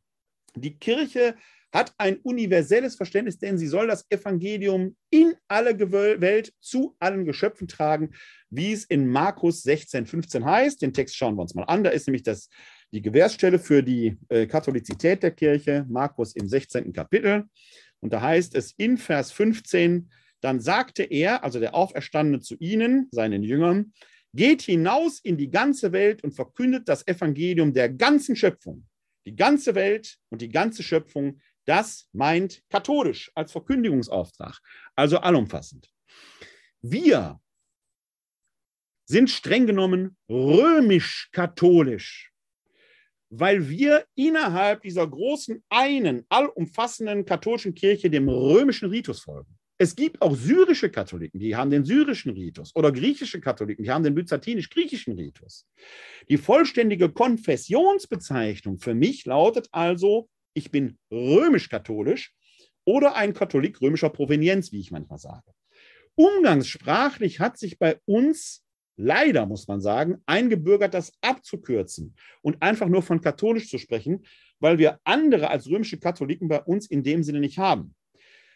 Die 0.56 0.80
Kirche 0.80 1.36
hat 1.72 1.94
ein 2.00 2.18
universelles 2.24 2.96
Verständnis, 2.96 3.38
denn 3.38 3.60
sie 3.60 3.68
soll 3.68 3.86
das 3.86 4.10
Evangelium 4.10 4.96
in 5.12 5.36
alle 5.48 5.80
Welt 5.92 6.52
zu 6.62 6.96
allen 6.98 7.26
Geschöpfen 7.26 7.68
tragen, 7.68 8.16
wie 8.50 8.74
es 8.74 8.86
in 8.86 9.08
Markus 9.08 9.62
16, 9.62 10.08
15 10.08 10.46
heißt. 10.46 10.82
Den 10.82 10.94
Text 10.94 11.16
schauen 11.16 11.36
wir 11.36 11.44
uns 11.44 11.54
mal 11.54 11.66
an. 11.66 11.84
Da 11.84 11.92
ist 11.92 12.08
nämlich 12.08 12.24
das, 12.24 12.50
die 12.92 13.02
Gewährstelle 13.02 13.60
für 13.60 13.84
die 13.84 14.18
äh, 14.30 14.48
Katholizität 14.48 15.24
der 15.24 15.32
Kirche, 15.32 15.86
Markus 15.90 16.36
im 16.36 16.48
16. 16.48 16.94
Kapitel. 16.94 17.46
Und 18.00 18.14
da 18.14 18.22
heißt 18.22 18.56
es 18.56 18.74
in 18.78 18.98
Vers 18.98 19.32
15, 19.32 20.10
dann 20.42 20.60
sagte 20.60 21.04
er, 21.04 21.44
also 21.44 21.60
der 21.60 21.76
Auferstandene 21.76 22.42
zu 22.42 22.56
ihnen, 22.56 23.08
seinen 23.12 23.44
Jüngern, 23.44 23.94
geht 24.34 24.62
hinaus 24.62 25.20
in 25.20 25.38
die 25.38 25.50
ganze 25.50 25.92
Welt 25.92 26.24
und 26.24 26.34
verkündet 26.34 26.88
das 26.88 27.06
Evangelium 27.08 27.74
der 27.74 27.90
ganzen 27.90 28.36
Schöpfung. 28.36 28.88
Die 29.26 29.36
ganze 29.36 29.76
Welt 29.76 30.18
und 30.30 30.42
die 30.42 30.50
ganze 30.50 30.82
Schöpfung 30.82 31.40
das 31.66 32.10
meint 32.12 32.64
katholisch 32.70 33.32
als 33.36 33.52
Verkündigungsauftrag, 33.52 34.60
also 34.96 35.20
allumfassend. 35.20 35.92
Wir 36.82 37.40
sind 39.06 39.30
streng 39.30 39.68
genommen 39.68 40.18
römisch-katholisch, 40.30 42.31
weil 43.32 43.70
wir 43.70 44.06
innerhalb 44.16 44.82
dieser 44.82 45.08
großen 45.08 45.64
einen, 45.70 46.26
allumfassenden 46.30 47.26
katholischen 47.26 47.74
Kirche 47.74 48.10
dem 48.10 48.28
römischen 48.28 48.90
Ritus 48.90 49.22
folgen. 49.22 49.58
Es 49.78 49.96
gibt 49.96 50.22
auch 50.22 50.36
syrische 50.36 50.92
Katholiken, 50.92 51.40
die 51.40 51.56
haben 51.56 51.72
den 51.72 51.86
syrischen 51.86 52.34
Ritus 52.34 52.76
oder 52.76 52.92
griechische 52.92 53.42
Katholiken, 53.42 53.84
die 53.84 53.90
haben 53.90 54.04
den 54.04 54.14
byzantinisch-griechischen 54.14 55.14
Ritus. 55.14 55.66
Die 56.30 56.38
vollständige 56.38 57.10
Konfessionsbezeichnung 57.10 58.78
für 58.78 58.94
mich 58.94 59.26
lautet 59.26 59.70
also 59.72 60.30
ich 60.54 60.70
bin 60.70 61.00
römisch-katholisch 61.10 62.36
oder 62.86 63.16
ein 63.16 63.34
Katholik 63.34 63.82
römischer 63.82 64.10
Provenienz, 64.10 64.72
wie 64.72 64.82
ich 64.82 64.92
manchmal 64.92 65.20
sage. 65.20 65.52
Umgangssprachlich 66.16 67.40
hat 67.40 67.58
sich 67.58 67.80
bei 67.80 68.00
uns 68.06 68.64
leider, 69.02 69.46
muss 69.46 69.68
man 69.68 69.82
sagen, 69.82 70.22
eingebürgert, 70.26 70.94
das 70.94 71.12
abzukürzen 71.22 72.16
und 72.42 72.62
einfach 72.62 72.88
nur 72.88 73.02
von 73.02 73.22
katholisch 73.22 73.70
zu 73.70 73.78
sprechen, 73.78 74.24
weil 74.60 74.78
wir 74.78 75.00
andere 75.04 75.50
als 75.50 75.68
römische 75.68 76.00
Katholiken 76.00 76.48
bei 76.48 76.62
uns 76.62 76.86
in 76.86 77.04
dem 77.04 77.24
Sinne 77.24 77.40
nicht 77.40 77.58
haben. 77.58 77.96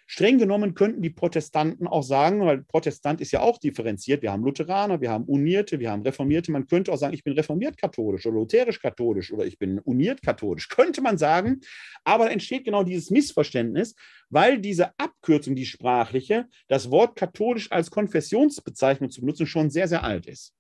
Streng 0.07 0.37
genommen 0.37 0.75
könnten 0.75 1.01
die 1.01 1.09
Protestanten 1.09 1.87
auch 1.87 2.03
sagen, 2.03 2.41
weil 2.41 2.63
Protestant 2.63 3.21
ist 3.21 3.31
ja 3.31 3.41
auch 3.41 3.57
differenziert. 3.57 4.21
Wir 4.21 4.31
haben 4.31 4.43
Lutheraner, 4.43 5.01
wir 5.01 5.09
haben 5.09 5.25
Unierte, 5.25 5.79
wir 5.79 5.89
haben 5.89 6.03
Reformierte. 6.03 6.51
Man 6.51 6.67
könnte 6.67 6.91
auch 6.91 6.97
sagen, 6.97 7.15
ich 7.15 7.23
bin 7.23 7.33
reformiert 7.33 7.77
katholisch 7.77 8.25
oder 8.27 8.35
lutherisch 8.35 8.79
katholisch 8.79 9.33
oder 9.33 9.45
ich 9.45 9.57
bin 9.57 9.79
uniert 9.79 10.21
katholisch. 10.21 10.69
Könnte 10.69 11.01
man 11.01 11.17
sagen. 11.17 11.61
Aber 12.03 12.25
da 12.25 12.31
entsteht 12.31 12.65
genau 12.65 12.83
dieses 12.83 13.09
Missverständnis, 13.09 13.95
weil 14.29 14.59
diese 14.59 14.97
Abkürzung, 14.99 15.55
die 15.55 15.65
sprachliche, 15.65 16.47
das 16.67 16.91
Wort 16.91 17.15
katholisch 17.15 17.71
als 17.71 17.89
Konfessionsbezeichnung 17.89 19.09
zu 19.09 19.21
benutzen, 19.21 19.47
schon 19.47 19.71
sehr, 19.71 19.87
sehr 19.87 20.03
alt 20.03 20.27
ist. 20.27 20.53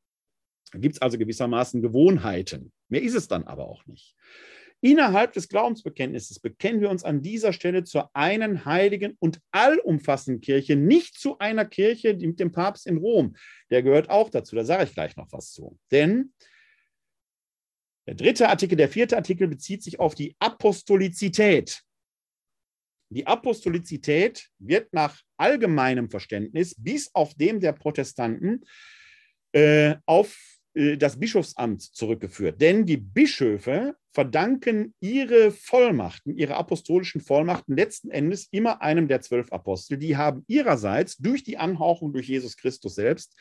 Da 0.71 0.79
gibt 0.79 0.95
es 0.95 1.01
also 1.01 1.19
gewissermaßen 1.19 1.83
Gewohnheiten. 1.83 2.71
Mehr 2.89 3.03
ist 3.03 3.13
es 3.13 3.27
dann 3.27 3.43
aber 3.43 3.67
auch 3.67 3.85
nicht. 3.85 4.15
Innerhalb 4.85 5.33
des 5.33 5.49
Glaubensbekenntnisses 5.49 6.39
bekennen 6.39 6.79
wir 6.79 6.91
uns 6.91 7.03
an 7.03 7.23
dieser 7.23 7.53
Stelle 7.53 7.85
zur 7.85 8.15
einen 8.15 8.65
heiligen 8.65 9.17
und 9.17 9.41
allumfassenden 9.49 10.41
Kirche, 10.41 10.75
nicht 10.75 11.17
zu 11.17 11.39
einer 11.39 11.65
Kirche 11.65 12.13
mit 12.13 12.39
dem 12.39 12.51
Papst 12.51 12.85
in 12.85 12.97
Rom. 12.97 13.35
Der 13.71 13.81
gehört 13.81 14.11
auch 14.11 14.29
dazu, 14.29 14.55
da 14.55 14.63
sage 14.63 14.83
ich 14.83 14.93
gleich 14.93 15.17
noch 15.17 15.31
was 15.31 15.53
zu. 15.53 15.79
Denn 15.89 16.35
der 18.05 18.13
dritte 18.13 18.47
Artikel, 18.47 18.75
der 18.75 18.87
vierte 18.87 19.17
Artikel 19.17 19.47
bezieht 19.47 19.81
sich 19.81 19.99
auf 19.99 20.13
die 20.13 20.35
Apostolizität. 20.37 21.81
Die 23.09 23.25
Apostolizität 23.25 24.51
wird 24.59 24.93
nach 24.93 25.19
allgemeinem 25.35 26.11
Verständnis 26.11 26.75
bis 26.77 27.09
auf 27.15 27.33
dem 27.33 27.59
der 27.59 27.73
Protestanten 27.73 28.63
äh, 29.51 29.95
auf 30.05 30.37
das 30.75 31.17
Bischofsamt 31.17 31.81
zurückgeführt. 31.81 32.59
Denn 32.59 32.85
die 32.85 32.97
Bischöfe 32.97 33.95
verdanken 34.11 34.93
ihre 34.99 35.51
Vollmachten, 35.51 36.37
ihre 36.37 36.55
apostolischen 36.55 37.21
Vollmachten 37.21 37.75
letzten 37.75 38.11
Endes 38.11 38.47
immer 38.51 38.81
einem 38.81 39.07
der 39.07 39.21
zwölf 39.21 39.51
Apostel. 39.53 39.97
Die 39.97 40.17
haben 40.17 40.43
ihrerseits 40.47 41.17
durch 41.17 41.43
die 41.43 41.57
Anhauchung 41.57 42.11
durch 42.13 42.27
Jesus 42.27 42.57
Christus 42.57 42.95
selbst 42.95 43.35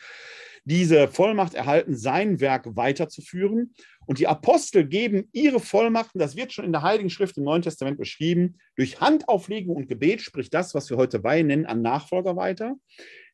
diese 0.65 1.09
Vollmacht 1.09 1.55
erhalten, 1.55 1.95
sein 1.95 2.41
Werk 2.41 2.77
weiterzuführen. 2.77 3.75
Und 4.07 4.19
die 4.19 4.27
Apostel 4.27 4.87
geben 4.87 5.29
ihre 5.33 5.61
Vollmachten, 5.61 6.19
das 6.19 6.37
wird 6.37 6.53
schon 6.53 6.65
in 6.65 6.73
der 6.73 6.83
Heiligen 6.83 7.11
Schrift 7.11 7.37
im 7.37 7.45
Neuen 7.45 7.63
Testament 7.63 7.99
beschrieben, 7.99 8.57
durch 8.77 9.01
Handauflegung 9.01 9.77
und 9.77 9.89
Gebet, 9.89 10.23
sprich 10.23 10.51
das, 10.51 10.75
was 10.75 10.89
wir 10.89 10.97
heute 10.97 11.23
Weihe 11.23 11.45
nennen, 11.45 11.67
an 11.67 11.83
Nachfolger 11.83 12.37
weiter. 12.37 12.77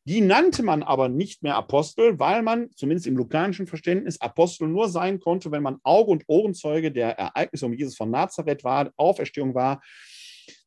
Die 0.05 0.21
nannte 0.21 0.63
man 0.63 0.81
aber 0.81 1.09
nicht 1.09 1.43
mehr 1.43 1.55
Apostel, 1.55 2.17
weil 2.17 2.41
man, 2.41 2.71
zumindest 2.75 3.05
im 3.05 3.17
lukanischen 3.17 3.67
Verständnis, 3.67 4.19
Apostel 4.19 4.67
nur 4.67 4.89
sein 4.89 5.19
konnte, 5.19 5.51
wenn 5.51 5.61
man 5.61 5.77
Auge- 5.83 6.11
und 6.11 6.23
Ohrenzeuge 6.27 6.91
der 6.91 7.19
Ereignisse 7.19 7.67
um 7.67 7.73
Jesus 7.73 7.95
von 7.95 8.09
Nazareth 8.09 8.63
war, 8.63 8.91
Auferstehung 8.97 9.53
war. 9.53 9.81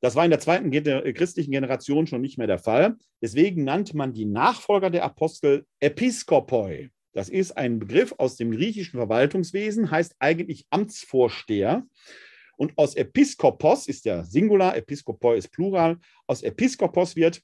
Das 0.00 0.14
war 0.14 0.24
in 0.24 0.30
der 0.30 0.40
zweiten 0.40 0.72
äh, 0.72 1.12
christlichen 1.12 1.50
Generation 1.50 2.06
schon 2.06 2.20
nicht 2.20 2.38
mehr 2.38 2.46
der 2.46 2.60
Fall. 2.60 2.96
Deswegen 3.20 3.64
nannte 3.64 3.96
man 3.96 4.12
die 4.12 4.24
Nachfolger 4.24 4.90
der 4.90 5.04
Apostel 5.04 5.66
Episkopoi. 5.80 6.90
Das 7.12 7.28
ist 7.28 7.56
ein 7.56 7.78
Begriff 7.78 8.14
aus 8.18 8.36
dem 8.36 8.52
griechischen 8.52 8.98
Verwaltungswesen, 8.98 9.90
heißt 9.90 10.14
eigentlich 10.20 10.66
Amtsvorsteher. 10.70 11.84
Und 12.56 12.76
aus 12.76 12.94
Episkopos 12.94 13.88
ist 13.88 14.04
der 14.04 14.24
Singular, 14.24 14.76
Episkopoi 14.76 15.36
ist 15.36 15.50
Plural. 15.50 15.98
Aus 16.26 16.42
Episkopos 16.42 17.16
wird 17.16 17.40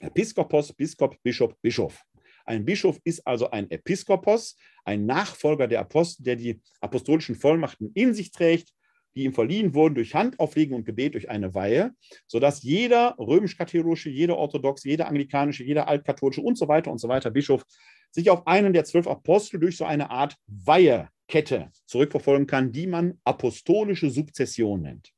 Episkopos, 0.00 0.72
Biskop, 0.72 1.16
Bischof, 1.22 1.54
Bischof. 1.60 2.02
Ein 2.44 2.64
Bischof 2.64 2.98
ist 3.04 3.26
also 3.26 3.50
ein 3.50 3.70
Episkopos, 3.70 4.56
ein 4.84 5.06
Nachfolger 5.06 5.66
der 5.66 5.80
Apostel, 5.80 6.24
der 6.24 6.36
die 6.36 6.60
apostolischen 6.80 7.36
Vollmachten 7.36 7.90
in 7.94 8.12
sich 8.12 8.30
trägt, 8.30 8.70
die 9.14 9.24
ihm 9.24 9.32
verliehen 9.32 9.74
wurden 9.74 9.94
durch 9.94 10.14
Handauflegen 10.14 10.74
und 10.74 10.84
Gebet 10.84 11.14
durch 11.14 11.30
eine 11.30 11.54
Weihe, 11.54 11.92
sodass 12.26 12.62
jeder 12.62 13.14
römisch-katholische, 13.18 14.10
jeder 14.10 14.36
orthodoxe, 14.36 14.88
jeder 14.88 15.08
anglikanische, 15.08 15.64
jeder 15.64 15.88
altkatholische 15.88 16.42
und 16.42 16.58
so 16.58 16.68
weiter 16.68 16.90
und 16.90 16.98
so 16.98 17.08
weiter 17.08 17.30
Bischof 17.30 17.64
sich 18.10 18.30
auf 18.30 18.46
einen 18.46 18.72
der 18.72 18.84
zwölf 18.84 19.06
Apostel 19.06 19.58
durch 19.58 19.76
so 19.76 19.84
eine 19.84 20.10
Art 20.10 20.36
Weihekette 20.46 21.70
zurückverfolgen 21.86 22.46
kann, 22.46 22.72
die 22.72 22.86
man 22.86 23.18
apostolische 23.24 24.10
Sukzession 24.10 24.82
nennt. 24.82 25.13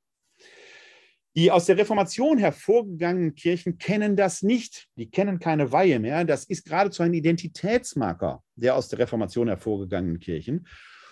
Die 1.37 1.51
aus 1.51 1.67
der 1.67 1.77
Reformation 1.77 2.39
hervorgegangenen 2.39 3.35
Kirchen 3.35 3.77
kennen 3.77 4.17
das 4.17 4.43
nicht. 4.43 4.87
Die 4.97 5.11
kennen 5.11 5.39
keine 5.39 5.71
Weihe 5.71 6.01
mehr. 6.01 6.25
Das 6.25 6.45
ist 6.45 6.65
geradezu 6.65 7.03
ein 7.03 7.13
Identitätsmarker 7.13 8.43
der 8.57 8.75
aus 8.75 8.89
der 8.89 8.99
Reformation 9.01 9.49
hervorgegangenen 9.49 10.19
Kirchen, 10.19 10.67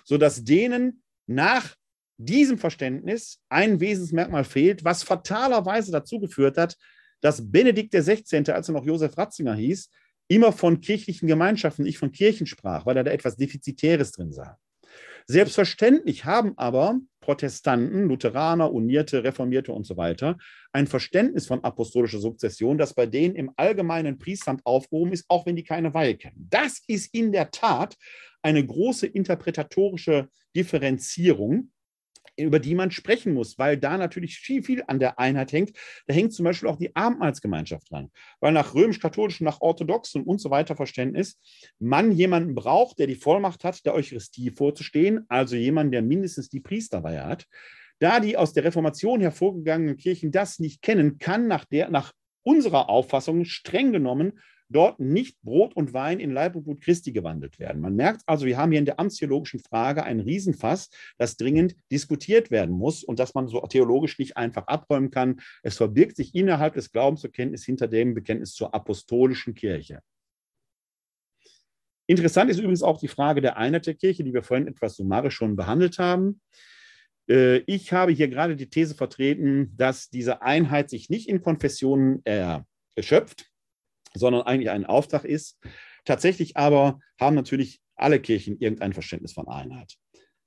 sodass 0.04 0.42
denen 0.42 1.02
nach 1.26 1.74
diesem 2.16 2.58
Verständnis 2.58 3.40
ein 3.48 3.80
Wesensmerkmal 3.80 4.44
fehlt, 4.44 4.84
was 4.84 5.02
fatalerweise 5.02 5.92
dazu 5.92 6.20
geführt 6.20 6.56
hat, 6.56 6.76
dass 7.20 7.50
Benedikt 7.50 7.92
XVI., 7.92 8.50
als 8.50 8.68
er 8.68 8.72
noch 8.72 8.84
Josef 8.84 9.16
Ratzinger 9.16 9.54
hieß, 9.54 9.90
immer 10.28 10.52
von 10.52 10.80
kirchlichen 10.80 11.28
Gemeinschaften, 11.28 11.84
nicht 11.84 11.98
von 11.98 12.12
Kirchen 12.12 12.46
sprach, 12.46 12.86
weil 12.86 12.96
er 12.96 13.04
da 13.04 13.10
etwas 13.10 13.36
Defizitäres 13.36 14.12
drin 14.12 14.32
sah. 14.32 14.58
Selbstverständlich 15.26 16.26
haben 16.26 16.52
aber 16.58 17.00
Protestanten, 17.20 18.08
Lutheraner, 18.08 18.70
Unierte, 18.72 19.24
Reformierte 19.24 19.72
und 19.72 19.86
so 19.86 19.96
weiter 19.96 20.36
ein 20.72 20.86
Verständnis 20.86 21.46
von 21.46 21.64
apostolischer 21.64 22.18
Sukzession, 22.18 22.76
das 22.76 22.92
bei 22.92 23.06
denen 23.06 23.34
im 23.34 23.50
allgemeinen 23.56 24.18
Priesteramt 24.18 24.60
aufgehoben 24.66 25.12
ist, 25.12 25.24
auch 25.28 25.46
wenn 25.46 25.56
die 25.56 25.64
keine 25.64 25.94
Weihe 25.94 26.16
kennen. 26.16 26.46
Das 26.50 26.82
ist 26.86 27.14
in 27.14 27.32
der 27.32 27.50
Tat 27.50 27.96
eine 28.42 28.64
große 28.64 29.06
interpretatorische 29.06 30.28
Differenzierung, 30.54 31.70
über 32.36 32.58
die 32.58 32.74
man 32.74 32.90
sprechen 32.90 33.34
muss, 33.34 33.58
weil 33.58 33.76
da 33.76 33.96
natürlich 33.96 34.38
viel, 34.38 34.62
viel 34.62 34.84
an 34.86 34.98
der 34.98 35.18
Einheit 35.18 35.52
hängt. 35.52 35.76
Da 36.06 36.14
hängt 36.14 36.32
zum 36.32 36.44
Beispiel 36.44 36.68
auch 36.68 36.76
die 36.76 36.94
Abendmahlsgemeinschaft 36.94 37.90
dran, 37.90 38.10
weil 38.40 38.52
nach 38.52 38.74
römisch-katholischem, 38.74 39.44
nach 39.44 39.60
orthodoxem 39.60 40.22
und 40.22 40.40
so 40.40 40.50
weiter 40.50 40.76
Verständnis 40.76 41.38
man 41.78 42.12
jemanden 42.12 42.54
braucht, 42.54 42.98
der 42.98 43.06
die 43.06 43.14
Vollmacht 43.14 43.64
hat, 43.64 43.84
der 43.86 43.94
Eucharistie 43.94 44.50
vorzustehen, 44.50 45.24
also 45.28 45.56
jemanden, 45.56 45.92
der 45.92 46.02
mindestens 46.02 46.48
die 46.48 46.60
Priesterweihe 46.60 47.24
hat. 47.24 47.46
Da 48.00 48.20
die 48.20 48.36
aus 48.36 48.52
der 48.52 48.64
Reformation 48.64 49.20
hervorgegangenen 49.20 49.96
Kirchen 49.96 50.32
das 50.32 50.58
nicht 50.58 50.82
kennen, 50.82 51.18
kann 51.18 51.46
nach, 51.46 51.64
der, 51.64 51.90
nach 51.90 52.12
unserer 52.42 52.88
Auffassung 52.88 53.44
streng 53.44 53.92
genommen 53.92 54.40
dort 54.68 55.00
nicht 55.00 55.40
Brot 55.42 55.74
und 55.74 55.92
Wein 55.92 56.20
in 56.20 56.32
Leib 56.32 56.56
und 56.56 56.64
Blut 56.64 56.80
Christi 56.80 57.12
gewandelt 57.12 57.58
werden. 57.58 57.80
Man 57.80 57.94
merkt 57.94 58.22
also, 58.26 58.46
wir 58.46 58.56
haben 58.56 58.70
hier 58.72 58.78
in 58.78 58.84
der 58.84 58.98
amtstheologischen 58.98 59.60
Frage 59.60 60.04
ein 60.04 60.20
Riesenfass, 60.20 60.90
das 61.18 61.36
dringend 61.36 61.76
diskutiert 61.90 62.50
werden 62.50 62.74
muss 62.74 63.04
und 63.04 63.18
das 63.18 63.34
man 63.34 63.48
so 63.48 63.60
theologisch 63.60 64.18
nicht 64.18 64.36
einfach 64.36 64.66
abräumen 64.66 65.10
kann. 65.10 65.40
Es 65.62 65.76
verbirgt 65.76 66.16
sich 66.16 66.34
innerhalb 66.34 66.74
des 66.74 66.90
Glaubensbekenntnisses 66.92 67.66
hinter 67.66 67.88
dem 67.88 68.14
Bekenntnis 68.14 68.52
zur 68.54 68.74
apostolischen 68.74 69.54
Kirche. 69.54 70.00
Interessant 72.06 72.50
ist 72.50 72.58
übrigens 72.58 72.82
auch 72.82 72.98
die 72.98 73.08
Frage 73.08 73.40
der 73.40 73.56
Einheit 73.56 73.86
der 73.86 73.94
Kirche, 73.94 74.24
die 74.24 74.34
wir 74.34 74.42
vorhin 74.42 74.66
etwas 74.66 74.96
summarisch 74.96 75.34
schon 75.34 75.56
behandelt 75.56 75.98
haben. 75.98 76.40
Äh, 77.28 77.58
ich 77.60 77.92
habe 77.92 78.12
hier 78.12 78.28
gerade 78.28 78.56
die 78.56 78.68
These 78.68 78.94
vertreten, 78.94 79.74
dass 79.76 80.10
diese 80.10 80.42
Einheit 80.42 80.90
sich 80.90 81.08
nicht 81.08 81.28
in 81.28 81.42
Konfessionen 81.42 82.22
erschöpft, 82.94 83.53
sondern 84.14 84.42
eigentlich 84.42 84.70
ein 84.70 84.86
Auftrag 84.86 85.24
ist. 85.24 85.58
Tatsächlich 86.04 86.56
aber 86.56 87.00
haben 87.20 87.36
natürlich 87.36 87.80
alle 87.96 88.20
Kirchen 88.20 88.58
irgendein 88.58 88.92
Verständnis 88.92 89.32
von 89.32 89.48
Einheit. 89.48 89.94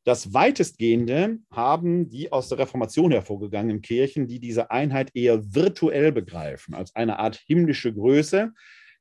Das 0.07 0.34
weitestgehende 0.34 1.39
haben 1.51 2.09
die 2.09 2.32
aus 2.32 2.47
der 2.47 2.59
Reformation 2.59 3.11
hervorgegangenen 3.11 3.82
Kirchen, 3.82 4.28
die 4.28 4.39
diese 4.39 4.72
Einheit 4.72 5.11
eher 5.13 5.53
virtuell 5.53 6.13
begreifen, 6.13 6.74
als 6.74 6.95
eine 6.95 7.20
Art 7.20 7.36
himmlische 7.45 7.93
Größe. 7.93 8.53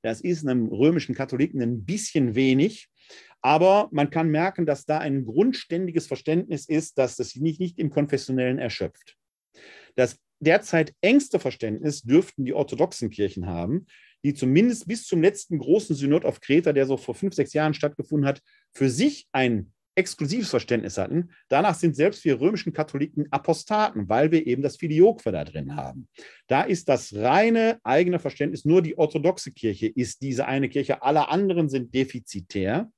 Das 0.02 0.20
ist 0.20 0.46
einem 0.46 0.66
römischen 0.66 1.14
Katholiken 1.14 1.62
ein 1.62 1.84
bisschen 1.84 2.34
wenig, 2.34 2.88
aber 3.40 3.88
man 3.92 4.10
kann 4.10 4.30
merken, 4.30 4.66
dass 4.66 4.84
da 4.84 4.98
ein 4.98 5.24
grundständiges 5.24 6.08
Verständnis 6.08 6.68
ist, 6.68 6.98
dass 6.98 7.14
das 7.14 7.36
nicht, 7.36 7.60
nicht 7.60 7.78
im 7.78 7.90
Konfessionellen 7.90 8.58
erschöpft. 8.58 9.16
Das 9.94 10.18
derzeit 10.40 10.92
engste 11.02 11.38
Verständnis 11.38 12.02
dürften 12.02 12.44
die 12.44 12.52
orthodoxen 12.52 13.10
Kirchen 13.10 13.46
haben, 13.46 13.86
die 14.26 14.34
zumindest 14.34 14.88
bis 14.88 15.06
zum 15.06 15.22
letzten 15.22 15.56
großen 15.56 15.94
Synod 15.94 16.24
auf 16.24 16.40
Kreta, 16.40 16.72
der 16.72 16.84
so 16.84 16.96
vor 16.96 17.14
fünf, 17.14 17.34
sechs 17.34 17.52
Jahren 17.52 17.74
stattgefunden 17.74 18.26
hat, 18.26 18.42
für 18.72 18.90
sich 18.90 19.28
ein 19.30 19.72
exklusives 19.94 20.50
Verständnis 20.50 20.98
hatten. 20.98 21.30
Danach 21.48 21.76
sind 21.76 21.94
selbst 21.94 22.24
wir 22.24 22.40
römischen 22.40 22.72
Katholiken 22.72 23.30
Apostaten, 23.30 24.08
weil 24.08 24.32
wir 24.32 24.44
eben 24.44 24.62
das 24.62 24.78
Filioque 24.78 25.30
da 25.30 25.44
drin 25.44 25.76
haben. 25.76 26.08
Da 26.48 26.62
ist 26.62 26.88
das 26.88 27.14
reine 27.14 27.78
eigene 27.84 28.18
Verständnis, 28.18 28.64
nur 28.64 28.82
die 28.82 28.98
orthodoxe 28.98 29.52
Kirche 29.52 29.86
ist 29.86 30.22
diese 30.22 30.46
eine 30.46 30.68
Kirche, 30.68 31.02
alle 31.02 31.28
anderen 31.28 31.68
sind 31.68 31.94
defizitär. 31.94 32.90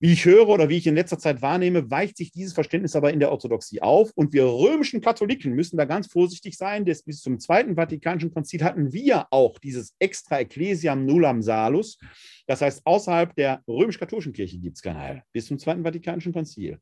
Wie 0.00 0.12
ich 0.12 0.24
höre 0.24 0.48
oder 0.48 0.68
wie 0.68 0.76
ich 0.76 0.86
in 0.86 0.94
letzter 0.94 1.18
Zeit 1.18 1.42
wahrnehme, 1.42 1.90
weicht 1.90 2.16
sich 2.16 2.30
dieses 2.30 2.52
Verständnis 2.52 2.94
aber 2.94 3.12
in 3.12 3.18
der 3.18 3.32
Orthodoxie 3.32 3.82
auf. 3.82 4.12
Und 4.14 4.32
wir 4.32 4.44
römischen 4.44 5.00
Katholiken 5.00 5.54
müssen 5.54 5.76
da 5.76 5.86
ganz 5.86 6.06
vorsichtig 6.06 6.56
sein. 6.56 6.84
Denn 6.84 6.96
bis 7.04 7.20
zum 7.20 7.40
Zweiten 7.40 7.74
Vatikanischen 7.74 8.32
Konzil 8.32 8.62
hatten 8.62 8.92
wir 8.92 9.26
auch 9.32 9.58
dieses 9.58 9.94
extra 9.98 10.38
Ecclesiam 10.38 11.04
nullam 11.04 11.42
salus. 11.42 11.98
Das 12.46 12.60
heißt, 12.60 12.82
außerhalb 12.86 13.34
der 13.34 13.62
römisch-katholischen 13.66 14.32
Kirche 14.32 14.58
gibt 14.58 14.76
es 14.76 14.82
kein 14.82 14.96
Heil. 14.96 15.22
Bis 15.32 15.46
zum 15.46 15.58
Zweiten 15.58 15.82
Vatikanischen 15.82 16.32
Konzil. 16.32 16.78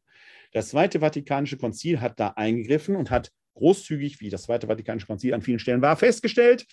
Das 0.53 0.69
Zweite 0.69 1.01
Vatikanische 1.01 1.57
Konzil 1.57 2.01
hat 2.01 2.21
da 2.21 2.29
eingegriffen 2.37 2.97
und 2.97 3.11
hat 3.11 3.33
großzügig, 3.55 4.21
wie 4.21 4.29
das 4.29 4.43
Zweite 4.43 4.67
Vatikanische 4.67 5.07
Konzil 5.07 5.33
an 5.33 5.41
vielen 5.41 5.59
Stellen 5.59 5.81
war, 5.81 5.97
festgestellt, 5.97 6.67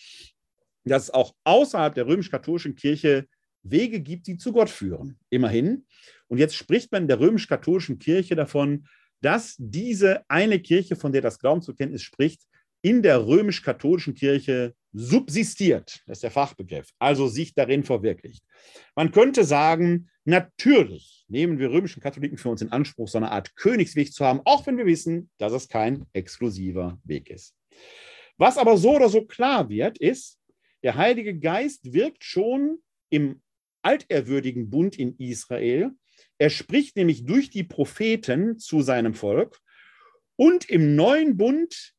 dass 0.84 1.04
es 1.04 1.10
auch 1.10 1.34
außerhalb 1.46 1.96
der 1.96 2.06
römisch-katholischen 2.06 2.76
Kirche 2.76 3.28
Wege 3.64 3.99
gibt, 4.01 4.28
die 4.28 4.38
zu 4.38 4.51
Gott 4.51 4.70
führen. 4.70 5.18
Immerhin. 5.30 5.86
Und 6.28 6.38
jetzt 6.38 6.55
spricht 6.55 6.91
man 6.91 7.03
in 7.03 7.07
der 7.07 7.20
römisch-katholischen 7.20 7.99
Kirche 7.99 8.36
davon, 8.36 8.88
dass 9.22 9.55
diese 9.57 10.30
eine 10.30 10.59
Kirche, 10.59 10.95
von 10.95 11.11
der 11.11 11.22
das 11.22 11.39
Glaubensbekenntnis 11.39 12.01
spricht, 12.01 12.43
in 12.82 13.01
der 13.01 13.26
römisch-katholischen 13.26 14.14
Kirche 14.14 14.76
subsistiert. 14.91 16.03
Das 16.05 16.18
ist 16.18 16.24
der 16.24 16.32
Fachbegriff. 16.32 16.89
Also 16.99 17.28
sich 17.28 17.55
darin 17.55 17.84
verwirklicht. 17.84 18.43
Man 18.95 19.11
könnte 19.11 19.45
sagen, 19.45 20.09
natürlich 20.26 21.26
nehmen 21.30 21.57
wir 21.57 21.72
römischen 21.72 22.01
Katholiken 22.01 22.38
für 22.38 22.49
uns 22.49 22.61
in 22.61 22.72
Anspruch, 22.72 23.07
so 23.07 23.18
eine 23.18 23.32
Art 23.32 23.55
Königsweg 23.55 24.14
zu 24.14 24.26
haben, 24.26 24.41
auch 24.43 24.68
wenn 24.68 24.78
wir 24.78 24.86
wissen, 24.86 25.30
dass 25.38 25.53
es 25.53 25.70
kein 25.70 26.05
exklusiver 26.11 26.99
Weg 27.05 27.30
ist. 27.30 27.55
Was 28.38 28.57
aber 28.57 28.78
so 28.78 28.97
oder 28.97 29.09
so 29.09 29.26
klar 29.26 29.70
wird, 29.70 29.97
ist, 29.97 30.38
der 30.84 30.95
Heilige 30.95 31.39
Geist 31.39 31.93
wirkt 31.93 32.24
schon 32.24 32.80
im 33.09 33.41
altehrwürdigen 33.84 34.70
Bund 34.70 34.98
in 34.98 35.16
Israel 35.18 35.92
er 36.38 36.50
spricht 36.50 36.96
nämlich 36.96 37.26
durch 37.26 37.50
die 37.50 37.64
Propheten 37.64 38.60
zu 38.60 38.82
seinem 38.82 39.14
Volk 39.14 39.62
und 40.36 40.70
im 40.70 40.96
neuen 40.96 41.38
Bund 41.38 41.94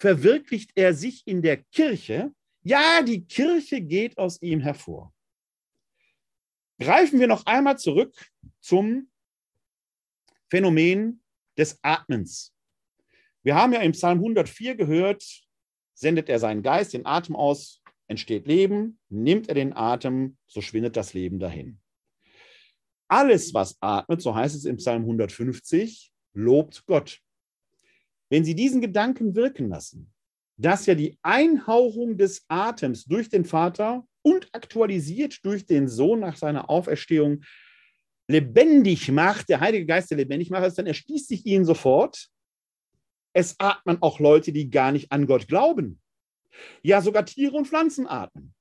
verwirklicht 0.00 0.72
er 0.74 0.94
sich 0.94 1.26
in 1.26 1.42
der 1.42 1.58
Kirche. 1.58 2.32
Ja, 2.62 3.02
die 3.02 3.24
Kirche 3.24 3.80
geht 3.80 4.18
aus 4.18 4.40
ihm 4.42 4.60
hervor. 4.60 5.14
Greifen 6.80 7.20
wir 7.20 7.26
noch 7.26 7.46
einmal 7.46 7.78
zurück 7.78 8.12
zum 8.60 9.10
Phänomen 10.50 11.22
des 11.56 11.78
Atmens. 11.82 12.52
Wir 13.42 13.54
haben 13.54 13.72
ja 13.72 13.80
im 13.80 13.92
Psalm 13.92 14.18
104 14.18 14.74
gehört, 14.74 15.24
sendet 15.94 16.28
er 16.28 16.38
seinen 16.38 16.62
Geist, 16.62 16.92
den 16.92 17.06
Atem 17.06 17.36
aus, 17.36 17.82
entsteht 18.08 18.46
Leben, 18.46 18.98
nimmt 19.08 19.48
er 19.48 19.54
den 19.54 19.76
Atem, 19.76 20.36
so 20.46 20.60
schwindet 20.60 20.96
das 20.96 21.14
Leben 21.14 21.38
dahin. 21.38 21.80
Alles, 23.08 23.54
was 23.54 23.76
atmet, 23.80 24.20
so 24.20 24.34
heißt 24.34 24.56
es 24.56 24.64
im 24.64 24.76
Psalm 24.76 25.02
150, 25.02 26.12
lobt 26.34 26.84
Gott. 26.86 27.20
Wenn 28.28 28.44
Sie 28.44 28.54
diesen 28.54 28.80
Gedanken 28.80 29.36
wirken 29.36 29.68
lassen, 29.68 30.12
dass 30.56 30.86
ja 30.86 30.94
die 30.94 31.18
Einhauchung 31.22 32.16
des 32.16 32.44
Atems 32.48 33.04
durch 33.04 33.28
den 33.28 33.44
Vater 33.44 34.06
und 34.22 34.48
aktualisiert 34.52 35.44
durch 35.44 35.66
den 35.66 35.86
Sohn 35.86 36.20
nach 36.20 36.36
seiner 36.36 36.68
Auferstehung 36.68 37.44
lebendig 38.28 39.10
macht, 39.12 39.48
der 39.48 39.60
Heilige 39.60 39.86
Geist 39.86 40.10
der 40.10 40.18
lebendig 40.18 40.50
macht, 40.50 40.76
dann 40.78 40.86
erschließt 40.86 41.28
sich 41.28 41.46
ihnen 41.46 41.64
sofort, 41.64 42.28
es 43.32 43.54
atmen 43.58 43.98
auch 44.00 44.18
Leute, 44.18 44.50
die 44.50 44.70
gar 44.70 44.92
nicht 44.92 45.12
an 45.12 45.26
Gott 45.26 45.46
glauben. 45.46 46.00
Ja, 46.82 47.00
sogar 47.00 47.26
Tiere 47.26 47.56
und 47.56 47.66
Pflanzen 47.66 48.06
atmen. 48.06 48.54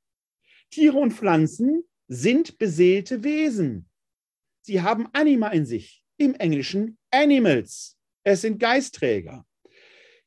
Tiere 0.70 0.98
und 0.98 1.14
Pflanzen 1.14 1.84
sind 2.08 2.58
beseelte 2.58 3.24
Wesen. 3.24 3.90
Sie 4.62 4.82
haben 4.82 5.08
Anima 5.14 5.50
in 5.50 5.66
sich, 5.66 6.04
im 6.18 6.34
Englischen 6.36 6.98
Animals. 7.12 7.98
Es 8.24 8.42
sind 8.42 8.60
Geistträger. 8.60 9.46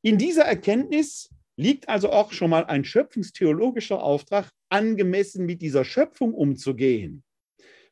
In 0.02 0.16
dieser 0.18 0.44
Erkenntnis 0.44 1.30
liegt 1.56 1.88
also 1.88 2.10
auch 2.10 2.32
schon 2.32 2.50
mal 2.50 2.64
ein 2.64 2.84
schöpfungstheologischer 2.84 4.00
Auftrag, 4.00 4.50
angemessen 4.68 5.44
mit 5.44 5.60
dieser 5.60 5.84
Schöpfung 5.84 6.34
umzugehen. 6.34 7.24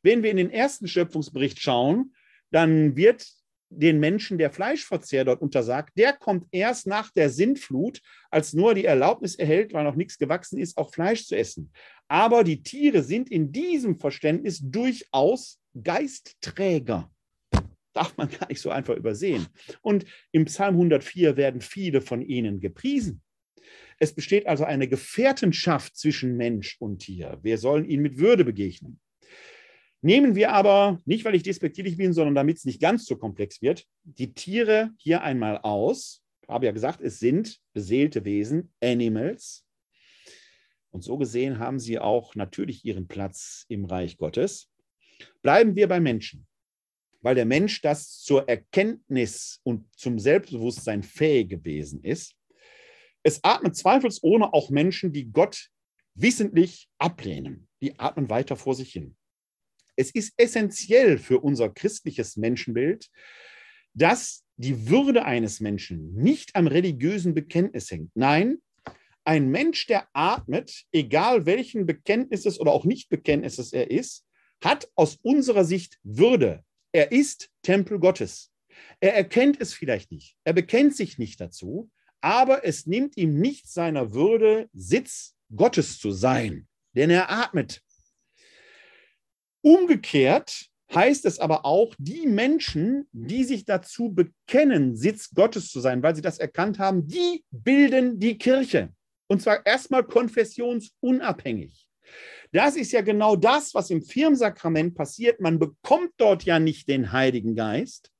Wenn 0.02 0.22
wir 0.22 0.30
in 0.30 0.36
den 0.36 0.50
ersten 0.50 0.86
Schöpfungsbericht 0.86 1.60
schauen, 1.60 2.14
dann 2.50 2.96
wird 2.96 3.28
den 3.68 3.98
Menschen 3.98 4.38
der 4.38 4.50
Fleischverzehr 4.50 5.24
dort 5.24 5.40
untersagt. 5.40 5.96
Der 5.96 6.12
kommt 6.12 6.46
erst 6.50 6.86
nach 6.86 7.10
der 7.10 7.30
Sintflut, 7.30 8.00
als 8.30 8.52
Noah 8.52 8.74
die 8.74 8.84
Erlaubnis 8.84 9.34
erhält, 9.34 9.72
weil 9.72 9.84
noch 9.84 9.96
nichts 9.96 10.18
gewachsen 10.18 10.58
ist, 10.58 10.76
auch 10.76 10.92
Fleisch 10.92 11.26
zu 11.26 11.36
essen. 11.36 11.72
Aber 12.08 12.44
die 12.44 12.62
Tiere 12.62 13.02
sind 13.02 13.30
in 13.30 13.52
diesem 13.52 13.98
Verständnis 13.98 14.60
durchaus 14.62 15.60
Geistträger. 15.82 17.10
Darf 17.92 18.16
man 18.16 18.28
gar 18.28 18.48
nicht 18.48 18.60
so 18.60 18.70
einfach 18.70 18.94
übersehen. 18.94 19.46
Und 19.80 20.04
im 20.30 20.44
Psalm 20.44 20.74
104 20.74 21.36
werden 21.36 21.60
viele 21.60 22.00
von 22.00 22.22
ihnen 22.22 22.60
gepriesen. 22.60 23.22
Es 23.98 24.14
besteht 24.14 24.46
also 24.46 24.64
eine 24.64 24.88
Gefährtenschaft 24.88 25.96
zwischen 25.96 26.36
Mensch 26.36 26.76
und 26.78 26.98
Tier. 26.98 27.38
Wir 27.42 27.58
sollen 27.58 27.86
ihnen 27.86 28.02
mit 28.02 28.18
Würde 28.18 28.44
begegnen. 28.44 29.00
Nehmen 30.02 30.34
wir 30.34 30.52
aber, 30.52 31.00
nicht 31.04 31.24
weil 31.24 31.34
ich 31.34 31.42
despektierlich 31.42 31.96
bin, 31.96 32.12
sondern 32.12 32.34
damit 32.34 32.58
es 32.58 32.64
nicht 32.64 32.80
ganz 32.80 33.06
so 33.06 33.16
komplex 33.16 33.62
wird, 33.62 33.86
die 34.04 34.34
Tiere 34.34 34.90
hier 34.98 35.22
einmal 35.22 35.58
aus. 35.58 36.22
Ich 36.42 36.48
habe 36.48 36.66
ja 36.66 36.72
gesagt, 36.72 37.00
es 37.00 37.18
sind 37.18 37.58
beseelte 37.72 38.24
Wesen, 38.24 38.72
Animals. 38.80 39.64
Und 40.90 41.02
so 41.02 41.16
gesehen 41.18 41.58
haben 41.58 41.78
sie 41.80 41.98
auch 41.98 42.34
natürlich 42.34 42.84
ihren 42.84 43.08
Platz 43.08 43.64
im 43.68 43.84
Reich 43.84 44.16
Gottes. 44.16 44.70
Bleiben 45.42 45.74
wir 45.74 45.88
bei 45.88 45.98
Menschen. 46.00 46.46
weil 47.26 47.34
der 47.34 47.44
Mensch 47.44 47.80
das 47.80 48.20
zur 48.20 48.48
Erkenntnis 48.48 49.60
und 49.64 49.92
zum 49.96 50.20
Selbstbewusstsein 50.20 51.02
fähig 51.02 51.48
gewesen 51.48 52.04
ist. 52.04 52.36
Es 53.24 53.42
atmen 53.42 53.74
zweifelsohne 53.74 54.52
auch 54.54 54.70
Menschen, 54.70 55.12
die 55.12 55.32
Gott 55.32 55.70
wissentlich 56.14 56.88
ablehnen. 56.98 57.66
Die 57.82 57.98
atmen 57.98 58.30
weiter 58.30 58.54
vor 58.54 58.76
sich 58.76 58.92
hin. 58.92 59.16
Es 59.96 60.10
ist 60.10 60.34
essentiell 60.36 61.18
für 61.18 61.40
unser 61.40 61.70
christliches 61.70 62.36
Menschenbild, 62.36 63.10
dass 63.94 64.44
die 64.56 64.88
Würde 64.88 65.24
eines 65.24 65.60
Menschen 65.60 66.14
nicht 66.14 66.54
am 66.54 66.66
religiösen 66.66 67.34
Bekenntnis 67.34 67.90
hängt. 67.90 68.10
Nein, 68.14 68.58
ein 69.24 69.50
Mensch, 69.50 69.86
der 69.86 70.06
atmet, 70.12 70.84
egal 70.92 71.46
welchen 71.46 71.84
Bekenntnisses 71.84 72.60
oder 72.60 72.70
auch 72.70 72.84
Nicht-Bekenntnisses 72.84 73.72
er 73.72 73.90
ist, 73.90 74.24
hat 74.62 74.88
aus 74.94 75.18
unserer 75.22 75.64
Sicht 75.64 75.98
Würde. 76.04 76.62
Er 76.92 77.12
ist 77.12 77.50
Tempel 77.62 77.98
Gottes. 77.98 78.52
Er 79.00 79.14
erkennt 79.14 79.60
es 79.60 79.74
vielleicht 79.74 80.12
nicht. 80.12 80.36
Er 80.44 80.52
bekennt 80.52 80.94
sich 80.94 81.18
nicht 81.18 81.40
dazu, 81.40 81.90
aber 82.20 82.64
es 82.64 82.86
nimmt 82.86 83.16
ihm 83.16 83.40
nicht 83.40 83.68
seiner 83.68 84.14
Würde, 84.14 84.68
Sitz 84.72 85.34
Gottes 85.54 85.98
zu 85.98 86.10
sein, 86.12 86.68
denn 86.94 87.10
er 87.10 87.30
atmet. 87.30 87.82
Umgekehrt 89.66 90.66
heißt 90.94 91.24
es 91.24 91.40
aber 91.40 91.64
auch, 91.64 91.92
die 91.98 92.28
Menschen, 92.28 93.08
die 93.10 93.42
sich 93.42 93.64
dazu 93.64 94.14
bekennen, 94.14 94.94
Sitz 94.94 95.34
Gottes 95.34 95.72
zu 95.72 95.80
sein, 95.80 96.04
weil 96.04 96.14
sie 96.14 96.22
das 96.22 96.38
erkannt 96.38 96.78
haben, 96.78 97.08
die 97.08 97.44
bilden 97.50 98.20
die 98.20 98.38
Kirche. 98.38 98.90
Und 99.26 99.42
zwar 99.42 99.66
erstmal 99.66 100.04
konfessionsunabhängig. 100.04 101.88
Das 102.52 102.76
ist 102.76 102.92
ja 102.92 103.00
genau 103.00 103.34
das, 103.34 103.74
was 103.74 103.90
im 103.90 104.02
Firmensakrament 104.02 104.94
passiert. 104.94 105.40
Man 105.40 105.58
bekommt 105.58 106.12
dort 106.16 106.44
ja 106.44 106.60
nicht 106.60 106.88
den 106.88 107.10
Heiligen 107.10 107.56
Geist, 107.56 108.12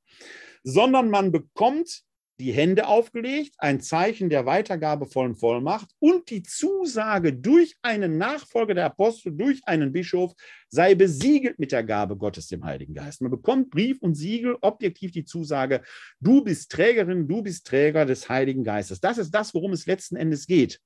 sondern 0.65 1.11
man 1.11 1.31
bekommt 1.31 2.03
die 2.39 2.53
Hände 2.53 2.87
aufgelegt, 2.87 3.55
ein 3.59 3.81
Zeichen 3.81 4.29
der 4.29 4.45
weitergabevollen 4.45 5.37
Vollmacht 5.37 5.89
und 5.99 6.29
die 6.31 6.43
Zusage 6.43 7.33
durch 7.33 7.77
einen 7.83 8.19
Nachfolger 8.19 8.75
der 8.75 8.87
Apostel, 8.87 9.33
durch 9.33 9.61
einen 9.65 9.93
Bischof, 9.93 10.35
sei 10.69 10.95
besiegelt 10.95 11.59
mit 11.59 11.73
der 11.73 11.83
Gabe 11.83 12.17
Gottes, 12.17 12.49
dem 12.49 12.65
Heiligen 12.65 12.95
Geist. 12.95 13.23
Man 13.23 13.31
bekommt 13.31 13.71
Brief 13.71 14.03
und 14.03 14.15
Siegel, 14.15 14.57
objektiv 14.61 15.13
die 15.13 15.25
Zusage, 15.25 15.83
du 16.21 16.45
bist 16.45 16.71
Trägerin, 16.73 17.27
du 17.27 17.43
bist 17.43 17.67
Träger 17.67 18.05
des 18.05 18.29
Heiligen 18.29 18.65
Geistes. 18.65 19.01
Das 19.01 19.17
ist 19.17 19.31
das, 19.31 19.55
worum 19.55 19.73
es 19.73 19.87
letzten 19.87 20.17
Endes 20.17 20.47
geht. 20.47 20.81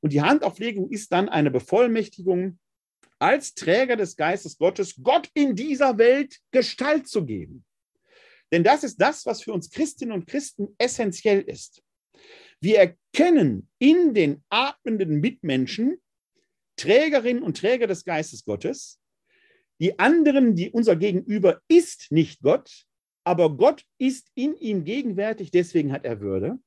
Und 0.00 0.12
die 0.12 0.22
Handauflegung 0.22 0.90
ist 0.90 1.12
dann 1.12 1.28
eine 1.28 1.50
Bevollmächtigung, 1.50 2.58
als 3.20 3.54
Träger 3.54 3.96
des 3.96 4.16
Geistes 4.16 4.58
Gottes 4.58 4.94
Gott 5.02 5.28
in 5.34 5.56
dieser 5.56 5.98
Welt 5.98 6.38
Gestalt 6.52 7.08
zu 7.08 7.24
geben. 7.24 7.64
Denn 8.52 8.64
das 8.64 8.84
ist 8.84 8.96
das, 9.00 9.26
was 9.26 9.42
für 9.42 9.52
uns 9.52 9.70
Christinnen 9.70 10.12
und 10.12 10.26
Christen 10.26 10.74
essentiell 10.78 11.40
ist. 11.40 11.82
Wir 12.60 12.78
erkennen 12.78 13.68
in 13.78 14.14
den 14.14 14.42
atmenden 14.48 15.20
Mitmenschen 15.20 16.00
Trägerinnen 16.76 17.42
und 17.42 17.58
Träger 17.58 17.86
des 17.86 18.04
Geistes 18.04 18.44
Gottes. 18.44 19.00
Die 19.80 19.98
anderen, 19.98 20.54
die 20.56 20.70
unser 20.70 20.96
Gegenüber 20.96 21.60
ist 21.68 22.10
nicht 22.10 22.40
Gott, 22.42 22.84
aber 23.24 23.56
Gott 23.56 23.84
ist 23.98 24.28
in 24.34 24.56
ihm 24.56 24.84
gegenwärtig, 24.84 25.50
deswegen 25.50 25.92
hat 25.92 26.04
er 26.04 26.20
Würde. 26.20 26.58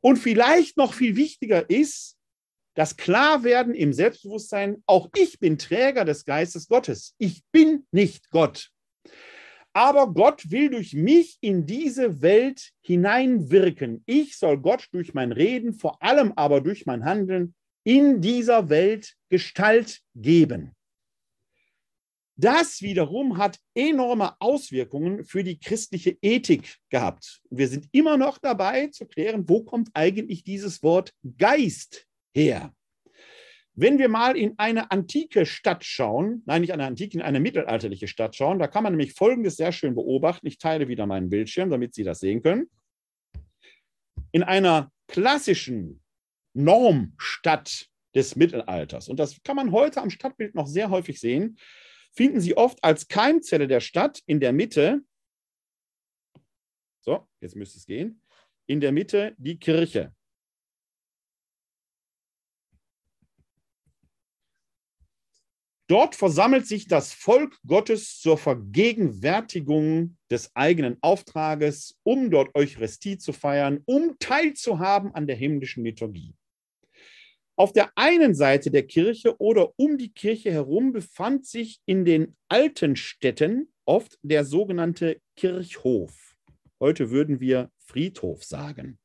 Und 0.00 0.16
vielleicht 0.18 0.76
noch 0.76 0.94
viel 0.94 1.16
wichtiger 1.16 1.68
ist, 1.68 2.16
das 2.74 2.96
Klarwerden 2.96 3.74
im 3.74 3.92
Selbstbewusstsein, 3.92 4.82
auch 4.86 5.08
ich 5.16 5.40
bin 5.40 5.58
Träger 5.58 6.04
des 6.04 6.24
Geistes 6.24 6.68
Gottes. 6.68 7.16
Ich 7.18 7.42
bin 7.50 7.86
nicht 7.90 8.30
Gott. 8.30 8.70
Aber 9.78 10.12
Gott 10.12 10.50
will 10.50 10.70
durch 10.70 10.92
mich 10.92 11.38
in 11.40 11.64
diese 11.64 12.20
Welt 12.20 12.72
hineinwirken. 12.80 14.02
Ich 14.06 14.36
soll 14.36 14.58
Gott 14.58 14.88
durch 14.90 15.14
mein 15.14 15.30
Reden, 15.30 15.72
vor 15.72 16.02
allem 16.02 16.32
aber 16.34 16.60
durch 16.60 16.84
mein 16.84 17.04
Handeln 17.04 17.54
in 17.84 18.20
dieser 18.20 18.70
Welt 18.70 19.14
Gestalt 19.28 20.00
geben. 20.16 20.74
Das 22.34 22.82
wiederum 22.82 23.38
hat 23.38 23.60
enorme 23.72 24.34
Auswirkungen 24.40 25.24
für 25.24 25.44
die 25.44 25.60
christliche 25.60 26.18
Ethik 26.22 26.78
gehabt. 26.90 27.40
Wir 27.48 27.68
sind 27.68 27.88
immer 27.92 28.16
noch 28.16 28.38
dabei 28.38 28.88
zu 28.88 29.06
klären, 29.06 29.48
wo 29.48 29.62
kommt 29.62 29.90
eigentlich 29.94 30.42
dieses 30.42 30.82
Wort 30.82 31.12
Geist 31.36 32.04
her? 32.34 32.74
Wenn 33.80 34.00
wir 34.00 34.08
mal 34.08 34.36
in 34.36 34.58
eine 34.58 34.90
antike 34.90 35.46
Stadt 35.46 35.84
schauen, 35.84 36.42
nein, 36.46 36.62
nicht 36.62 36.72
eine 36.72 36.84
antike, 36.84 37.16
in 37.16 37.22
eine 37.22 37.38
mittelalterliche 37.38 38.08
Stadt 38.08 38.34
schauen, 38.34 38.58
da 38.58 38.66
kann 38.66 38.82
man 38.82 38.92
nämlich 38.92 39.12
Folgendes 39.12 39.54
sehr 39.54 39.70
schön 39.70 39.94
beobachten. 39.94 40.48
Ich 40.48 40.58
teile 40.58 40.88
wieder 40.88 41.06
meinen 41.06 41.30
Bildschirm, 41.30 41.70
damit 41.70 41.94
Sie 41.94 42.02
das 42.02 42.18
sehen 42.18 42.42
können. 42.42 42.68
In 44.32 44.42
einer 44.42 44.90
klassischen 45.06 46.02
Normstadt 46.54 47.86
des 48.16 48.34
Mittelalters, 48.34 49.08
und 49.08 49.20
das 49.20 49.40
kann 49.44 49.54
man 49.54 49.70
heute 49.70 50.02
am 50.02 50.10
Stadtbild 50.10 50.56
noch 50.56 50.66
sehr 50.66 50.90
häufig 50.90 51.20
sehen, 51.20 51.56
finden 52.12 52.40
Sie 52.40 52.56
oft 52.56 52.82
als 52.82 53.06
Keimzelle 53.06 53.68
der 53.68 53.78
Stadt 53.78 54.20
in 54.26 54.40
der 54.40 54.52
Mitte, 54.52 55.02
so, 56.98 57.28
jetzt 57.40 57.54
müsste 57.54 57.78
es 57.78 57.86
gehen, 57.86 58.22
in 58.66 58.80
der 58.80 58.90
Mitte 58.90 59.36
die 59.38 59.56
Kirche. 59.56 60.12
Dort 65.88 66.14
versammelt 66.14 66.66
sich 66.66 66.86
das 66.86 67.14
Volk 67.14 67.58
Gottes 67.66 68.20
zur 68.20 68.36
Vergegenwärtigung 68.36 70.18
des 70.30 70.54
eigenen 70.54 70.98
Auftrages, 71.00 71.98
um 72.02 72.30
dort 72.30 72.54
Eucharistie 72.54 73.16
zu 73.16 73.32
feiern, 73.32 73.80
um 73.86 74.18
teilzuhaben 74.18 75.14
an 75.14 75.26
der 75.26 75.36
himmlischen 75.36 75.84
Liturgie. 75.84 76.34
Auf 77.56 77.72
der 77.72 77.90
einen 77.96 78.34
Seite 78.34 78.70
der 78.70 78.86
Kirche 78.86 79.40
oder 79.40 79.72
um 79.76 79.96
die 79.96 80.12
Kirche 80.12 80.52
herum 80.52 80.92
befand 80.92 81.46
sich 81.46 81.80
in 81.86 82.04
den 82.04 82.36
alten 82.48 82.94
Städten 82.94 83.72
oft 83.86 84.18
der 84.22 84.44
sogenannte 84.44 85.22
Kirchhof. 85.36 86.36
Heute 86.78 87.10
würden 87.10 87.40
wir 87.40 87.70
Friedhof 87.78 88.44
sagen. 88.44 88.98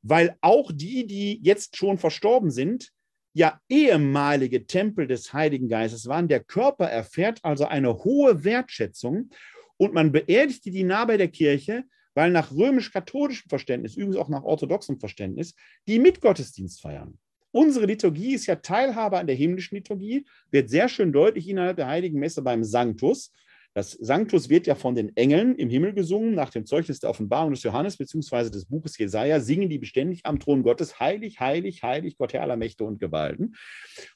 Weil 0.00 0.38
auch 0.40 0.72
die, 0.72 1.06
die 1.06 1.38
jetzt 1.42 1.76
schon 1.76 1.98
verstorben 1.98 2.50
sind, 2.50 2.92
ja 3.36 3.60
ehemalige 3.68 4.66
Tempel 4.66 5.06
des 5.06 5.34
Heiligen 5.34 5.68
Geistes 5.68 6.06
waren. 6.06 6.26
Der 6.26 6.42
Körper 6.42 6.86
erfährt 6.86 7.40
also 7.44 7.66
eine 7.66 8.02
hohe 8.02 8.44
Wertschätzung 8.44 9.28
und 9.76 9.92
man 9.92 10.10
beerdigte 10.10 10.70
die 10.70 10.84
nah 10.84 11.04
bei 11.04 11.18
der 11.18 11.28
Kirche, 11.28 11.84
weil 12.14 12.30
nach 12.30 12.50
römisch-katholischem 12.50 13.50
Verständnis, 13.50 13.94
übrigens 13.94 14.16
auch 14.16 14.30
nach 14.30 14.42
orthodoxem 14.42 14.98
Verständnis, 14.98 15.54
die 15.86 15.98
mit 15.98 16.22
Gottesdienst 16.22 16.80
feiern. 16.80 17.18
Unsere 17.50 17.84
Liturgie 17.84 18.34
ist 18.34 18.46
ja 18.46 18.56
Teilhabe 18.56 19.18
an 19.18 19.26
der 19.26 19.36
himmlischen 19.36 19.76
Liturgie, 19.76 20.24
wird 20.50 20.70
sehr 20.70 20.88
schön 20.88 21.12
deutlich 21.12 21.46
innerhalb 21.46 21.76
der 21.76 21.88
Heiligen 21.88 22.18
Messe 22.18 22.40
beim 22.40 22.64
Sanctus. 22.64 23.34
Das 23.76 23.90
Sanctus 23.90 24.48
wird 24.48 24.66
ja 24.66 24.74
von 24.74 24.94
den 24.94 25.14
Engeln 25.18 25.54
im 25.54 25.68
Himmel 25.68 25.92
gesungen, 25.92 26.34
nach 26.34 26.48
dem 26.48 26.64
Zeugnis 26.64 26.98
der 26.98 27.10
Offenbarung 27.10 27.50
des 27.50 27.62
Johannes 27.62 27.98
bzw. 27.98 28.48
des 28.48 28.64
Buches 28.64 28.96
Jesaja, 28.96 29.38
singen 29.38 29.68
die 29.68 29.76
beständig 29.76 30.24
am 30.24 30.40
Thron 30.40 30.62
Gottes, 30.62 30.98
heilig, 30.98 31.40
heilig, 31.40 31.82
heilig, 31.82 32.16
Gott 32.16 32.32
Herr 32.32 32.40
aller 32.40 32.56
Mächte 32.56 32.84
und 32.84 32.98
Gewalten. 32.98 33.54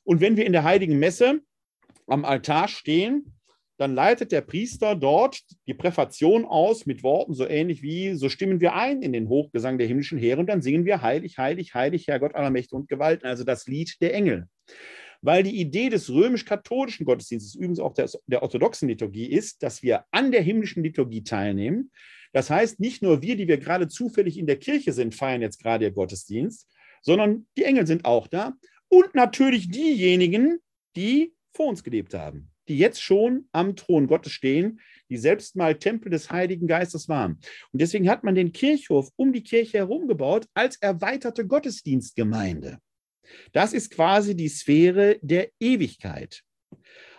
Und 0.02 0.22
wenn 0.22 0.38
wir 0.38 0.46
in 0.46 0.52
der 0.52 0.64
Heiligen 0.64 0.98
Messe 0.98 1.40
am 2.06 2.24
Altar 2.24 2.68
stehen, 2.68 3.34
dann 3.76 3.94
leitet 3.94 4.32
der 4.32 4.40
Priester 4.40 4.96
dort 4.96 5.42
die 5.66 5.74
Präfation 5.74 6.46
aus 6.46 6.86
mit 6.86 7.02
Worten 7.02 7.34
so 7.34 7.46
ähnlich 7.46 7.82
wie, 7.82 8.14
so 8.14 8.30
stimmen 8.30 8.62
wir 8.62 8.74
ein 8.74 9.02
in 9.02 9.12
den 9.12 9.28
Hochgesang 9.28 9.76
der 9.76 9.86
himmlischen 9.86 10.18
Heere 10.18 10.40
und 10.40 10.46
dann 10.46 10.62
singen 10.62 10.86
wir 10.86 11.02
heilig, 11.02 11.36
heilig, 11.36 11.74
heilig, 11.74 12.08
Herr 12.08 12.18
Gott 12.18 12.34
aller 12.34 12.50
Mächte 12.50 12.76
und 12.76 12.88
Gewalten, 12.88 13.26
also 13.26 13.44
das 13.44 13.66
Lied 13.66 14.00
der 14.00 14.14
Engel 14.14 14.48
weil 15.22 15.42
die 15.42 15.60
Idee 15.60 15.88
des 15.88 16.10
römisch-katholischen 16.10 17.04
Gottesdienstes, 17.04 17.54
übrigens 17.54 17.80
auch 17.80 17.94
der, 17.94 18.08
der 18.26 18.42
orthodoxen 18.42 18.88
Liturgie, 18.88 19.26
ist, 19.26 19.62
dass 19.62 19.82
wir 19.82 20.04
an 20.10 20.32
der 20.32 20.42
himmlischen 20.42 20.82
Liturgie 20.82 21.22
teilnehmen. 21.22 21.90
Das 22.32 22.48
heißt, 22.48 22.80
nicht 22.80 23.02
nur 23.02 23.22
wir, 23.22 23.36
die 23.36 23.48
wir 23.48 23.58
gerade 23.58 23.88
zufällig 23.88 24.38
in 24.38 24.46
der 24.46 24.56
Kirche 24.56 24.92
sind, 24.92 25.14
feiern 25.14 25.42
jetzt 25.42 25.60
gerade 25.62 25.84
ihr 25.84 25.90
Gottesdienst, 25.90 26.68
sondern 27.02 27.46
die 27.56 27.64
Engel 27.64 27.86
sind 27.86 28.04
auch 28.04 28.26
da 28.28 28.54
und 28.88 29.14
natürlich 29.14 29.70
diejenigen, 29.70 30.58
die 30.96 31.34
vor 31.52 31.66
uns 31.66 31.82
gelebt 31.82 32.14
haben, 32.14 32.50
die 32.68 32.78
jetzt 32.78 33.02
schon 33.02 33.48
am 33.52 33.76
Thron 33.76 34.06
Gottes 34.06 34.32
stehen, 34.32 34.80
die 35.08 35.16
selbst 35.16 35.56
mal 35.56 35.74
Tempel 35.74 36.10
des 36.10 36.30
Heiligen 36.30 36.66
Geistes 36.66 37.08
waren. 37.08 37.40
Und 37.72 37.80
deswegen 37.80 38.08
hat 38.08 38.22
man 38.22 38.34
den 38.34 38.52
Kirchhof 38.52 39.10
um 39.16 39.32
die 39.32 39.42
Kirche 39.42 39.78
herum 39.78 40.06
gebaut 40.06 40.46
als 40.54 40.76
erweiterte 40.76 41.46
Gottesdienstgemeinde. 41.46 42.78
Das 43.52 43.72
ist 43.72 43.90
quasi 43.90 44.36
die 44.36 44.48
Sphäre 44.48 45.18
der 45.22 45.50
Ewigkeit. 45.60 46.42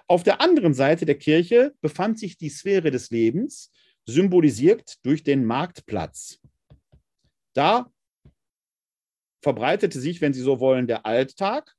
Auf 0.08 0.24
der 0.24 0.42
anderen 0.42 0.74
Seite 0.74 1.06
der 1.06 1.18
Kirche 1.18 1.74
befand 1.82 2.20
sich 2.20 2.38
die 2.38 2.50
Sphäre 2.50 2.92
des 2.92 3.12
Lebens, 3.12 3.72
symbolisiert 4.06 4.98
durch 5.04 5.24
den 5.24 5.46
Marktplatz. 5.46 6.40
Da 7.54 7.92
verbreitete 9.42 10.00
sich, 10.00 10.22
wenn 10.22 10.34
Sie 10.34 10.42
so 10.42 10.60
wollen, 10.60 10.88
der 10.88 11.06
Alltag. 11.06 11.76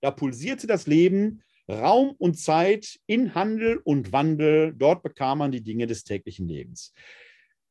Da 0.00 0.10
pulsierte 0.10 0.66
das 0.66 0.86
Leben 0.86 1.42
Raum 1.68 2.14
und 2.18 2.38
Zeit 2.38 3.00
in 3.06 3.34
Handel 3.34 3.78
und 3.84 4.12
Wandel, 4.12 4.74
dort 4.76 5.02
bekam 5.02 5.38
man 5.38 5.52
die 5.52 5.62
Dinge 5.62 5.86
des 5.86 6.04
täglichen 6.04 6.46
Lebens. 6.46 6.92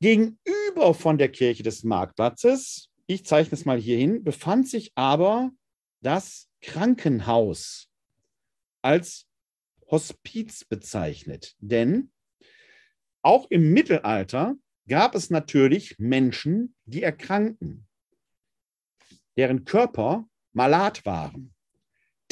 Gegenüber 0.02 0.94
von 0.94 1.18
der 1.18 1.30
Kirche 1.30 1.64
des 1.64 1.84
Marktplatzes, 1.84 2.90
ich 3.06 3.26
zeichne 3.26 3.56
es 3.56 3.66
mal 3.66 3.80
hier 3.80 3.98
hin, 3.98 4.24
befand 4.24 4.68
sich 4.68 4.92
aber 4.96 5.52
das 6.04 6.50
Krankenhaus 6.62 7.90
als 8.82 9.26
Hospiz 9.90 10.66
bezeichnet. 10.66 11.56
Denn 11.60 12.12
auch 13.22 13.50
im 13.50 13.72
Mittelalter 13.72 14.56
gab 14.88 15.16
es 15.16 15.30
natürlich 15.30 15.98
Menschen, 15.98 16.76
die 16.86 17.04
erkrankten, 17.04 17.88
deren 19.38 19.64
Körper 19.66 20.28
malat 20.52 21.06
waren. 21.06 21.54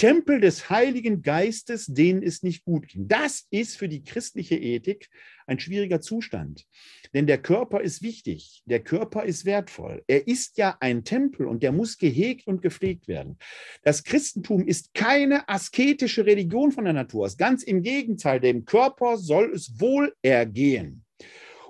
Tempel 0.02 0.40
des 0.40 0.72
Heiligen 0.72 1.22
Geistes, 1.22 1.86
denen 1.86 2.24
es 2.24 2.42
nicht 2.42 2.66
gut 2.66 2.88
ging. 2.88 3.08
Das 3.08 3.46
ist 3.52 3.78
für 3.78 3.88
die 3.88 4.04
christliche 4.04 4.56
Ethik 4.56 5.12
ein 5.46 5.60
schwieriger 5.60 6.02
Zustand. 6.02 6.66
Denn 7.14 7.28
der 7.28 7.40
Körper 7.40 7.82
ist 7.82 8.02
wichtig, 8.02 8.64
der 8.66 8.80
Körper 8.80 9.26
ist 9.26 9.46
wertvoll. 9.46 10.04
Er 10.08 10.28
ist 10.28 10.58
ja 10.58 10.76
ein 10.80 11.04
Tempel 11.04 11.46
und 11.46 11.62
der 11.62 11.72
muss 11.72 12.00
gehegt 12.00 12.48
und 12.48 12.64
gepflegt 12.64 13.08
werden. 13.08 13.38
Das 13.84 14.04
Christentum 14.04 14.66
ist 14.68 14.96
keine 14.96 15.48
asketische 15.48 16.26
Religion 16.26 16.72
von 16.72 16.86
der 16.86 16.94
Natur 16.94 17.26
aus. 17.26 17.38
Ganz 17.38 17.62
im 17.62 17.84
Gegenteil, 17.84 18.40
dem 18.40 18.66
Körper 18.66 19.18
soll 19.18 19.52
es 19.54 19.80
wohl 19.80 20.16
ergehen. 20.24 21.06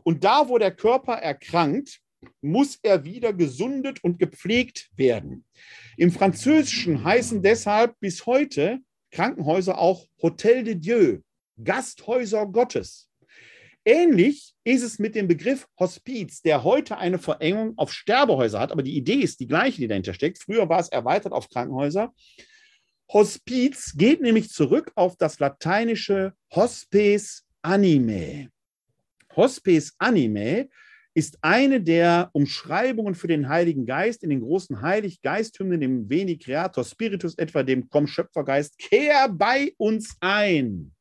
Und 0.04 0.24
da, 0.24 0.48
wo 0.48 0.58
der 0.58 0.72
Körper 0.72 1.16
erkrankt, 1.16 2.01
muss 2.42 2.80
er 2.82 3.04
wieder 3.04 3.34
gesundet 3.34 4.04
und 4.04 4.20
gepflegt 4.20 4.90
werden. 4.96 5.46
Im 5.98 6.12
Französischen 6.12 7.04
heißen 7.04 7.42
deshalb 7.42 8.00
bis 8.00 8.26
heute 8.26 8.80
Krankenhäuser 9.12 9.78
auch 9.78 10.08
Hotel 10.22 10.64
de 10.64 10.76
Dieu, 10.76 11.20
Gasthäuser 11.64 12.46
Gottes. 12.46 13.10
Ähnlich 13.84 14.54
ist 14.64 14.84
es 14.84 15.00
mit 15.00 15.16
dem 15.16 15.28
Begriff 15.28 15.68
Hospiz, 15.80 16.42
der 16.42 16.64
heute 16.64 16.98
eine 16.98 17.18
Verengung 17.18 17.74
auf 17.78 17.92
Sterbehäuser 17.92 18.60
hat, 18.60 18.72
aber 18.72 18.84
die 18.84 18.96
Idee 18.96 19.16
ist 19.16 19.40
die 19.40 19.48
gleiche, 19.48 19.82
die 19.82 19.88
dahinter 19.88 20.14
steckt. 20.14 20.38
Früher 20.38 20.70
war 20.70 20.80
es 20.80 20.90
erweitert 20.90 21.34
auf 21.34 21.50
Krankenhäuser. 21.50 22.14
Hospiz 23.12 23.94
geht 23.98 24.22
nämlich 24.22 24.50
zurück 24.50 24.92
auf 24.96 25.18
das 25.18 25.40
lateinische 25.40 26.34
Hospes 26.54 27.44
anime. 27.62 28.50
Hospes 29.36 29.96
anime 29.98 30.70
ist 31.14 31.38
eine 31.42 31.82
der 31.82 32.30
Umschreibungen 32.34 33.16
für 33.16 33.28
den 33.28 33.50
Heiligen 33.50 33.86
Geist 33.86 34.24
in 34.24 34.30
den 34.30 34.42
großen 34.42 34.82
Heiliggeisthymnen, 34.82 35.82
dem 35.82 36.10
Veni 36.10 36.38
Creator 36.38 36.84
Spiritus, 36.84 37.38
etwa 37.38 37.64
dem 37.64 37.90
Komm 37.90 38.08
Schöpfergeist, 38.08 38.78
kehr 38.78 39.30
bei 39.30 39.74
uns 39.78 40.16
ein. 40.22 40.94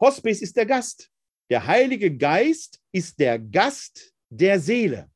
Hospice 0.00 0.42
ist 0.42 0.56
der 0.56 0.66
Gast. 0.66 1.10
Der 1.48 1.66
Heilige 1.66 2.16
Geist 2.16 2.80
ist 2.92 3.18
der 3.20 3.38
Gast 3.38 4.12
der 4.30 4.58
Seele. 4.58 5.10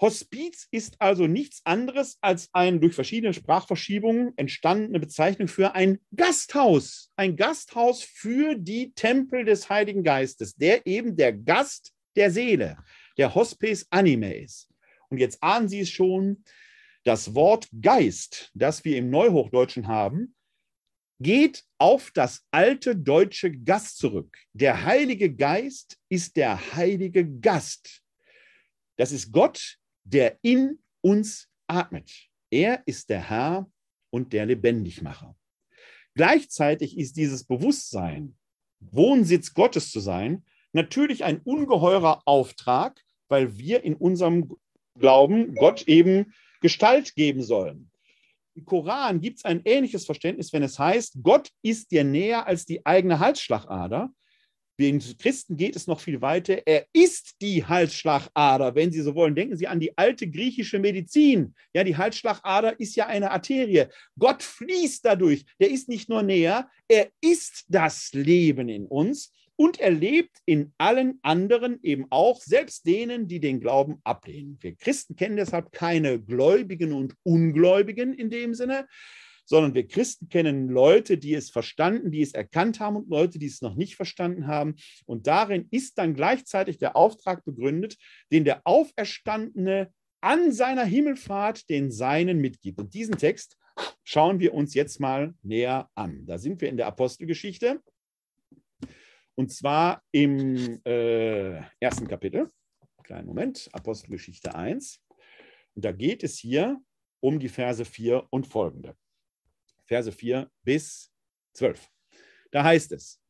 Hospiz 0.00 0.66
ist 0.72 1.00
also 1.00 1.28
nichts 1.28 1.60
anderes 1.64 2.18
als 2.20 2.48
eine 2.52 2.80
durch 2.80 2.94
verschiedene 2.94 3.32
Sprachverschiebungen 3.32 4.36
entstandene 4.36 4.98
Bezeichnung 4.98 5.46
für 5.46 5.74
ein 5.74 6.00
Gasthaus. 6.14 7.12
Ein 7.16 7.36
Gasthaus 7.36 8.02
für 8.02 8.56
die 8.56 8.92
Tempel 8.92 9.44
des 9.44 9.70
Heiligen 9.70 10.02
Geistes, 10.02 10.56
der 10.56 10.84
eben 10.84 11.16
der 11.16 11.32
Gast 11.32 11.94
der 12.16 12.30
Seele, 12.30 12.76
der 13.16 13.34
Hospice 13.34 13.86
Anime 13.90 14.34
ist. 14.34 14.68
Und 15.08 15.18
jetzt 15.18 15.42
ahnen 15.42 15.68
Sie 15.68 15.80
es 15.80 15.90
schon, 15.90 16.44
das 17.04 17.34
Wort 17.34 17.68
Geist, 17.80 18.50
das 18.54 18.84
wir 18.84 18.96
im 18.96 19.10
Neuhochdeutschen 19.10 19.86
haben, 19.88 20.34
geht 21.20 21.64
auf 21.78 22.10
das 22.10 22.44
alte 22.50 22.96
deutsche 22.96 23.52
Gast 23.52 23.98
zurück. 23.98 24.36
Der 24.52 24.84
Heilige 24.84 25.32
Geist 25.32 25.98
ist 26.08 26.36
der 26.36 26.74
Heilige 26.74 27.28
Gast. 27.40 28.02
Das 28.96 29.12
ist 29.12 29.30
Gott, 29.32 29.78
der 30.04 30.38
in 30.42 30.78
uns 31.02 31.48
atmet. 31.66 32.10
Er 32.50 32.82
ist 32.86 33.10
der 33.10 33.28
Herr 33.28 33.70
und 34.10 34.32
der 34.32 34.46
Lebendigmacher. 34.46 35.36
Gleichzeitig 36.14 36.96
ist 36.96 37.16
dieses 37.16 37.44
Bewusstsein, 37.44 38.36
Wohnsitz 38.80 39.52
Gottes 39.52 39.90
zu 39.90 40.00
sein, 40.00 40.44
natürlich 40.74 41.24
ein 41.24 41.40
ungeheurer 41.40 42.22
Auftrag, 42.24 43.00
weil 43.28 43.58
wir 43.58 43.84
in 43.84 43.94
unserem 43.94 44.54
Glauben 44.98 45.54
Gott 45.54 45.82
eben 45.88 46.34
Gestalt 46.60 47.14
geben 47.14 47.42
sollen. 47.42 47.90
Im 48.54 48.64
Koran 48.64 49.20
gibt 49.20 49.38
es 49.38 49.44
ein 49.44 49.62
ähnliches 49.64 50.06
Verständnis, 50.06 50.52
wenn 50.52 50.62
es 50.62 50.78
heißt, 50.78 51.18
Gott 51.22 51.50
ist 51.62 51.90
dir 51.90 52.04
näher 52.04 52.46
als 52.46 52.64
die 52.64 52.86
eigene 52.86 53.18
Halsschlagader. 53.18 54.10
Den 54.78 55.00
Christen 55.18 55.56
geht 55.56 55.76
es 55.76 55.86
noch 55.86 56.00
viel 56.00 56.20
weiter. 56.20 56.62
Er 56.66 56.86
ist 56.92 57.36
die 57.40 57.64
Halsschlagader, 57.64 58.74
wenn 58.74 58.90
Sie 58.90 59.02
so 59.02 59.14
wollen. 59.14 59.34
Denken 59.34 59.56
Sie 59.56 59.68
an 59.68 59.78
die 59.78 59.96
alte 59.96 60.28
griechische 60.28 60.80
Medizin. 60.80 61.54
Ja, 61.72 61.84
die 61.84 61.96
Halsschlagader 61.96 62.78
ist 62.80 62.96
ja 62.96 63.06
eine 63.06 63.30
Arterie. 63.30 63.86
Gott 64.18 64.42
fließt 64.42 65.04
dadurch. 65.04 65.44
Der 65.60 65.70
ist 65.70 65.88
nicht 65.88 66.08
nur 66.08 66.22
näher, 66.22 66.68
er 66.88 67.08
ist 67.20 67.64
das 67.68 68.12
Leben 68.12 68.68
in 68.68 68.86
uns 68.86 69.32
und 69.56 69.78
er 69.80 69.90
lebt 69.90 70.38
in 70.46 70.72
allen 70.78 71.18
anderen 71.22 71.78
eben 71.82 72.06
auch, 72.10 72.40
selbst 72.40 72.86
denen, 72.86 73.28
die 73.28 73.40
den 73.40 73.60
Glauben 73.60 74.00
ablehnen. 74.04 74.58
Wir 74.60 74.74
Christen 74.74 75.16
kennen 75.16 75.36
deshalb 75.36 75.72
keine 75.72 76.20
Gläubigen 76.20 76.92
und 76.92 77.14
Ungläubigen 77.22 78.14
in 78.14 78.30
dem 78.30 78.54
Sinne, 78.54 78.86
sondern 79.44 79.74
wir 79.74 79.86
Christen 79.86 80.28
kennen 80.28 80.68
Leute, 80.68 81.18
die 81.18 81.34
es 81.34 81.50
verstanden, 81.50 82.10
die 82.10 82.22
es 82.22 82.32
erkannt 82.32 82.80
haben 82.80 82.96
und 82.96 83.08
Leute, 83.08 83.38
die 83.38 83.46
es 83.46 83.62
noch 83.62 83.74
nicht 83.74 83.96
verstanden 83.96 84.46
haben. 84.46 84.74
Und 85.06 85.26
darin 85.26 85.68
ist 85.70 85.98
dann 85.98 86.14
gleichzeitig 86.14 86.78
der 86.78 86.96
Auftrag 86.96 87.44
begründet, 87.44 87.96
den 88.32 88.44
der 88.44 88.62
Auferstandene 88.64 89.92
an 90.20 90.52
seiner 90.52 90.84
Himmelfahrt 90.84 91.68
den 91.68 91.92
Seinen 91.92 92.38
mitgibt. 92.40 92.80
Und 92.80 92.94
diesen 92.94 93.18
Text 93.18 93.58
schauen 94.02 94.40
wir 94.40 94.54
uns 94.54 94.74
jetzt 94.74 94.98
mal 94.98 95.34
näher 95.42 95.90
an. 95.94 96.24
Da 96.26 96.38
sind 96.38 96.60
wir 96.60 96.68
in 96.70 96.78
der 96.78 96.86
Apostelgeschichte. 96.86 97.80
Und 99.36 99.52
zwar 99.52 100.02
im 100.12 100.80
äh, 100.84 101.60
ersten 101.80 102.06
Kapitel. 102.06 102.50
Kleinen 103.02 103.26
Moment, 103.26 103.68
Apostelgeschichte 103.72 104.54
1. 104.54 105.00
Und 105.74 105.84
da 105.84 105.92
geht 105.92 106.22
es 106.22 106.38
hier 106.38 106.80
um 107.20 107.38
die 107.38 107.48
Verse 107.48 107.84
4 107.84 108.26
und 108.30 108.46
folgende. 108.46 108.96
Verse 109.86 110.10
4 110.10 110.50
bis 110.62 111.12
12. 111.54 111.90
Da 112.50 112.64
heißt 112.64 112.92
es, 112.92 113.20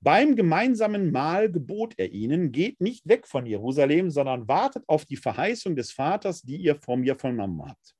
beim 0.00 0.36
gemeinsamen 0.36 1.10
Mahl 1.10 1.50
gebot 1.50 1.94
er 1.96 2.12
ihnen, 2.12 2.52
geht 2.52 2.80
nicht 2.80 3.08
weg 3.08 3.26
von 3.26 3.46
Jerusalem, 3.46 4.10
sondern 4.10 4.46
wartet 4.46 4.84
auf 4.86 5.04
die 5.04 5.16
Verheißung 5.16 5.74
des 5.74 5.90
Vaters, 5.90 6.42
die 6.42 6.56
ihr 6.56 6.76
von 6.76 7.00
mir 7.00 7.16
vernommen 7.16 7.62
habt. 7.66 7.96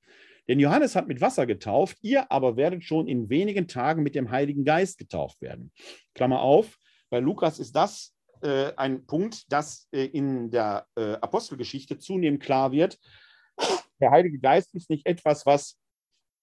Denn 0.46 0.60
Johannes 0.60 0.94
hat 0.94 1.08
mit 1.08 1.20
Wasser 1.20 1.46
getauft, 1.46 1.98
ihr 2.02 2.30
aber 2.30 2.56
werdet 2.56 2.84
schon 2.84 3.08
in 3.08 3.28
wenigen 3.28 3.66
Tagen 3.66 4.02
mit 4.02 4.14
dem 4.14 4.30
Heiligen 4.30 4.64
Geist 4.64 4.98
getauft 4.98 5.40
werden. 5.42 5.72
Klammer 6.14 6.40
auf, 6.40 6.78
bei 7.10 7.20
Lukas 7.20 7.58
ist 7.58 7.74
das 7.74 8.14
äh, 8.42 8.72
ein 8.76 9.06
Punkt, 9.06 9.50
das 9.52 9.88
äh, 9.92 10.04
in 10.04 10.50
der 10.50 10.86
äh, 10.96 11.14
Apostelgeschichte 11.14 11.98
zunehmend 11.98 12.42
klar 12.42 12.72
wird. 12.72 12.98
Der 14.00 14.10
Heilige 14.10 14.38
Geist 14.38 14.74
ist 14.74 14.90
nicht 14.90 15.06
etwas, 15.06 15.44
was 15.44 15.76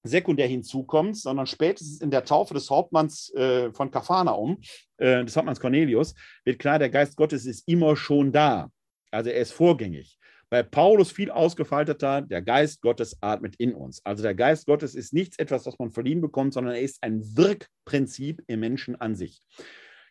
sekundär 0.03 0.47
hinzukommt, 0.47 1.18
sondern 1.18 1.47
spätestens 1.47 2.01
in 2.01 2.11
der 2.11 2.26
Taufe 2.26 2.53
des 2.53 2.70
Hauptmanns 2.70 3.34
äh, 3.34 3.72
von 3.72 3.89
Kapharnaum, 3.89 4.59
äh, 4.97 5.24
des 5.24 5.36
Hauptmanns 5.36 5.59
Cornelius, 5.59 6.13
wird 6.43 6.59
klar, 6.59 6.78
der 6.80 6.89
Geist 6.89 7.16
Gottes 7.16 7.45
ist 7.45 7.68
immer 7.68 7.95
schon 7.95 8.32
da. 8.32 8.70
Also 9.11 9.30
er 9.30 9.41
ist 9.41 9.53
vorgängig. 9.53 10.20
Bei 10.49 10.61
Paulus 10.61 11.11
viel 11.11 11.32
ausgefalteter, 11.32 12.22
der 12.22 12.41
Geist 12.43 12.82
Gottes 12.82 13.18
atmet 13.22 13.55
in 13.55 13.74
uns. 13.74 14.05
Also 14.05 14.22
der 14.22 14.36
Geist 14.36 14.68
Gottes 14.68 14.93
ist 14.93 15.11
nichts 15.11 15.39
etwas, 15.39 15.66
was 15.66 15.80
man 15.80 15.89
verliehen 15.89 16.22
bekommt, 16.22 16.53
sondern 16.53 16.76
er 16.76 16.82
ist 16.82 17.01
ein 17.01 17.22
Wirkprinzip 17.36 18.43
im 18.45 18.59
Menschen 18.59 18.95
an 18.95 19.16
sich 19.16 19.41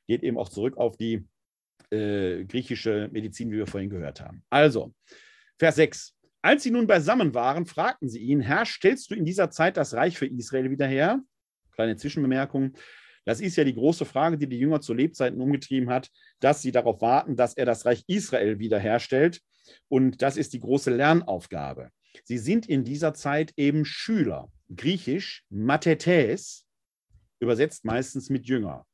geht 0.07 0.23
eben 0.23 0.39
auch 0.39 0.49
zurück 0.49 0.77
auf 0.77 0.97
die 0.97 1.27
äh, 1.91 2.45
griechische 2.45 3.09
Medizin, 3.13 3.51
wie 3.51 3.57
wir 3.57 3.67
vorhin 3.67 3.91
gehört 3.91 4.21
haben. 4.21 4.43
Also, 4.51 4.95
Vers 5.59 5.77
6. 5.77 6.15
Als 6.43 6.63
sie 6.63 6.71
nun 6.71 6.87
beisammen 6.87 7.33
waren, 7.35 7.65
fragten 7.65 8.09
sie 8.09 8.21
ihn, 8.21 8.41
Herr, 8.41 8.67
stellst 8.67 9.11
du 9.11 9.15
in 9.15 9.25
dieser 9.25 9.51
Zeit 9.51 9.77
das 9.77 9.95
Reich 9.95 10.19
für 10.19 10.27
Israel 10.27 10.71
wieder 10.71 10.87
her? 10.87 11.23
Kleine 11.73 11.97
Zwischenbemerkung. 11.97 12.75
Das 13.25 13.41
ist 13.41 13.57
ja 13.57 13.65
die 13.65 13.75
große 13.75 14.05
Frage, 14.05 14.37
die 14.37 14.47
die 14.47 14.59
Jünger 14.59 14.83
zu 14.83 14.93
Lebzeiten 14.93 15.41
umgetrieben 15.41 15.89
hat, 15.89 16.11
dass 16.41 16.61
sie 16.61 16.73
darauf 16.73 17.01
warten, 17.01 17.37
dass 17.37 17.55
er 17.55 17.65
das 17.65 17.87
Reich 17.87 18.05
Israel 18.07 18.59
wiederherstellt. 18.59 19.41
Und 19.89 20.21
das 20.21 20.37
ist 20.37 20.53
die 20.53 20.61
große 20.61 20.95
Lernaufgabe. 20.95 21.89
Sie 22.25 22.37
sind 22.37 22.67
in 22.69 22.85
dieser 22.85 23.15
Zeit 23.15 23.55
eben 23.57 23.87
Schüler. 23.87 24.51
Griechisch 24.75 25.45
Mathetes, 25.49 26.67
übersetzt 27.41 27.85
meistens 27.85 28.29
mit 28.29 28.47
Jünger 28.47 28.85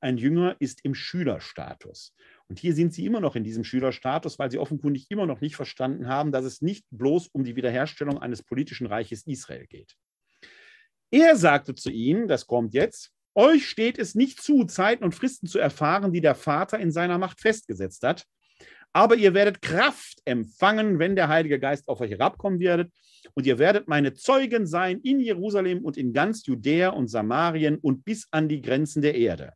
ein 0.00 0.18
Jünger 0.18 0.56
ist 0.58 0.84
im 0.84 0.94
Schülerstatus. 0.94 2.14
Und 2.48 2.58
hier 2.58 2.74
sind 2.74 2.92
sie 2.94 3.04
immer 3.04 3.20
noch 3.20 3.36
in 3.36 3.44
diesem 3.44 3.64
Schülerstatus, 3.64 4.38
weil 4.38 4.50
sie 4.50 4.58
offenkundig 4.58 5.06
immer 5.10 5.26
noch 5.26 5.40
nicht 5.40 5.56
verstanden 5.56 6.08
haben, 6.08 6.32
dass 6.32 6.44
es 6.44 6.62
nicht 6.62 6.86
bloß 6.90 7.28
um 7.28 7.44
die 7.44 7.56
Wiederherstellung 7.56 8.18
eines 8.18 8.42
politischen 8.42 8.86
Reiches 8.86 9.26
Israel 9.26 9.66
geht. 9.66 9.94
Er 11.10 11.36
sagte 11.36 11.74
zu 11.74 11.90
ihnen, 11.90 12.28
das 12.28 12.46
kommt 12.46 12.74
jetzt, 12.74 13.12
Euch 13.38 13.68
steht 13.68 14.00
es 14.00 14.16
nicht 14.16 14.42
zu, 14.42 14.64
Zeiten 14.64 15.04
und 15.04 15.14
Fristen 15.14 15.46
zu 15.46 15.60
erfahren, 15.60 16.12
die 16.12 16.20
der 16.20 16.34
Vater 16.34 16.80
in 16.80 16.90
seiner 16.90 17.18
Macht 17.18 17.40
festgesetzt 17.40 18.02
hat. 18.02 18.24
Aber 18.92 19.14
ihr 19.14 19.32
werdet 19.32 19.62
Kraft 19.62 20.20
empfangen, 20.24 20.98
wenn 20.98 21.14
der 21.14 21.28
Heilige 21.28 21.60
Geist 21.60 21.86
auf 21.86 22.00
euch 22.00 22.10
herabkommen 22.10 22.58
werdet. 22.58 22.90
Und 23.34 23.46
ihr 23.46 23.60
werdet 23.60 23.86
meine 23.86 24.14
Zeugen 24.14 24.66
sein 24.66 24.98
in 25.02 25.20
Jerusalem 25.20 25.84
und 25.84 25.96
in 25.96 26.12
ganz 26.12 26.46
Judäa 26.46 26.88
und 26.88 27.06
Samarien 27.06 27.78
und 27.78 28.04
bis 28.04 28.26
an 28.32 28.48
die 28.48 28.60
Grenzen 28.60 29.02
der 29.02 29.14
Erde. 29.14 29.52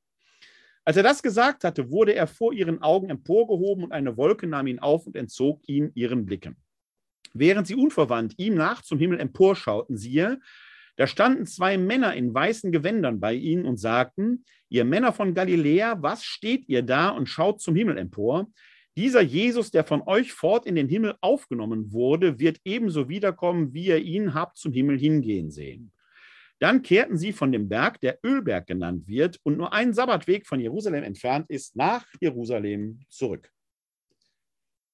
Als 0.85 0.97
er 0.97 1.03
das 1.03 1.23
gesagt 1.23 1.65
hatte, 1.65 1.91
wurde 1.91 2.15
er 2.15 2.27
vor 2.27 2.53
ihren 2.53 2.83
Augen 2.83 3.09
emporgehoben 3.09 3.85
und 3.85 3.93
eine 3.93 4.17
Wolke 4.17 4.47
nahm 4.47 4.67
ihn 4.67 4.81
auf 4.81 5.07
und 5.07 5.17
entzog 5.17 5.61
ihn 5.69 5.93
ihren 5.95 6.27
Blicken. 6.27 6.57
Während 7.35 7.67
sie 7.67 7.77
unverwandt 7.77 8.35
ihm 8.37 8.55
nach 8.55 8.83
zum 8.83 8.99
Himmel 8.99 9.21
emporschauten, 9.21 9.97
siehe, 9.97 10.41
da 10.97 11.07
standen 11.07 11.47
zwei 11.47 11.79
Männer 11.79 12.15
in 12.15 12.35
weißen 12.35 12.71
Gewändern 12.71 13.21
bei 13.21 13.35
ihnen 13.35 13.65
und 13.65 13.79
sagten, 13.79 14.45
ihr 14.69 14.85
Männer 14.85 15.13
von 15.13 15.35
Galiläa, 15.35 16.03
was 16.03 16.25
steht 16.25 16.69
ihr 16.69 16.83
da 16.83 17.09
und 17.09 17.29
schaut 17.29 17.61
zum 17.61 17.75
Himmel 17.75 17.97
empor? 17.97 18.49
Dieser 18.97 19.23
Jesus, 19.23 19.71
der 19.71 19.85
von 19.85 20.03
euch 20.03 20.33
fort 20.33 20.67
in 20.67 20.75
den 20.75 20.89
Himmel 20.89 21.15
aufgenommen 21.23 21.93
wurde, 21.93 22.39
wird 22.39 22.61
ebenso 22.65 23.09
wiederkommen, 23.09 23.73
wie 23.73 23.87
ihr 23.87 23.99
ihn 23.99 24.35
habt 24.35 24.59
zum 24.59 24.73
Himmel 24.73 24.99
hingehen 24.99 25.51
sehen. 25.51 25.93
Dann 26.63 26.83
kehrten 26.83 27.19
sie 27.19 27.33
von 27.33 27.51
dem 27.51 27.69
Berg, 27.69 28.01
der 28.03 28.21
Ölberg 28.25 28.69
genannt 28.69 29.09
wird 29.09 29.41
und 29.43 29.59
nur 29.59 29.73
einen 29.73 29.95
Sabbatweg 29.95 30.47
von 30.47 30.61
Jerusalem 30.61 31.03
entfernt 31.03 31.51
ist, 31.51 31.75
nach 31.75 32.07
Jerusalem 32.21 33.01
zurück. 33.09 33.51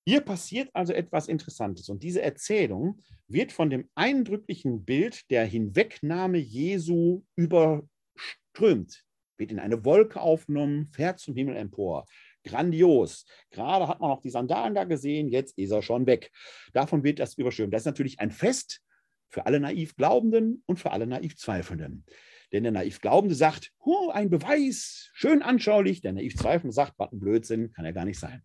Hier 0.07 0.23
passiert 0.23 0.71
also 0.73 0.95
etwas 0.95 1.29
Interessantes 1.29 1.91
und 1.91 2.03
diese 2.03 2.23
Erzählung 2.23 3.03
wird 3.27 3.53
von 3.53 3.69
dem 3.69 3.87
eindrücklichen 3.95 4.87
Bild 4.87 5.31
der 5.31 5.45
Hinwegnahme 5.45 6.39
Jesu 6.39 7.23
überströmt, 7.37 9.05
wird 9.37 9.53
in 9.53 9.59
eine 9.59 9.85
Wolke 9.85 10.23
aufgenommen, 10.23 10.89
fährt 10.93 11.19
zum 11.19 11.35
Himmel 11.35 11.55
empor. 11.57 12.07
Grandios. 12.45 13.27
Gerade 13.51 13.89
hat 13.89 14.01
man 14.01 14.09
noch 14.09 14.23
die 14.23 14.31
Sandalen 14.31 14.75
da 14.75 14.85
gesehen, 14.85 15.29
jetzt 15.29 15.59
ist 15.59 15.73
er 15.73 15.83
schon 15.83 16.07
weg. 16.07 16.31
Davon 16.73 17.05
wird 17.05 17.19
das 17.19 17.37
überschwemmt. 17.37 17.75
Das 17.75 17.83
ist 17.83 17.87
natürlich 17.87 18.21
ein 18.21 18.31
Fest 18.31 18.81
für 19.29 19.47
alle 19.47 19.61
naiv 19.61 19.97
Glaubenden 19.97 20.63
und 20.67 20.79
für 20.79 20.93
alle 20.93 21.07
naiv 21.07 21.37
Zweifelnden. 21.37 22.05
Denn 22.53 22.63
der 22.63 22.73
naiv 22.73 23.01
Glaubende 23.01 23.35
sagt, 23.35 23.73
oh, 23.79 24.11
ein 24.11 24.31
Beweis, 24.31 25.11
schön 25.13 25.43
anschaulich. 25.43 26.01
Der 26.01 26.13
naiv 26.13 26.37
Zweifelnde 26.37 26.75
sagt, 26.75 26.95
was 26.97 27.13
ein 27.13 27.21
Blödsinn, 27.21 27.73
kann 27.73 27.85
ja 27.85 27.93
gar 27.93 28.05
nicht 28.05 28.19
sein. 28.19 28.43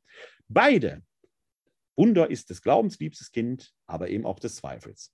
Beide 0.48 1.04
Wunder 1.96 2.30
ist 2.30 2.50
des 2.50 2.62
Glaubens 2.62 3.00
liebstes 3.00 3.32
Kind, 3.32 3.72
aber 3.86 4.10
eben 4.10 4.26
auch 4.26 4.40
des 4.40 4.56
Zweifels. 4.56 5.14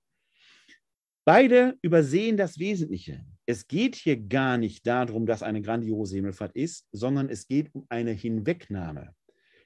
Beide 1.26 1.78
übersehen 1.82 2.38
das 2.38 2.58
Wesentliche. 2.58 3.24
Es 3.46 3.68
geht 3.68 3.96
hier 3.96 4.18
gar 4.18 4.58
nicht 4.58 4.88
darum, 4.88 5.26
dass 5.26 5.44
eine 5.44 5.62
grandiose 5.62 6.16
Himmelfahrt 6.16 6.56
ist, 6.56 6.88
sondern 6.92 7.30
es 7.30 7.48
geht 7.48 7.74
um 7.76 7.86
eine 7.90 8.12
Hinwegnahme. 8.12 9.14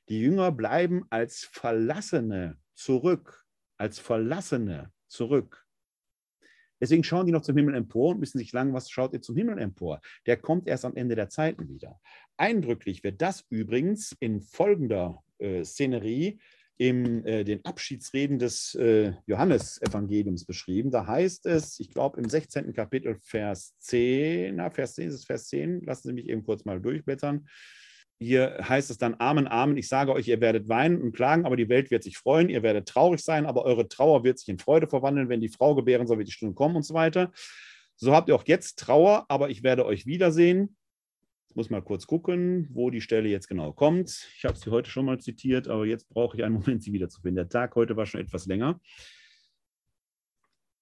Die 0.09 0.19
Jünger 0.19 0.51
bleiben 0.51 1.05
als 1.09 1.45
Verlassene 1.45 2.57
zurück, 2.73 3.45
als 3.77 3.99
Verlassene 3.99 4.91
zurück. 5.07 5.62
Deswegen 6.83 7.05
schauen 7.05 7.25
die 7.25 7.31
noch 7.31 7.43
zum 7.43 7.55
Himmel 7.55 7.75
empor 7.75 8.09
und 8.09 8.19
müssen 8.19 8.39
sich 8.39 8.51
lang, 8.51 8.73
was 8.73 8.89
schaut 8.89 9.13
ihr 9.13 9.21
zum 9.21 9.37
Himmel 9.37 9.57
empor? 9.57 10.01
Der 10.25 10.35
kommt 10.35 10.67
erst 10.67 10.83
am 10.83 10.97
Ende 10.97 11.15
der 11.15 11.29
Zeiten 11.29 11.69
wieder. 11.69 12.01
Eindrücklich 12.35 13.05
wird 13.05 13.21
das 13.21 13.45
übrigens 13.49 14.13
in 14.19 14.41
folgender 14.41 15.23
äh, 15.37 15.63
Szenerie 15.63 16.41
in 16.75 17.23
äh, 17.25 17.45
den 17.45 17.63
Abschiedsreden 17.63 18.37
des 18.37 18.75
äh, 18.75 19.13
Johannesevangeliums 19.27 20.43
beschrieben. 20.43 20.91
Da 20.91 21.07
heißt 21.07 21.45
es, 21.45 21.79
ich 21.79 21.89
glaube 21.89 22.19
im 22.19 22.27
16. 22.27 22.73
Kapitel, 22.73 23.15
Vers 23.21 23.77
10, 23.79 24.57
na, 24.57 24.69
Vers 24.69 24.95
10 24.95 25.07
ist 25.07 25.13
es 25.13 25.25
Vers 25.25 25.47
10, 25.47 25.85
lassen 25.85 26.09
Sie 26.09 26.13
mich 26.13 26.27
eben 26.27 26.43
kurz 26.43 26.65
mal 26.65 26.81
durchblättern. 26.81 27.47
Hier 28.19 28.57
heißt 28.61 28.89
es 28.89 28.97
dann, 28.97 29.15
Amen, 29.19 29.47
Amen, 29.47 29.77
ich 29.77 29.87
sage 29.87 30.13
euch, 30.13 30.27
ihr 30.27 30.39
werdet 30.39 30.69
weinen 30.69 31.01
und 31.01 31.13
klagen, 31.13 31.45
aber 31.45 31.57
die 31.57 31.69
Welt 31.69 31.91
wird 31.91 32.03
sich 32.03 32.17
freuen, 32.17 32.49
ihr 32.49 32.63
werdet 32.63 32.87
traurig 32.87 33.21
sein, 33.21 33.45
aber 33.45 33.65
eure 33.65 33.87
Trauer 33.87 34.23
wird 34.23 34.39
sich 34.39 34.49
in 34.49 34.59
Freude 34.59 34.87
verwandeln, 34.87 35.29
wenn 35.29 35.41
die 35.41 35.49
Frau 35.49 35.75
gebären 35.75 36.07
soll, 36.07 36.19
wird 36.19 36.29
die 36.29 36.33
Stunde 36.33 36.55
kommen 36.55 36.75
und 36.75 36.83
so 36.83 36.93
weiter. 36.93 37.31
So 37.95 38.13
habt 38.13 38.29
ihr 38.29 38.35
auch 38.35 38.45
jetzt 38.45 38.79
Trauer, 38.79 39.25
aber 39.27 39.49
ich 39.49 39.63
werde 39.63 39.85
euch 39.85 40.05
wiedersehen 40.05 40.75
ich 41.53 41.55
muss 41.55 41.69
mal 41.69 41.83
kurz 41.83 42.07
gucken, 42.07 42.67
wo 42.73 42.89
die 42.89 42.99
Stelle 42.99 43.29
jetzt 43.29 43.47
genau 43.47 43.73
kommt. 43.73 44.27
Ich 44.35 44.43
habe 44.43 44.57
sie 44.57 44.71
heute 44.71 44.89
schon 44.89 45.05
mal 45.05 45.19
zitiert, 45.19 45.67
aber 45.67 45.85
jetzt 45.85 46.09
brauche 46.09 46.35
ich 46.35 46.43
einen 46.43 46.55
Moment, 46.59 46.81
sie 46.81 46.91
wiederzufinden. 46.91 47.35
Der 47.35 47.47
Tag 47.47 47.75
heute 47.75 47.95
war 47.95 48.07
schon 48.07 48.21
etwas 48.21 48.47
länger. 48.47 48.81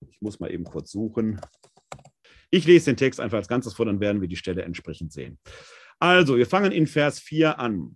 Ich 0.09 0.21
muss 0.21 0.39
mal 0.39 0.49
eben 0.49 0.63
kurz 0.63 0.91
suchen. 0.91 1.41
Ich 2.51 2.63
lese 2.63 2.85
den 2.85 2.95
Text 2.95 3.19
einfach 3.19 3.39
als 3.39 3.49
Ganzes 3.49 3.73
vor, 3.73 3.85
dann 3.85 3.99
werden 3.99 4.21
wir 4.21 4.29
die 4.29 4.37
Stelle 4.37 4.61
entsprechend 4.61 5.11
sehen. 5.11 5.39
Also, 6.01 6.35
wir 6.35 6.47
fangen 6.47 6.71
in 6.71 6.87
Vers 6.87 7.19
4 7.19 7.59
an. 7.59 7.95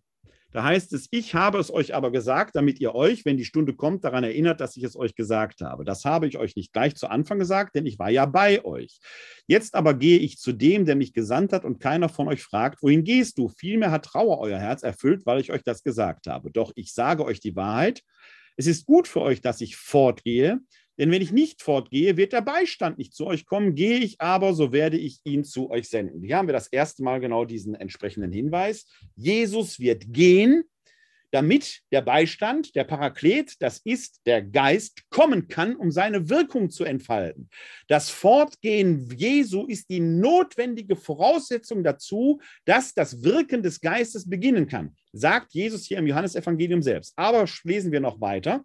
Da 0.51 0.64
heißt 0.64 0.93
es, 0.93 1.08
ich 1.10 1.34
habe 1.34 1.58
es 1.58 1.74
euch 1.74 1.95
aber 1.95 2.12
gesagt, 2.12 2.56
damit 2.56 2.80
ihr 2.80 2.93
euch, 2.93 3.26
wenn 3.26 3.36
die 3.36 3.45
Stunde 3.45 3.74
kommt, 3.74 4.03
daran 4.03 4.24
erinnert, 4.24 4.62
dass 4.62 4.78
ich 4.78 4.84
es 4.84 4.95
euch 4.95 5.16
gesagt 5.16 5.62
habe. 5.62 5.86
Das 5.86 6.06
habe 6.06 6.28
ich 6.28 6.38
euch 6.38 6.56
nicht 6.56 6.72
gleich 6.72 6.95
zu 6.95 7.08
Anfang 7.08 7.39
gesagt, 7.39 7.76
denn 7.76 7.88
ich 7.88 7.97
war 7.97 8.12
ja 8.12 8.28
bei 8.28 8.64
euch. 8.64 8.99
Jetzt 9.47 9.74
aber 9.74 9.95
gehe 9.95 10.20
ich 10.20 10.38
zu 10.38 10.53
dem, 10.53 10.86
der 10.86 10.95
mich 10.95 11.14
gesandt 11.14 11.51
hat, 11.51 11.66
und 11.66 11.80
keiner 11.80 12.08
von 12.08 12.28
euch 12.28 12.43
fragt, 12.43 12.84
wohin 12.84 13.03
gehst 13.03 13.39
du? 13.39 13.49
Vielmehr 13.49 13.89
hat 13.89 14.06
Trauer 14.06 14.39
euer 14.39 14.60
Herz 14.60 14.84
erfüllt, 14.84 15.26
weil 15.26 15.41
ich 15.41 15.51
euch 15.51 15.64
das 15.64 15.82
gesagt 15.82 16.28
habe. 16.28 16.51
Doch 16.51 16.74
ich 16.76 16.93
sage 16.93 17.26
euch 17.26 17.39
die 17.39 17.56
Wahrheit. 17.56 18.03
Es 18.56 18.68
ist 18.68 18.86
gut 18.86 19.08
für 19.08 19.22
euch, 19.22 19.41
dass 19.41 19.62
ich 19.62 19.76
fortgehe, 19.76 20.60
denn 20.97 21.11
wenn 21.11 21.21
ich 21.21 21.31
nicht 21.31 21.61
fortgehe, 21.61 22.17
wird 22.17 22.33
der 22.33 22.41
Beistand 22.41 22.97
nicht 22.97 23.13
zu 23.13 23.27
euch 23.27 23.45
kommen. 23.45 23.75
Gehe 23.75 23.97
ich 23.97 24.21
aber, 24.21 24.53
so 24.53 24.71
werde 24.71 24.97
ich 24.97 25.19
ihn 25.23 25.43
zu 25.43 25.69
euch 25.69 25.89
senden. 25.89 26.23
Hier 26.23 26.37
haben 26.37 26.47
wir 26.47 26.53
das 26.53 26.67
erste 26.67 27.03
Mal 27.03 27.19
genau 27.19 27.45
diesen 27.45 27.75
entsprechenden 27.75 28.31
Hinweis. 28.31 28.87
Jesus 29.15 29.79
wird 29.79 30.13
gehen, 30.13 30.63
damit 31.35 31.81
der 31.91 32.01
Beistand, 32.01 32.75
der 32.75 32.85
Paraklet, 32.85 33.61
das 33.61 33.79
ist 33.79 34.21
der 34.25 34.41
Geist, 34.41 35.09
kommen 35.09 35.49
kann, 35.49 35.75
um 35.75 35.91
seine 35.91 36.29
Wirkung 36.29 36.69
zu 36.69 36.85
entfalten. 36.85 37.49
Das 37.89 38.09
Fortgehen 38.09 39.11
Jesu 39.17 39.65
ist 39.65 39.89
die 39.89 39.99
notwendige 39.99 40.95
Voraussetzung 40.95 41.83
dazu, 41.83 42.39
dass 42.63 42.93
das 42.93 43.21
Wirken 43.21 43.63
des 43.63 43.81
Geistes 43.81 44.29
beginnen 44.29 44.67
kann, 44.67 44.95
sagt 45.11 45.53
Jesus 45.53 45.85
hier 45.85 45.97
im 45.97 46.07
Johannesevangelium 46.07 46.81
selbst. 46.81 47.11
Aber 47.17 47.45
lesen 47.63 47.91
wir 47.91 47.99
noch 47.99 48.21
weiter. 48.21 48.63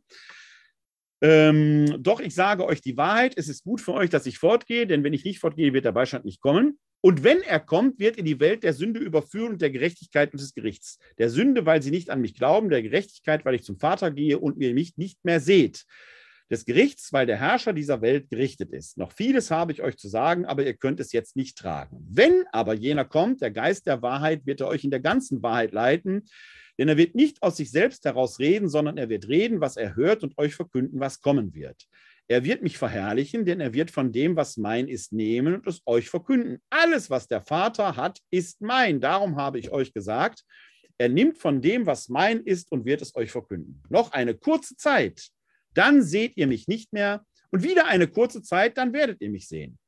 Ähm, 1.22 1.96
doch 2.00 2.20
ich 2.20 2.34
sage 2.34 2.64
euch 2.64 2.80
die 2.80 2.96
Wahrheit, 2.96 3.34
es 3.36 3.48
ist 3.48 3.64
gut 3.64 3.80
für 3.80 3.92
euch, 3.92 4.10
dass 4.10 4.26
ich 4.26 4.38
fortgehe, 4.38 4.86
denn 4.86 5.04
wenn 5.04 5.12
ich 5.12 5.24
nicht 5.24 5.38
fortgehe, 5.38 5.72
wird 5.72 5.84
der 5.84 5.92
Beistand 5.92 6.24
nicht 6.24 6.40
kommen. 6.40 6.78
Und 7.02 7.24
wenn 7.24 7.40
er 7.42 7.60
kommt, 7.60 7.98
wird 7.98 8.16
in 8.16 8.26
die 8.26 8.40
Welt 8.40 8.62
der 8.62 8.74
Sünde 8.74 9.00
überführen 9.00 9.52
und 9.52 9.62
der 9.62 9.70
Gerechtigkeit 9.70 10.32
und 10.32 10.40
des 10.40 10.54
Gerichts. 10.54 10.98
Der 11.18 11.30
Sünde, 11.30 11.64
weil 11.64 11.82
sie 11.82 11.90
nicht 11.90 12.10
an 12.10 12.20
mich 12.20 12.34
glauben, 12.34 12.68
der 12.68 12.82
Gerechtigkeit, 12.82 13.44
weil 13.44 13.54
ich 13.54 13.64
zum 13.64 13.78
Vater 13.78 14.10
gehe 14.10 14.38
und 14.38 14.58
mir 14.58 14.74
mich 14.74 14.96
nicht 14.96 15.24
mehr 15.24 15.40
seht. 15.40 15.84
Des 16.50 16.64
Gerichts, 16.64 17.12
weil 17.12 17.26
der 17.26 17.36
Herrscher 17.36 17.72
dieser 17.72 18.02
Welt 18.02 18.28
gerichtet 18.28 18.72
ist. 18.72 18.98
Noch 18.98 19.12
vieles 19.12 19.50
habe 19.50 19.72
ich 19.72 19.82
euch 19.82 19.96
zu 19.96 20.08
sagen, 20.08 20.44
aber 20.46 20.64
ihr 20.64 20.74
könnt 20.74 20.98
es 20.98 21.12
jetzt 21.12 21.36
nicht 21.36 21.56
tragen. 21.56 22.04
Wenn 22.10 22.44
aber 22.52 22.74
jener 22.74 23.04
kommt, 23.04 23.40
der 23.40 23.52
Geist 23.52 23.86
der 23.86 24.02
Wahrheit, 24.02 24.46
wird 24.46 24.60
er 24.60 24.68
euch 24.68 24.82
in 24.82 24.90
der 24.90 25.00
ganzen 25.00 25.42
Wahrheit 25.42 25.72
leiten, 25.72 26.24
denn 26.78 26.88
er 26.88 26.96
wird 26.96 27.14
nicht 27.14 27.42
aus 27.42 27.58
sich 27.58 27.70
selbst 27.70 28.04
heraus 28.04 28.38
reden, 28.38 28.68
sondern 28.68 28.96
er 28.96 29.08
wird 29.08 29.28
reden, 29.28 29.60
was 29.60 29.76
er 29.76 29.96
hört 29.96 30.22
und 30.22 30.36
euch 30.38 30.54
verkünden, 30.54 30.98
was 30.98 31.20
kommen 31.20 31.54
wird. 31.54 31.86
Er 32.26 32.44
wird 32.44 32.62
mich 32.62 32.78
verherrlichen, 32.78 33.44
denn 33.44 33.60
er 33.60 33.74
wird 33.74 33.90
von 33.90 34.12
dem, 34.12 34.36
was 34.36 34.56
mein 34.56 34.88
ist, 34.88 35.12
nehmen 35.12 35.54
und 35.54 35.66
es 35.66 35.82
euch 35.84 36.08
verkünden. 36.08 36.58
Alles, 36.70 37.10
was 37.10 37.26
der 37.26 37.42
Vater 37.42 37.96
hat, 37.96 38.20
ist 38.30 38.60
mein. 38.60 39.00
Darum 39.00 39.36
habe 39.36 39.58
ich 39.58 39.72
euch 39.72 39.92
gesagt, 39.92 40.44
er 40.96 41.08
nimmt 41.08 41.38
von 41.38 41.60
dem, 41.60 41.86
was 41.86 42.08
mein 42.08 42.40
ist, 42.44 42.70
und 42.70 42.84
wird 42.84 43.02
es 43.02 43.16
euch 43.16 43.30
verkünden. 43.32 43.82
Noch 43.88 44.12
eine 44.12 44.34
kurze 44.34 44.76
Zeit, 44.76 45.30
dann 45.74 46.02
seht 46.02 46.36
ihr 46.36 46.46
mich 46.46 46.68
nicht 46.68 46.92
mehr. 46.92 47.24
Und 47.50 47.62
wieder 47.62 47.86
eine 47.86 48.06
kurze 48.06 48.42
Zeit, 48.42 48.78
dann 48.78 48.92
werdet 48.92 49.20
ihr 49.20 49.30
mich 49.30 49.48
sehen. 49.48 49.78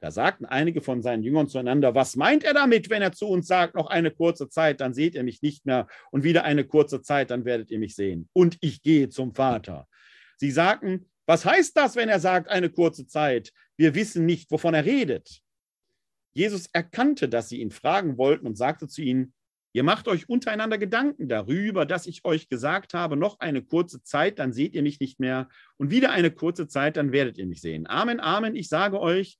Da 0.00 0.10
sagten 0.10 0.46
einige 0.46 0.80
von 0.80 1.02
seinen 1.02 1.22
Jüngern 1.22 1.48
zueinander, 1.48 1.94
was 1.94 2.16
meint 2.16 2.42
er 2.42 2.54
damit, 2.54 2.88
wenn 2.88 3.02
er 3.02 3.12
zu 3.12 3.26
uns 3.26 3.46
sagt, 3.46 3.74
noch 3.74 3.88
eine 3.88 4.10
kurze 4.10 4.48
Zeit, 4.48 4.80
dann 4.80 4.94
seht 4.94 5.14
ihr 5.14 5.22
mich 5.22 5.42
nicht 5.42 5.66
mehr 5.66 5.86
und 6.10 6.24
wieder 6.24 6.44
eine 6.44 6.64
kurze 6.64 7.02
Zeit, 7.02 7.30
dann 7.30 7.44
werdet 7.44 7.70
ihr 7.70 7.78
mich 7.78 7.94
sehen. 7.94 8.28
Und 8.32 8.56
ich 8.62 8.80
gehe 8.80 9.10
zum 9.10 9.34
Vater. 9.34 9.86
Sie 10.38 10.50
sagten, 10.50 11.10
was 11.26 11.44
heißt 11.44 11.76
das, 11.76 11.96
wenn 11.96 12.08
er 12.08 12.18
sagt, 12.18 12.48
eine 12.48 12.70
kurze 12.70 13.06
Zeit? 13.06 13.52
Wir 13.76 13.94
wissen 13.94 14.24
nicht, 14.24 14.50
wovon 14.50 14.72
er 14.72 14.86
redet. 14.86 15.42
Jesus 16.32 16.66
erkannte, 16.72 17.28
dass 17.28 17.50
sie 17.50 17.60
ihn 17.60 17.70
fragen 17.70 18.16
wollten 18.16 18.46
und 18.46 18.56
sagte 18.56 18.88
zu 18.88 19.02
ihnen, 19.02 19.34
ihr 19.72 19.82
macht 19.82 20.08
euch 20.08 20.28
untereinander 20.28 20.78
Gedanken 20.78 21.28
darüber, 21.28 21.86
dass 21.86 22.06
ich 22.06 22.24
euch 22.24 22.48
gesagt 22.48 22.94
habe, 22.94 23.16
noch 23.16 23.40
eine 23.40 23.62
kurze 23.62 24.02
Zeit, 24.02 24.38
dann 24.38 24.52
seht 24.52 24.74
ihr 24.74 24.82
mich 24.82 25.00
nicht 25.00 25.20
mehr 25.20 25.48
und 25.76 25.90
wieder 25.90 26.10
eine 26.10 26.30
kurze 26.30 26.68
Zeit, 26.68 26.96
dann 26.96 27.12
werdet 27.12 27.38
ihr 27.38 27.46
mich 27.46 27.60
sehen. 27.60 27.86
Amen, 27.86 28.20
Amen, 28.20 28.56
ich 28.56 28.68
sage 28.68 29.00
euch, 29.00 29.38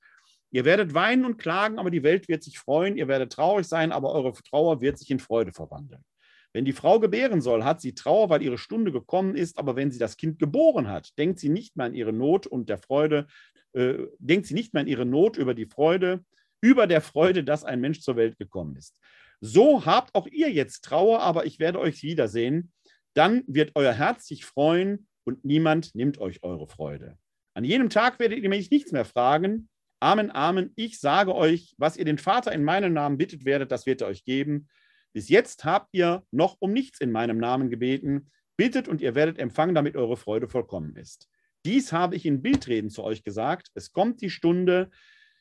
Ihr 0.53 0.65
werdet 0.65 0.95
weinen 0.95 1.25
und 1.25 1.39
klagen, 1.39 1.79
aber 1.79 1.91
die 1.91 2.03
Welt 2.03 2.29
wird 2.29 2.43
sich 2.43 2.59
freuen. 2.59 2.97
Ihr 2.97 3.09
werdet 3.09 3.33
traurig 3.33 3.67
sein, 3.67 3.93
aber 3.93 4.13
eure 4.13 4.33
Trauer 4.33 4.81
wird 4.81 4.99
sich 4.99 5.11
in 5.11 5.21
Freude 5.21 5.53
verwandeln. 5.53 6.05
Wenn 6.53 6.65
die 6.65 6.73
Frau 6.73 6.99
gebären 6.99 7.41
soll, 7.41 7.63
hat 7.63 7.81
sie 7.81 7.95
Trauer, 7.95 8.29
weil 8.29 8.43
ihre 8.43 8.59
Stunde 8.59 8.91
gekommen 8.91 9.37
ist, 9.37 9.57
aber 9.57 9.77
wenn 9.77 9.93
sie 9.93 10.01
das 10.01 10.17
Kind 10.17 10.41
geboren 10.41 10.89
hat, 10.89 11.17
denkt 11.17 11.39
sie 11.39 11.49
nicht 11.49 11.77
mehr 11.77 11.87
an 11.87 11.95
ihre 11.95 12.13
Not 12.13 12.49
und 12.49 12.69
der 12.69 12.79
Freude, 12.79 13.29
äh, 13.73 13.95
denkt 14.19 14.47
sie 14.47 14.55
nicht 14.55 14.75
mehr 14.75 14.81
an 14.81 14.89
ihre 14.89 15.07
Not 15.07 15.37
über 15.37 15.55
die 15.55 15.67
Freude, 15.67 16.25
über 16.61 16.89
der 16.89 17.01
Freude, 17.01 17.45
dass 17.45 17.65
ein 17.65 17.81
Mensch 17.81 18.01
zur 18.01 18.17
Welt 18.17 18.37
gekommen 18.37 18.75
ist. 18.75 18.97
So 19.41 19.87
habt 19.87 20.15
auch 20.15 20.27
ihr 20.27 20.51
jetzt 20.51 20.85
Trauer, 20.85 21.21
aber 21.21 21.47
ich 21.47 21.59
werde 21.59 21.81
euch 21.81 22.03
wiedersehen. 22.03 22.73
Dann 23.15 23.43
wird 23.47 23.73
euer 23.75 23.93
Herz 23.93 24.27
sich 24.27 24.45
freuen 24.45 25.09
und 25.25 25.45
niemand 25.45 25.95
nimmt 25.95 26.19
euch 26.19 26.43
eure 26.43 26.67
Freude. 26.67 27.17
An 27.55 27.65
jenem 27.65 27.91
Tag 27.91 28.19
werdet 28.19 28.39
ihr 28.39 28.49
mich 28.49 28.71
nichts 28.71 28.93
mehr 28.93 29.05
fragen. 29.05 29.69
Amen, 30.01 30.31
Amen. 30.31 30.73
Ich 30.77 31.01
sage 31.01 31.35
euch, 31.35 31.75
was 31.77 31.97
ihr 31.97 32.05
den 32.05 32.19
Vater 32.19 32.53
in 32.53 32.65
meinem 32.65 32.93
Namen 32.93 33.19
bittet 33.19 33.45
werdet, 33.45 33.71
das 33.73 33.87
wird 33.87 34.01
er 34.01 34.09
euch 34.09 34.25
geben. 34.25 34.69
Bis 35.13 35.29
jetzt 35.29 35.65
habt 35.65 35.89
ihr 35.93 36.23
noch 36.31 36.57
um 36.61 36.73
nichts 36.73 37.01
in 37.01 37.11
meinem 37.11 37.39
Namen 37.39 37.69
gebeten. 37.69 38.31
Bittet 38.57 38.89
und 38.89 39.01
ihr 39.01 39.15
werdet 39.15 39.39
empfangen, 39.39 39.75
damit 39.75 39.97
eure 39.97 40.17
Freude 40.17 40.49
vollkommen 40.49 40.97
ist. 40.97 41.29
Dies 41.65 41.93
habe 41.93 42.17
ich 42.17 42.25
in 42.25 42.43
Bildreden 42.43 42.91
zu 42.91 43.03
euch 43.03 43.23
gesagt. 43.25 43.69
Es 43.75 43.93
kommt 43.93 44.23
die 44.23 44.31
Stunde, 44.31 44.91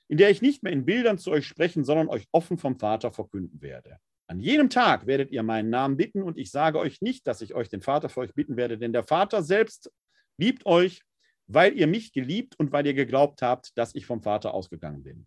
in 0.10 0.18
der 0.18 0.30
ich 0.30 0.41
nicht 0.41 0.64
mehr 0.64 0.74
in 0.74 0.86
Bildern 0.86 1.18
zu 1.18 1.32
euch 1.32 1.47
sprechen, 1.47 1.86
sondern 1.86 2.10
euch 2.10 2.28
offen 2.32 2.57
vom 2.57 2.78
Vater 2.78 3.12
verkünden 3.12 3.62
werde. 3.62 3.99
An 4.28 4.39
jenem 4.39 4.70
Tag 4.70 5.07
werdet 5.07 5.32
ihr 5.32 5.43
meinen 5.43 5.70
Namen 5.70 5.97
bitten 5.97 6.24
und 6.24 6.38
ich 6.38 6.51
sage 6.51 6.80
euch 6.80 7.01
nicht, 7.01 7.26
dass 7.26 7.41
ich 7.41 7.55
euch 7.55 7.70
den 7.70 7.82
Vater 7.82 8.10
für 8.10 8.22
euch 8.22 8.34
bitten 8.34 8.57
werde, 8.57 8.78
denn 8.78 8.91
der 8.91 9.03
Vater 9.03 9.41
selbst 9.41 9.91
liebt 10.38 10.66
euch, 10.66 11.03
weil 11.47 11.76
ihr 11.78 11.88
mich 11.88 12.12
geliebt 12.12 12.60
und 12.60 12.72
weil 12.72 12.86
ihr 12.86 12.93
geglaubt 12.93 13.41
habt, 13.41 13.78
dass 13.78 13.95
ich 13.95 14.05
vom 14.05 14.22
Vater 14.22 14.53
ausgegangen 14.53 15.03
bin. 15.03 15.26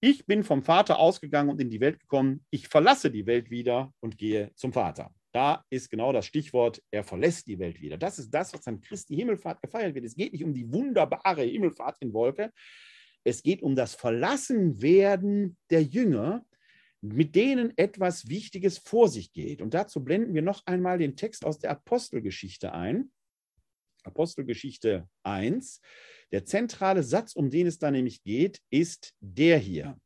Ich 0.00 0.26
bin 0.26 0.44
vom 0.44 0.62
Vater 0.62 0.98
ausgegangen 0.98 1.48
und 1.48 1.60
in 1.60 1.70
die 1.70 1.80
Welt 1.80 1.98
gekommen. 2.00 2.44
Ich 2.50 2.68
verlasse 2.68 3.10
die 3.10 3.26
Welt 3.26 3.50
wieder 3.50 3.92
und 4.00 4.18
gehe 4.18 4.50
zum 4.54 4.72
Vater. 4.72 5.10
Da 5.32 5.64
ist 5.70 5.90
genau 5.90 6.12
das 6.12 6.26
Stichwort, 6.26 6.82
er 6.90 7.04
verlässt 7.04 7.46
die 7.46 7.58
Welt 7.58 7.80
wieder. 7.80 7.96
Das 7.96 8.18
ist 8.18 8.30
das, 8.30 8.52
was 8.54 8.66
an 8.66 8.80
Christi 8.80 9.16
Himmelfahrt 9.16 9.60
gefeiert 9.60 9.94
wird. 9.94 10.04
Es 10.04 10.14
geht 10.14 10.32
nicht 10.32 10.44
um 10.44 10.54
die 10.54 10.70
wunderbare 10.72 11.42
Himmelfahrt 11.42 11.96
in 12.00 12.12
Wolke. 12.12 12.52
Es 13.26 13.42
geht 13.42 13.60
um 13.60 13.74
das 13.74 13.96
Verlassenwerden 13.96 15.56
der 15.70 15.82
Jünger, 15.82 16.46
mit 17.00 17.34
denen 17.34 17.76
etwas 17.76 18.28
Wichtiges 18.28 18.78
vor 18.78 19.08
sich 19.08 19.32
geht. 19.32 19.60
Und 19.60 19.74
dazu 19.74 20.04
blenden 20.04 20.32
wir 20.32 20.42
noch 20.42 20.64
einmal 20.64 20.98
den 20.98 21.16
Text 21.16 21.44
aus 21.44 21.58
der 21.58 21.72
Apostelgeschichte 21.72 22.72
ein. 22.72 23.10
Apostelgeschichte 24.04 25.08
1. 25.24 25.80
Der 26.30 26.44
zentrale 26.44 27.02
Satz, 27.02 27.34
um 27.34 27.50
den 27.50 27.66
es 27.66 27.80
da 27.80 27.90
nämlich 27.90 28.22
geht, 28.22 28.60
ist 28.70 29.12
der 29.18 29.58
hier. 29.58 29.98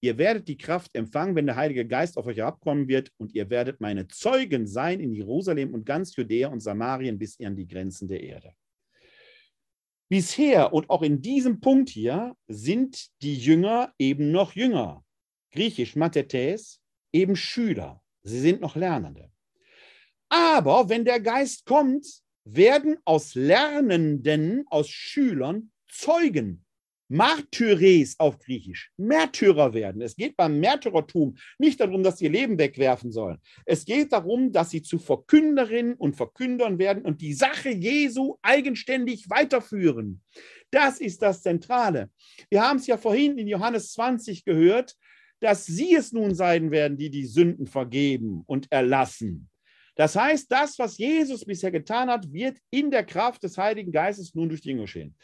Ihr 0.00 0.16
werdet 0.16 0.46
die 0.46 0.58
Kraft 0.58 0.94
empfangen, 0.94 1.34
wenn 1.34 1.46
der 1.46 1.56
Heilige 1.56 1.88
Geist 1.88 2.16
auf 2.16 2.26
euch 2.26 2.36
herabkommen 2.36 2.86
wird, 2.86 3.10
und 3.16 3.34
ihr 3.34 3.50
werdet 3.50 3.80
meine 3.80 4.06
Zeugen 4.06 4.68
sein 4.68 5.00
in 5.00 5.12
Jerusalem 5.12 5.74
und 5.74 5.84
ganz 5.84 6.14
Judäa 6.14 6.50
und 6.50 6.60
Samarien 6.60 7.18
bis 7.18 7.40
an 7.40 7.56
die 7.56 7.66
Grenzen 7.66 8.06
der 8.06 8.22
Erde. 8.22 8.54
Bisher 10.10 10.72
und 10.72 10.90
auch 10.90 11.02
in 11.02 11.22
diesem 11.22 11.60
Punkt 11.60 11.88
hier 11.88 12.36
sind 12.48 13.10
die 13.22 13.36
Jünger 13.36 13.94
eben 13.96 14.32
noch 14.32 14.56
Jünger. 14.56 15.04
Griechisch 15.52 15.94
Mathetes, 15.94 16.80
eben 17.12 17.36
Schüler. 17.36 18.02
Sie 18.24 18.40
sind 18.40 18.60
noch 18.60 18.74
Lernende. 18.74 19.30
Aber 20.28 20.88
wenn 20.88 21.04
der 21.04 21.20
Geist 21.20 21.64
kommt, 21.64 22.04
werden 22.44 22.98
aus 23.04 23.36
Lernenden, 23.36 24.64
aus 24.66 24.88
Schülern 24.88 25.70
Zeugen, 25.88 26.64
Martyres 27.12 28.14
auf 28.20 28.38
Griechisch, 28.38 28.92
Märtyrer 28.96 29.74
werden. 29.74 30.00
Es 30.00 30.14
geht 30.14 30.36
beim 30.36 30.60
Märtyrertum 30.60 31.36
nicht 31.58 31.80
darum, 31.80 32.04
dass 32.04 32.18
sie 32.18 32.26
ihr 32.26 32.30
Leben 32.30 32.56
wegwerfen 32.56 33.10
sollen. 33.10 33.38
Es 33.66 33.84
geht 33.84 34.12
darum, 34.12 34.52
dass 34.52 34.70
sie 34.70 34.80
zu 34.82 35.00
Verkünderinnen 35.00 35.94
und 35.94 36.14
Verkündern 36.14 36.78
werden 36.78 37.04
und 37.04 37.20
die 37.20 37.32
Sache 37.32 37.70
Jesu 37.70 38.36
eigenständig 38.42 39.28
weiterführen. 39.28 40.22
Das 40.70 41.00
ist 41.00 41.20
das 41.20 41.42
Zentrale. 41.42 42.10
Wir 42.48 42.62
haben 42.62 42.78
es 42.78 42.86
ja 42.86 42.96
vorhin 42.96 43.38
in 43.38 43.48
Johannes 43.48 43.92
20 43.92 44.44
gehört, 44.44 44.94
dass 45.40 45.66
sie 45.66 45.96
es 45.96 46.12
nun 46.12 46.32
sein 46.36 46.70
werden, 46.70 46.96
die 46.96 47.10
die 47.10 47.26
Sünden 47.26 47.66
vergeben 47.66 48.44
und 48.46 48.70
erlassen. 48.70 49.48
Das 49.96 50.14
heißt, 50.14 50.50
das, 50.52 50.78
was 50.78 50.96
Jesus 50.96 51.44
bisher 51.44 51.72
getan 51.72 52.08
hat, 52.08 52.32
wird 52.32 52.58
in 52.70 52.92
der 52.92 53.04
Kraft 53.04 53.42
des 53.42 53.58
Heiligen 53.58 53.90
Geistes 53.90 54.32
nun 54.32 54.48
durch 54.48 54.60
die 54.60 54.68
Jünger 54.68 54.82
geschehen. 54.82 55.16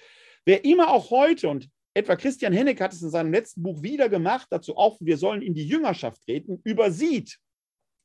Wer 0.45 0.65
immer 0.65 0.91
auch 0.91 1.11
heute, 1.11 1.49
und 1.49 1.69
etwa 1.97 2.15
Christian 2.15 2.53
Henneck 2.53 2.81
hat 2.83 2.93
es 2.93 3.01
in 3.01 3.09
seinem 3.09 3.33
letzten 3.33 3.63
Buch 3.63 3.83
wieder 3.83 4.11
gemacht, 4.11 4.49
dazu 4.51 4.77
auch, 4.77 4.99
wir 5.01 5.17
sollen 5.17 5.41
in 5.41 5.55
die 5.55 5.67
Jüngerschaft 5.67 6.23
treten, 6.25 6.61
übersieht, 6.63 7.39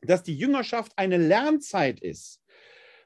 dass 0.01 0.23
die 0.23 0.37
Jüngerschaft 0.37 0.93
eine 0.95 1.17
Lernzeit 1.17 1.99
ist. 1.99 2.41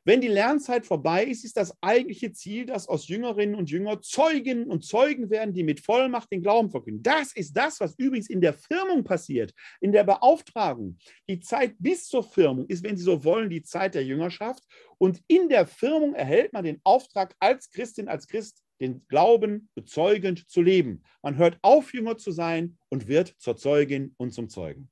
Wenn 0.08 0.22
die 0.22 0.28
Lernzeit 0.28 0.86
vorbei 0.86 1.26
ist, 1.26 1.44
ist 1.44 1.58
das 1.58 1.76
eigentliche 1.82 2.32
Ziel, 2.32 2.68
dass 2.68 2.88
aus 2.88 3.08
Jüngerinnen 3.08 3.56
und 3.56 3.72
Jünger 3.72 4.00
Zeuginnen 4.04 4.68
und 4.68 4.86
Zeugen 4.86 5.32
werden, 5.32 5.56
die 5.56 5.64
mit 5.64 5.80
Vollmacht 5.80 6.32
den 6.32 6.44
Glauben 6.44 6.70
verkünden. 6.70 7.02
Das 7.02 7.36
ist 7.36 7.58
das, 7.58 7.80
was 7.80 7.96
übrigens 7.98 8.30
in 8.30 8.40
der 8.40 8.54
Firmung 8.54 9.04
passiert, 9.04 9.52
in 9.82 9.92
der 9.92 10.04
Beauftragung. 10.04 11.00
Die 11.28 11.40
Zeit 11.40 11.74
bis 11.80 12.06
zur 12.06 12.24
Firmung 12.24 12.68
ist, 12.68 12.84
wenn 12.84 12.96
Sie 12.96 13.04
so 13.04 13.24
wollen, 13.24 13.50
die 13.50 13.64
Zeit 13.64 13.96
der 13.96 14.06
Jüngerschaft. 14.06 14.64
Und 15.00 15.24
in 15.28 15.50
der 15.50 15.66
Firmung 15.66 16.14
erhält 16.14 16.54
man 16.54 16.64
den 16.64 16.80
Auftrag, 16.84 17.34
als 17.40 17.72
Christin, 17.72 18.08
als 18.08 18.28
Christ 18.28 18.65
den 18.80 19.08
Glauben 19.08 19.70
bezeugend 19.76 20.50
zu 20.50 20.62
leben. 20.62 21.04
Man 21.22 21.38
hört 21.38 21.58
auf, 21.62 21.94
Jünger 21.94 22.18
zu 22.18 22.32
sein 22.32 22.78
und 22.90 23.08
wird 23.08 23.36
zur 23.38 23.58
Zeugin 23.58 24.14
und 24.18 24.34
zum 24.34 24.50
Zeugen. 24.50 24.90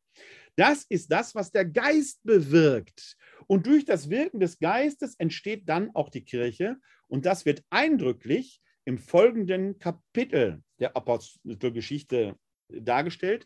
Das 0.56 0.84
ist 0.84 1.12
das, 1.12 1.34
was 1.34 1.52
der 1.52 1.66
Geist 1.66 2.22
bewirkt. 2.24 3.18
Und 3.48 3.66
durch 3.66 3.86
das 3.86 4.10
Wirken 4.10 4.40
des 4.40 4.60
Geistes 4.60 5.16
entsteht 5.16 5.68
dann 5.68 5.90
auch 5.96 6.10
die 6.10 6.24
Kirche. 6.24 6.78
Und 7.08 7.26
das 7.26 7.46
wird 7.46 7.64
eindrücklich 7.70 8.62
im 8.86 8.98
folgenden 8.98 9.80
Kapitel 9.80 10.62
der 10.80 10.96
Apostelgeschichte 10.96 12.36
dargestellt. 12.70 13.46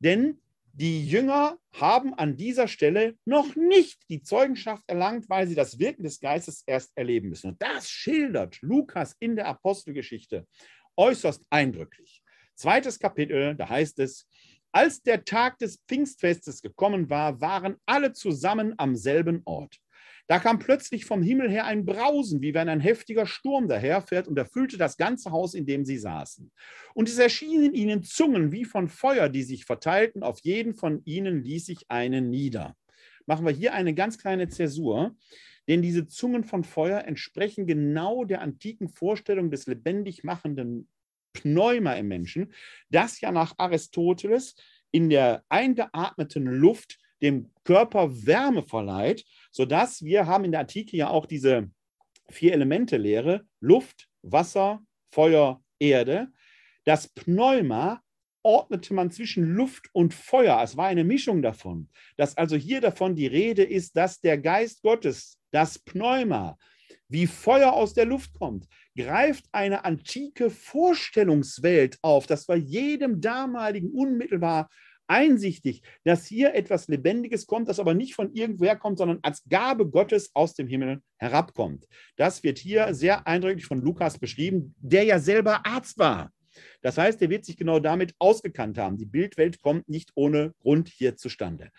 Denn 0.00 0.40
die 0.78 1.04
Jünger 1.04 1.58
haben 1.72 2.14
an 2.14 2.36
dieser 2.36 2.68
Stelle 2.68 3.16
noch 3.24 3.56
nicht 3.56 4.00
die 4.08 4.22
Zeugenschaft 4.22 4.84
erlangt, 4.86 5.28
weil 5.28 5.48
sie 5.48 5.56
das 5.56 5.80
Wirken 5.80 6.04
des 6.04 6.20
Geistes 6.20 6.62
erst 6.66 6.96
erleben 6.96 7.30
müssen. 7.30 7.50
Und 7.50 7.60
das 7.60 7.90
schildert 7.90 8.62
Lukas 8.62 9.16
in 9.18 9.34
der 9.34 9.48
Apostelgeschichte 9.48 10.46
äußerst 10.96 11.44
eindrücklich. 11.50 12.22
Zweites 12.54 13.00
Kapitel, 13.00 13.56
da 13.56 13.68
heißt 13.68 13.98
es, 13.98 14.28
als 14.70 15.02
der 15.02 15.24
Tag 15.24 15.58
des 15.58 15.82
Pfingstfestes 15.88 16.62
gekommen 16.62 17.10
war, 17.10 17.40
waren 17.40 17.76
alle 17.84 18.12
zusammen 18.12 18.74
am 18.76 18.94
selben 18.94 19.42
Ort. 19.46 19.80
Da 20.28 20.38
kam 20.38 20.58
plötzlich 20.58 21.06
vom 21.06 21.22
Himmel 21.22 21.50
her 21.50 21.64
ein 21.64 21.86
Brausen, 21.86 22.42
wie 22.42 22.52
wenn 22.52 22.68
ein 22.68 22.80
heftiger 22.80 23.24
Sturm 23.24 23.66
daherfährt 23.66 24.28
und 24.28 24.38
erfüllte 24.38 24.76
das 24.76 24.98
ganze 24.98 25.30
Haus, 25.30 25.54
in 25.54 25.64
dem 25.64 25.86
sie 25.86 25.96
saßen. 25.96 26.52
Und 26.92 27.08
es 27.08 27.18
erschienen 27.18 27.72
ihnen 27.72 28.02
Zungen 28.02 28.52
wie 28.52 28.66
von 28.66 28.88
Feuer, 28.88 29.30
die 29.30 29.42
sich 29.42 29.64
verteilten. 29.64 30.22
Auf 30.22 30.40
jeden 30.42 30.74
von 30.74 31.00
ihnen 31.06 31.42
ließ 31.42 31.64
sich 31.64 31.90
eine 31.90 32.20
nieder. 32.20 32.76
Machen 33.24 33.46
wir 33.46 33.52
hier 33.52 33.72
eine 33.72 33.94
ganz 33.94 34.18
kleine 34.18 34.48
Zäsur, 34.48 35.16
denn 35.66 35.80
diese 35.80 36.06
Zungen 36.06 36.44
von 36.44 36.62
Feuer 36.62 37.04
entsprechen 37.04 37.66
genau 37.66 38.26
der 38.26 38.42
antiken 38.42 38.90
Vorstellung 38.90 39.50
des 39.50 39.66
lebendig 39.66 40.24
machenden 40.24 40.88
Pneuma 41.32 41.94
im 41.94 42.08
Menschen, 42.08 42.52
das 42.90 43.20
ja 43.22 43.32
nach 43.32 43.54
Aristoteles 43.56 44.56
in 44.90 45.08
der 45.08 45.44
eingeatmeten 45.48 46.44
Luft 46.44 46.98
dem 47.22 47.50
Körper 47.64 48.26
Wärme 48.26 48.62
verleiht, 48.62 49.24
sodass 49.50 50.02
wir 50.02 50.26
haben 50.26 50.44
in 50.44 50.52
der 50.52 50.60
Antike 50.60 50.96
ja 50.96 51.08
auch 51.08 51.26
diese 51.26 51.70
vier 52.30 52.52
Elemente-Lehre, 52.52 53.44
Luft, 53.60 54.08
Wasser, 54.22 54.80
Feuer, 55.10 55.62
Erde. 55.78 56.28
Das 56.84 57.08
Pneuma 57.08 58.02
ordnete 58.42 58.94
man 58.94 59.10
zwischen 59.10 59.44
Luft 59.54 59.88
und 59.92 60.14
Feuer. 60.14 60.60
Es 60.62 60.76
war 60.76 60.86
eine 60.86 61.04
Mischung 61.04 61.42
davon. 61.42 61.88
Dass 62.16 62.36
also 62.36 62.56
hier 62.56 62.80
davon 62.80 63.14
die 63.14 63.26
Rede 63.26 63.62
ist, 63.62 63.96
dass 63.96 64.20
der 64.20 64.38
Geist 64.38 64.82
Gottes, 64.82 65.38
das 65.50 65.78
Pneuma, 65.78 66.56
wie 67.08 67.26
Feuer 67.26 67.72
aus 67.72 67.94
der 67.94 68.04
Luft 68.04 68.34
kommt, 68.34 68.66
greift 68.96 69.46
eine 69.52 69.84
antike 69.84 70.50
Vorstellungswelt 70.50 71.98
auf. 72.02 72.26
Das 72.26 72.48
war 72.48 72.56
jedem 72.56 73.20
damaligen 73.20 73.90
unmittelbar 73.90 74.68
einsichtig, 75.08 75.82
dass 76.04 76.26
hier 76.26 76.54
etwas 76.54 76.88
Lebendiges 76.88 77.46
kommt, 77.46 77.68
das 77.68 77.80
aber 77.80 77.94
nicht 77.94 78.14
von 78.14 78.32
irgendwoher 78.32 78.76
kommt, 78.76 78.98
sondern 78.98 79.18
als 79.22 79.42
Gabe 79.48 79.88
Gottes 79.88 80.30
aus 80.34 80.54
dem 80.54 80.68
Himmel 80.68 81.02
herabkommt. 81.16 81.86
Das 82.16 82.42
wird 82.42 82.58
hier 82.58 82.94
sehr 82.94 83.26
eindrücklich 83.26 83.66
von 83.66 83.80
Lukas 83.80 84.18
beschrieben, 84.18 84.74
der 84.78 85.04
ja 85.04 85.18
selber 85.18 85.66
Arzt 85.66 85.98
war. 85.98 86.32
Das 86.82 86.98
heißt, 86.98 87.20
er 87.22 87.30
wird 87.30 87.44
sich 87.44 87.56
genau 87.56 87.80
damit 87.80 88.14
ausgekannt 88.18 88.78
haben. 88.78 88.96
Die 88.96 89.06
Bildwelt 89.06 89.60
kommt 89.60 89.88
nicht 89.88 90.10
ohne 90.14 90.54
Grund 90.60 90.88
hier 90.88 91.16
zustande. 91.16 91.70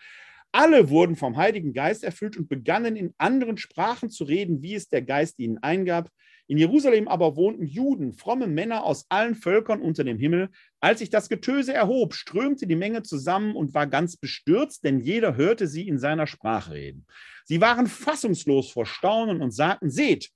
Alle 0.52 0.90
wurden 0.90 1.14
vom 1.14 1.36
Heiligen 1.36 1.72
Geist 1.72 2.02
erfüllt 2.02 2.36
und 2.36 2.48
begannen 2.48 2.96
in 2.96 3.14
anderen 3.18 3.56
Sprachen 3.56 4.10
zu 4.10 4.24
reden, 4.24 4.62
wie 4.62 4.74
es 4.74 4.88
der 4.88 5.02
Geist 5.02 5.38
ihnen 5.38 5.58
eingab. 5.58 6.10
In 6.50 6.58
Jerusalem 6.58 7.06
aber 7.06 7.36
wohnten 7.36 7.64
Juden, 7.64 8.12
fromme 8.12 8.48
Männer 8.48 8.82
aus 8.82 9.06
allen 9.08 9.36
Völkern 9.36 9.80
unter 9.80 10.02
dem 10.02 10.18
Himmel. 10.18 10.48
Als 10.80 10.98
sich 10.98 11.08
das 11.08 11.28
Getöse 11.28 11.72
erhob, 11.72 12.12
strömte 12.12 12.66
die 12.66 12.74
Menge 12.74 13.04
zusammen 13.04 13.54
und 13.54 13.72
war 13.72 13.86
ganz 13.86 14.16
bestürzt, 14.16 14.82
denn 14.82 14.98
jeder 14.98 15.36
hörte 15.36 15.68
sie 15.68 15.86
in 15.86 16.00
seiner 16.00 16.26
Sprache 16.26 16.72
reden. 16.72 17.06
Sie 17.44 17.60
waren 17.60 17.86
fassungslos 17.86 18.72
vor 18.72 18.84
Staunen 18.84 19.42
und 19.42 19.52
sagten, 19.52 19.90
seht, 19.90 20.30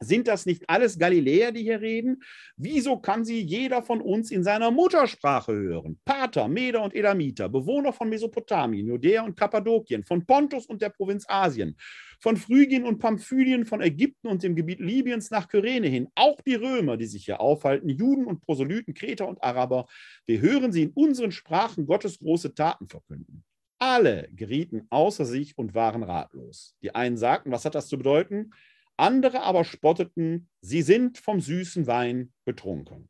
Sind 0.00 0.28
das 0.28 0.46
nicht 0.46 0.68
alles 0.70 0.96
Galiläer, 0.96 1.50
die 1.50 1.62
hier 1.62 1.80
reden? 1.80 2.22
Wieso 2.56 2.98
kann 2.98 3.24
sie 3.24 3.40
jeder 3.40 3.82
von 3.82 4.00
uns 4.00 4.30
in 4.30 4.44
seiner 4.44 4.70
Muttersprache 4.70 5.52
hören? 5.52 5.98
Pater, 6.04 6.46
Meder 6.46 6.82
und 6.84 6.94
Elamiter, 6.94 7.48
Bewohner 7.48 7.92
von 7.92 8.08
Mesopotamien, 8.08 8.86
Judäa 8.86 9.24
und 9.24 9.36
Kappadokien, 9.36 10.04
von 10.04 10.24
Pontus 10.24 10.66
und 10.66 10.82
der 10.82 10.90
Provinz 10.90 11.24
Asien, 11.28 11.76
von 12.20 12.36
Phrygien 12.36 12.84
und 12.84 13.00
Pamphylien, 13.00 13.64
von 13.66 13.80
Ägypten 13.80 14.28
und 14.28 14.44
dem 14.44 14.54
Gebiet 14.54 14.78
Libyens 14.78 15.32
nach 15.32 15.48
Kyrene 15.48 15.88
hin, 15.88 16.08
auch 16.14 16.40
die 16.42 16.54
Römer, 16.54 16.96
die 16.96 17.06
sich 17.06 17.24
hier 17.24 17.40
aufhalten, 17.40 17.88
Juden 17.88 18.24
und 18.26 18.40
Proselyten, 18.40 18.94
Kreter 18.94 19.26
und 19.26 19.42
Araber, 19.42 19.86
wir 20.26 20.40
hören 20.40 20.70
sie 20.70 20.84
in 20.84 20.90
unseren 20.90 21.32
Sprachen 21.32 21.86
Gottes 21.86 22.20
große 22.20 22.54
Taten 22.54 22.86
verkünden. 22.86 23.44
Alle 23.80 24.28
gerieten 24.32 24.86
außer 24.90 25.24
sich 25.24 25.56
und 25.56 25.74
waren 25.74 26.02
ratlos. 26.02 26.76
Die 26.82 26.94
einen 26.94 27.16
sagten, 27.16 27.50
was 27.50 27.64
hat 27.64 27.74
das 27.74 27.88
zu 27.88 27.96
bedeuten? 27.96 28.50
Andere 28.98 29.42
aber 29.42 29.64
spotteten, 29.64 30.48
sie 30.60 30.82
sind 30.82 31.18
vom 31.18 31.40
süßen 31.40 31.86
Wein 31.86 32.32
betrunken. 32.44 33.08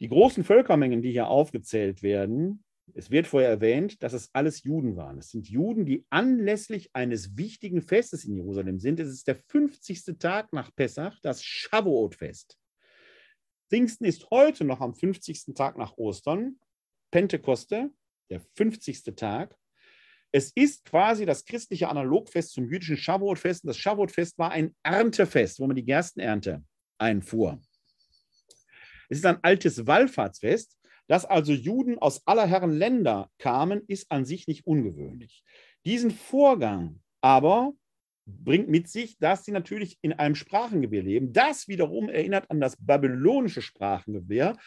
Die 0.00 0.08
großen 0.08 0.44
Völkermengen, 0.44 1.02
die 1.02 1.12
hier 1.12 1.28
aufgezählt 1.28 2.02
werden, 2.02 2.64
es 2.94 3.10
wird 3.10 3.26
vorher 3.26 3.50
erwähnt, 3.50 4.02
dass 4.02 4.12
es 4.12 4.30
alles 4.32 4.62
Juden 4.62 4.96
waren. 4.96 5.18
Es 5.18 5.30
sind 5.30 5.48
Juden, 5.48 5.86
die 5.86 6.06
anlässlich 6.08 6.90
eines 6.94 7.36
wichtigen 7.36 7.82
Festes 7.82 8.24
in 8.24 8.36
Jerusalem 8.36 8.78
sind. 8.78 9.00
Es 9.00 9.08
ist 9.08 9.26
der 9.26 9.36
50. 9.36 10.18
Tag 10.18 10.52
nach 10.52 10.74
Pessach, 10.74 11.18
das 11.20 11.42
Shavuot-Fest. 11.42 12.56
Pfingsten 13.68 14.04
ist 14.04 14.30
heute 14.30 14.64
noch 14.64 14.80
am 14.80 14.94
50. 14.94 15.54
Tag 15.54 15.76
nach 15.76 15.96
Ostern, 15.96 16.60
Pentekoste, 17.10 17.90
der 18.30 18.40
50. 18.54 19.16
Tag. 19.16 19.58
Es 20.36 20.52
ist 20.54 20.84
quasi 20.84 21.24
das 21.24 21.46
christliche 21.46 21.88
Analogfest 21.88 22.52
zum 22.52 22.68
jüdischen 22.70 22.98
Shavuot-Fest. 22.98 23.66
Das 23.66 23.78
Shavuot-Fest 23.78 24.36
war 24.36 24.50
ein 24.50 24.76
Erntefest, 24.82 25.58
wo 25.58 25.66
man 25.66 25.76
die 25.76 25.84
Gerstenernte 25.86 26.62
einfuhr. 26.98 27.58
Es 29.08 29.16
ist 29.16 29.24
ein 29.24 29.42
altes 29.42 29.86
Wallfahrtsfest. 29.86 30.76
Dass 31.06 31.24
also 31.24 31.54
Juden 31.54 31.98
aus 31.98 32.20
aller 32.26 32.46
Herren 32.46 32.72
Länder 32.72 33.30
kamen, 33.38 33.80
ist 33.86 34.12
an 34.12 34.26
sich 34.26 34.46
nicht 34.46 34.66
ungewöhnlich. 34.66 35.42
Diesen 35.86 36.10
Vorgang 36.10 37.00
aber 37.22 37.72
bringt 38.26 38.68
mit 38.68 38.88
sich, 38.88 39.16
dass 39.18 39.44
sie 39.44 39.52
natürlich 39.52 39.98
in 40.02 40.12
einem 40.12 40.34
Sprachengewehr 40.34 41.02
leben. 41.02 41.32
Das 41.32 41.68
wiederum 41.68 42.08
erinnert 42.08 42.50
an 42.50 42.60
das 42.60 42.76
babylonische 42.78 43.62
Sprachengewehr 43.62 44.58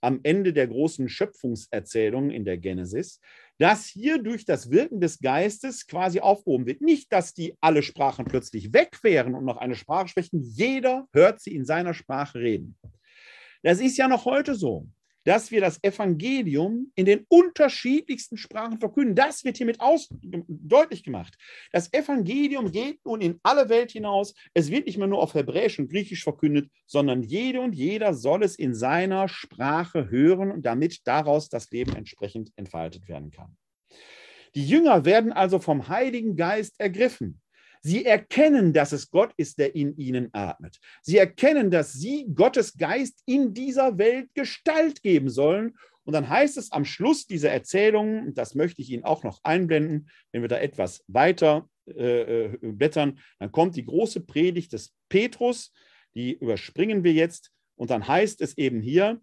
am 0.00 0.20
Ende 0.22 0.52
der 0.52 0.68
großen 0.68 1.08
Schöpfungserzählung 1.08 2.30
in 2.30 2.44
der 2.44 2.56
Genesis, 2.56 3.20
das 3.60 3.86
hier 3.86 4.22
durch 4.22 4.46
das 4.46 4.70
Wirken 4.70 5.00
des 5.00 5.18
Geistes 5.18 5.86
quasi 5.86 6.20
aufgehoben 6.20 6.64
wird. 6.64 6.80
Nicht, 6.80 7.12
dass 7.12 7.34
die 7.34 7.56
alle 7.60 7.82
Sprachen 7.82 8.24
plötzlich 8.24 8.72
weg 8.72 8.98
wären 9.02 9.34
und 9.34 9.44
noch 9.44 9.58
eine 9.58 9.74
Sprache 9.74 10.08
sprechen. 10.08 10.40
Jeder 10.42 11.06
hört 11.12 11.40
sie 11.40 11.54
in 11.54 11.66
seiner 11.66 11.92
Sprache 11.92 12.38
reden. 12.38 12.78
Das 13.62 13.78
ist 13.78 13.98
ja 13.98 14.08
noch 14.08 14.24
heute 14.24 14.54
so 14.54 14.88
dass 15.24 15.50
wir 15.50 15.60
das 15.60 15.82
Evangelium 15.82 16.92
in 16.94 17.06
den 17.06 17.24
unterschiedlichsten 17.28 18.36
Sprachen 18.36 18.78
verkünden. 18.78 19.14
Das 19.14 19.44
wird 19.44 19.56
hiermit 19.56 19.80
aus, 19.80 20.08
deutlich 20.20 21.02
gemacht. 21.02 21.36
Das 21.72 21.92
Evangelium 21.92 22.70
geht 22.70 23.04
nun 23.04 23.20
in 23.20 23.40
alle 23.42 23.68
Welt 23.68 23.92
hinaus. 23.92 24.34
Es 24.54 24.70
wird 24.70 24.86
nicht 24.86 24.98
mehr 24.98 25.06
nur 25.06 25.22
auf 25.22 25.34
Hebräisch 25.34 25.78
und 25.78 25.90
Griechisch 25.90 26.24
verkündet, 26.24 26.70
sondern 26.86 27.22
jede 27.22 27.60
und 27.60 27.74
jeder 27.74 28.14
soll 28.14 28.42
es 28.42 28.56
in 28.56 28.74
seiner 28.74 29.28
Sprache 29.28 30.10
hören, 30.10 30.62
damit 30.62 31.06
daraus 31.06 31.48
das 31.48 31.70
Leben 31.70 31.94
entsprechend 31.94 32.52
entfaltet 32.56 33.08
werden 33.08 33.30
kann. 33.30 33.56
Die 34.54 34.66
Jünger 34.66 35.04
werden 35.04 35.32
also 35.32 35.58
vom 35.58 35.88
Heiligen 35.88 36.36
Geist 36.36 36.80
ergriffen. 36.80 37.40
Sie 37.82 38.04
erkennen, 38.04 38.72
dass 38.72 38.92
es 38.92 39.10
Gott 39.10 39.32
ist, 39.36 39.58
der 39.58 39.74
in 39.74 39.96
ihnen 39.96 40.28
atmet. 40.32 40.78
Sie 41.02 41.16
erkennen, 41.16 41.70
dass 41.70 41.92
sie 41.92 42.26
Gottes 42.34 42.76
Geist 42.76 43.22
in 43.26 43.54
dieser 43.54 43.96
Welt 43.96 44.28
Gestalt 44.34 45.02
geben 45.02 45.30
sollen. 45.30 45.76
Und 46.04 46.12
dann 46.12 46.28
heißt 46.28 46.56
es 46.56 46.72
am 46.72 46.84
Schluss 46.84 47.26
dieser 47.26 47.50
Erzählung, 47.50 48.34
das 48.34 48.54
möchte 48.54 48.82
ich 48.82 48.90
Ihnen 48.90 49.04
auch 49.04 49.22
noch 49.22 49.40
einblenden, 49.44 50.10
wenn 50.32 50.42
wir 50.42 50.48
da 50.48 50.58
etwas 50.58 51.04
weiter 51.06 51.68
äh, 51.86 52.46
äh 52.46 52.58
blättern, 52.60 53.18
dann 53.38 53.52
kommt 53.52 53.76
die 53.76 53.84
große 53.84 54.20
Predigt 54.20 54.72
des 54.72 54.94
Petrus, 55.08 55.72
die 56.14 56.34
überspringen 56.34 57.04
wir 57.04 57.12
jetzt. 57.12 57.52
Und 57.76 57.90
dann 57.90 58.06
heißt 58.06 58.40
es 58.40 58.58
eben 58.58 58.80
hier, 58.82 59.20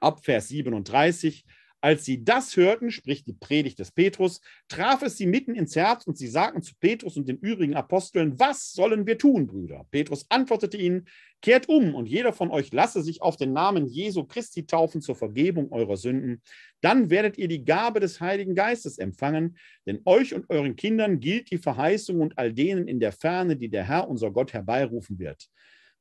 ab 0.00 0.24
Vers 0.24 0.48
37, 0.48 1.44
als 1.84 2.06
sie 2.06 2.24
das 2.24 2.56
hörten, 2.56 2.90
spricht 2.90 3.26
die 3.26 3.34
Predigt 3.34 3.78
des 3.78 3.90
Petrus, 3.90 4.40
traf 4.68 5.02
es 5.02 5.18
sie 5.18 5.26
mitten 5.26 5.54
ins 5.54 5.76
Herz 5.76 6.06
und 6.06 6.16
sie 6.16 6.28
sagten 6.28 6.62
zu 6.62 6.72
Petrus 6.80 7.18
und 7.18 7.28
den 7.28 7.36
übrigen 7.36 7.74
Aposteln, 7.74 8.40
was 8.40 8.72
sollen 8.72 9.06
wir 9.06 9.18
tun, 9.18 9.46
Brüder? 9.46 9.86
Petrus 9.90 10.24
antwortete 10.30 10.78
ihnen, 10.78 11.06
kehrt 11.42 11.68
um 11.68 11.94
und 11.94 12.08
jeder 12.08 12.32
von 12.32 12.50
euch 12.50 12.72
lasse 12.72 13.02
sich 13.02 13.20
auf 13.20 13.36
den 13.36 13.52
Namen 13.52 13.84
Jesu 13.84 14.24
Christi 14.24 14.64
taufen 14.64 15.02
zur 15.02 15.14
Vergebung 15.14 15.72
eurer 15.72 15.98
Sünden. 15.98 16.40
Dann 16.80 17.10
werdet 17.10 17.36
ihr 17.36 17.48
die 17.48 17.66
Gabe 17.66 18.00
des 18.00 18.18
Heiligen 18.18 18.54
Geistes 18.54 18.96
empfangen, 18.96 19.58
denn 19.84 20.00
euch 20.06 20.32
und 20.32 20.48
euren 20.48 20.76
Kindern 20.76 21.20
gilt 21.20 21.50
die 21.50 21.58
Verheißung 21.58 22.22
und 22.22 22.38
all 22.38 22.54
denen 22.54 22.88
in 22.88 22.98
der 22.98 23.12
Ferne, 23.12 23.58
die 23.58 23.68
der 23.68 23.84
Herr, 23.84 24.08
unser 24.08 24.30
Gott, 24.30 24.54
herbeirufen 24.54 25.18
wird. 25.18 25.50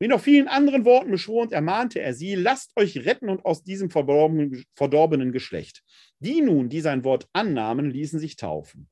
Mit 0.04 0.10
noch 0.10 0.20
vielen 0.20 0.50
anderen 0.50 0.84
Worten 0.84 1.12
beschwor 1.12 1.44
und 1.44 1.54
ermahnte 1.54 2.02
er 2.02 2.14
sie, 2.14 2.36
lasst 2.36 2.76
euch 2.76 3.06
retten 3.06 3.30
und 3.30 3.46
aus 3.46 3.64
diesem 3.64 3.90
verdorbenen 3.90 5.32
Geschlecht. 5.32 5.82
Die 6.20 6.42
nun, 6.42 6.68
die 6.68 6.82
sein 6.82 7.06
Wort 7.06 7.30
annahmen, 7.32 7.90
ließen 7.90 8.20
sich 8.20 8.36
taufen. 8.36 8.90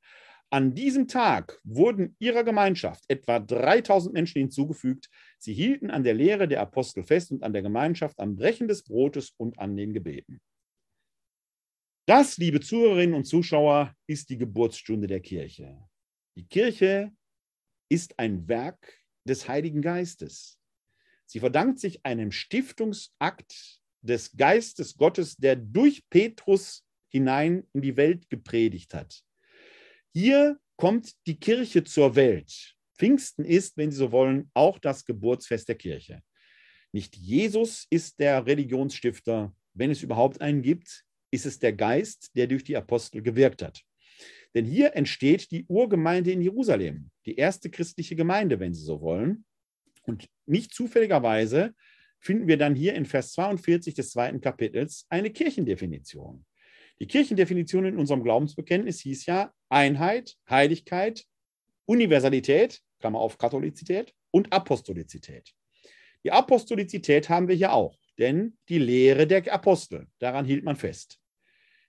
An 0.50 0.74
diesem 0.74 1.10
Tag 1.10 1.60
wurden 1.66 2.16
ihrer 2.20 2.46
Gemeinschaft 2.46 3.04
etwa 3.10 3.42
3000 3.42 4.14
Menschen 4.14 4.40
hinzugefügt. 4.40 5.10
Sie 5.38 5.54
hielten 5.54 5.92
an 5.92 6.06
der 6.06 6.14
Lehre 6.14 6.48
der 6.48 6.62
Apostel 6.62 7.04
fest 7.04 7.30
und 7.34 7.44
an 7.44 7.52
der 7.52 7.62
Gemeinschaft, 7.62 8.18
am 8.18 8.38
Brechen 8.38 8.70
des 8.70 8.82
Brotes 8.82 9.34
und 9.36 9.60
an 9.60 9.76
den 9.76 9.92
Gebeten. 9.92 10.40
Das, 12.08 12.38
liebe 12.38 12.62
Zuhörerinnen 12.62 13.16
und 13.16 13.26
Zuschauer, 13.26 13.94
ist 14.08 14.30
die 14.30 14.38
Geburtsstunde 14.38 15.08
der 15.08 15.20
Kirche. 15.20 15.78
Die 16.38 16.46
Kirche 16.46 17.12
ist 17.90 18.18
ein 18.18 18.48
Werk 18.48 18.98
des 19.28 19.50
Heiligen 19.50 19.82
Geistes. 19.82 20.61
Sie 21.32 21.40
verdankt 21.40 21.80
sich 21.80 22.06
einem 22.06 22.34
Stiftungsakt 22.34 23.80
des 24.02 24.36
Geistes 24.36 24.98
Gottes, 24.98 25.38
der 25.38 25.56
durch 25.56 26.04
Petrus 26.10 26.84
hinein 27.08 27.66
in 27.72 27.82
die 27.82 27.96
Welt 27.96 28.30
gepredigt 28.30 28.94
hat. 28.94 29.24
Hier 30.14 30.60
kommt 30.76 31.14
die 31.28 31.40
Kirche 31.40 31.86
zur 31.86 32.18
Welt. 32.18 32.76
Pfingsten 32.98 33.46
ist, 33.46 33.78
wenn 33.78 33.92
Sie 33.92 33.98
so 33.98 34.12
wollen, 34.12 34.52
auch 34.54 34.78
das 34.78 35.06
Geburtsfest 35.06 35.70
der 35.70 35.76
Kirche. 35.76 36.22
Nicht 36.92 37.16
Jesus 37.16 37.88
ist 37.90 38.20
der 38.20 38.46
Religionsstifter, 38.46 39.56
wenn 39.74 39.90
es 39.90 40.04
überhaupt 40.04 40.42
einen 40.42 40.62
gibt, 40.62 41.06
ist 41.32 41.46
es 41.46 41.60
der 41.60 41.72
Geist, 41.72 42.36
der 42.36 42.48
durch 42.48 42.66
die 42.66 42.76
Apostel 42.76 43.22
gewirkt 43.22 43.62
hat. 43.62 43.82
Denn 44.54 44.66
hier 44.66 44.98
entsteht 44.98 45.50
die 45.52 45.64
Urgemeinde 45.70 46.34
in 46.34 46.42
Jerusalem, 46.42 47.10
die 47.26 47.38
erste 47.38 47.70
christliche 47.70 48.18
Gemeinde, 48.18 48.60
wenn 48.60 48.74
Sie 48.74 48.84
so 48.84 49.00
wollen. 49.00 49.46
Und 50.04 50.28
nicht 50.46 50.74
zufälligerweise 50.74 51.74
finden 52.20 52.48
wir 52.48 52.58
dann 52.58 52.76
hier 52.76 52.94
in 52.94 53.06
Vers 53.06 53.34
42 53.34 53.94
des 53.94 54.12
zweiten 54.12 54.42
Kapitels 54.42 55.06
eine 55.10 55.32
Kirchendefinition. 55.32 56.46
Die 57.00 57.08
Kirchendefinition 57.08 57.86
in 57.86 57.98
unserem 57.98 58.24
Glaubensbekenntnis 58.24 59.00
hieß 59.02 59.26
ja 59.26 59.52
Einheit, 59.70 60.38
Heiligkeit, 60.50 61.26
Universalität, 61.86 62.82
Klammer 63.00 63.20
auf 63.20 63.38
Katholizität 63.38 64.14
und 64.30 64.54
Apostolizität. 64.54 65.52
Die 66.24 66.32
Apostolizität 66.32 67.30
haben 67.30 67.48
wir 67.48 67.56
hier 67.56 67.74
auch, 67.74 67.98
denn 68.20 68.58
die 68.70 68.78
Lehre 68.78 69.26
der 69.26 69.52
Apostel, 69.52 70.08
daran 70.20 70.46
hielt 70.46 70.64
man 70.64 70.76
fest. 70.76 71.20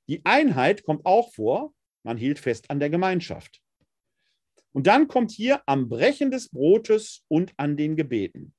Die 0.09 0.25
Einheit 0.25 0.85
kommt 0.85 1.05
auch 1.05 1.33
vor, 1.33 1.75
man 2.03 2.17
hielt 2.17 2.39
fest 2.39 2.71
an 2.71 2.81
der 2.81 2.91
Gemeinschaft. 2.91 3.62
Und 4.73 4.87
dann 4.87 5.09
kommt 5.09 5.31
hier 5.31 5.63
am 5.67 5.89
Brechen 5.89 6.31
des 6.31 6.49
Brotes 6.49 7.25
und 7.29 7.53
an 7.57 7.77
den 7.77 7.97
Gebeten. 7.97 8.55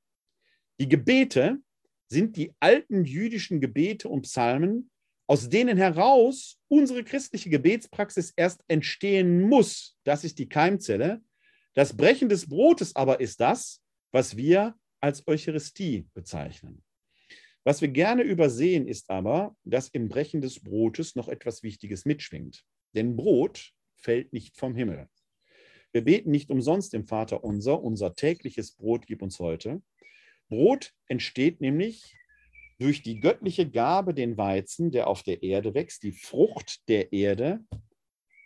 Die 0.80 0.88
Gebete 0.88 1.60
sind 2.08 2.38
die 2.38 2.54
alten 2.60 3.06
jüdischen 3.06 3.60
Gebete 3.60 4.08
und 4.08 4.24
Psalmen, 4.24 4.92
aus 5.28 5.50
denen 5.50 5.78
heraus 5.78 6.60
unsere 6.68 7.04
christliche 7.04 7.50
Gebetspraxis 7.50 8.34
erst 8.36 8.64
entstehen 8.68 9.42
muss. 9.42 9.98
Das 10.04 10.24
ist 10.24 10.38
die 10.38 10.50
Keimzelle. 10.50 11.22
Das 11.74 11.96
Brechen 11.96 12.30
des 12.30 12.48
Brotes 12.48 12.96
aber 12.96 13.20
ist 13.20 13.40
das, 13.40 13.82
was 14.12 14.38
wir 14.38 14.76
als 15.00 15.28
Eucharistie 15.28 16.08
bezeichnen. 16.14 16.84
Was 17.64 17.82
wir 17.82 17.88
gerne 17.88 18.24
übersehen, 18.24 18.88
ist 18.88 19.10
aber, 19.10 19.56
dass 19.64 19.88
im 19.88 20.10
Brechen 20.10 20.42
des 20.42 20.62
Brotes 20.62 21.16
noch 21.16 21.30
etwas 21.30 21.64
Wichtiges 21.64 22.06
mitschwingt. 22.06 22.64
Denn 22.94 23.16
Brot 23.16 23.72
fällt 23.96 24.34
nicht 24.34 24.58
vom 24.58 24.76
Himmel. 24.76 25.08
Wir 25.94 26.04
beten 26.04 26.32
nicht 26.32 26.50
umsonst 26.50 26.96
im 26.96 27.06
Vater 27.06 27.44
unser, 27.44 27.84
unser 27.84 28.16
tägliches 28.16 28.72
Brot 28.72 29.06
gib 29.06 29.22
uns 29.22 29.40
heute. 29.40 29.82
Brot 30.50 30.92
entsteht 31.08 31.62
nämlich 31.62 32.18
durch 32.80 33.04
die 33.04 33.20
göttliche 33.20 33.70
Gabe 33.70 34.16
den 34.16 34.36
Weizen, 34.36 34.92
der 34.92 35.08
auf 35.08 35.22
der 35.22 35.44
Erde 35.44 35.76
wächst, 35.76 36.02
die 36.02 36.12
Frucht 36.12 36.90
der 36.90 37.14
Erde 37.14 37.64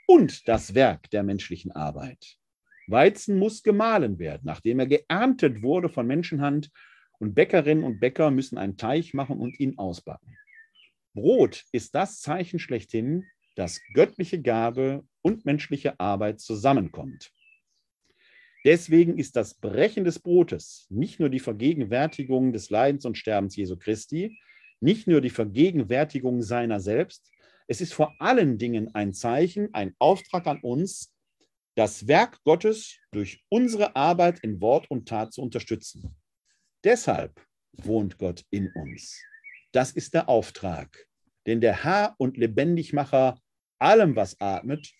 und 0.07 0.49
das 0.49 0.75
Werk 0.75 1.09
der 1.09 1.23
menschlichen 1.23 1.71
Arbeit. 1.71 2.37
Weizen 2.87 3.39
muss 3.39 3.63
gemahlen 3.63 4.19
werden, 4.19 4.41
nachdem 4.43 4.79
er 4.79 4.87
geerntet 4.87 5.61
wurde 5.61 5.87
von 5.87 6.05
Menschenhand. 6.05 6.69
Und 7.19 7.33
Bäckerinnen 7.33 7.83
und 7.83 7.99
Bäcker 7.99 8.29
müssen 8.29 8.57
einen 8.57 8.77
Teich 8.77 9.13
machen 9.13 9.39
und 9.39 9.59
ihn 9.59 9.77
ausbacken. 9.79 10.37
Brot 11.13 11.63
ist 11.71 11.95
das 11.95 12.19
Zeichen 12.21 12.59
schlechthin, 12.59 13.25
dass 13.55 13.81
göttliche 13.93 14.39
Gabe 14.39 15.03
und 15.23 15.45
menschliche 15.45 15.99
Arbeit 15.99 16.41
zusammenkommt. 16.41 17.31
Deswegen 18.68 19.18
ist 19.18 19.38
das 19.38 19.53
Brechen 19.53 20.03
des 20.03 20.19
Brotes 20.19 20.88
nicht 20.89 21.22
nur 21.22 21.30
die 21.30 21.39
Vergegenwärtigung 21.39 22.52
des 22.52 22.69
Leidens 22.69 23.06
und 23.06 23.18
Sterbens 23.18 23.56
Jesu 23.56 23.77
Christi, 23.77 24.38
nicht 24.81 25.07
nur 25.07 25.22
die 25.22 25.30
Vergegenwärtigung 25.30 26.41
seiner 26.41 26.81
selbst, 26.81 27.31
es 27.68 27.80
ist 27.80 27.94
vor 27.94 28.14
allen 28.19 28.57
Dingen 28.57 28.94
ein 28.94 29.14
Zeichen, 29.14 29.73
ein 29.73 29.95
Auftrag 29.99 30.48
an 30.48 30.60
uns, 30.60 31.15
das 31.76 32.10
Werk 32.10 32.44
Gottes 32.44 32.98
durch 33.14 33.41
unsere 33.48 33.95
Arbeit 33.95 34.41
in 34.41 34.60
Wort 34.60 34.91
und 34.91 35.07
Tat 35.07 35.31
zu 35.31 35.41
unterstützen. 35.41 36.18
Deshalb 36.84 37.41
wohnt 37.72 38.18
Gott 38.18 38.44
in 38.49 38.69
uns. 38.73 39.23
Das 39.72 39.91
ist 39.91 40.14
der 40.14 40.27
Auftrag, 40.27 41.07
den 41.45 41.61
der 41.61 41.85
Herr 41.85 42.15
und 42.18 42.35
Lebendigmacher 42.35 43.39
allem, 43.80 44.18
was 44.18 44.41
atmet, 44.41 44.91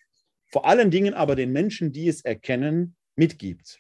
vor 0.50 0.66
allen 0.66 0.90
Dingen 0.90 1.14
aber 1.14 1.36
den 1.36 1.52
Menschen, 1.52 1.92
die 1.92 2.08
es 2.08 2.22
erkennen, 2.22 2.97
mitgibt. 3.18 3.80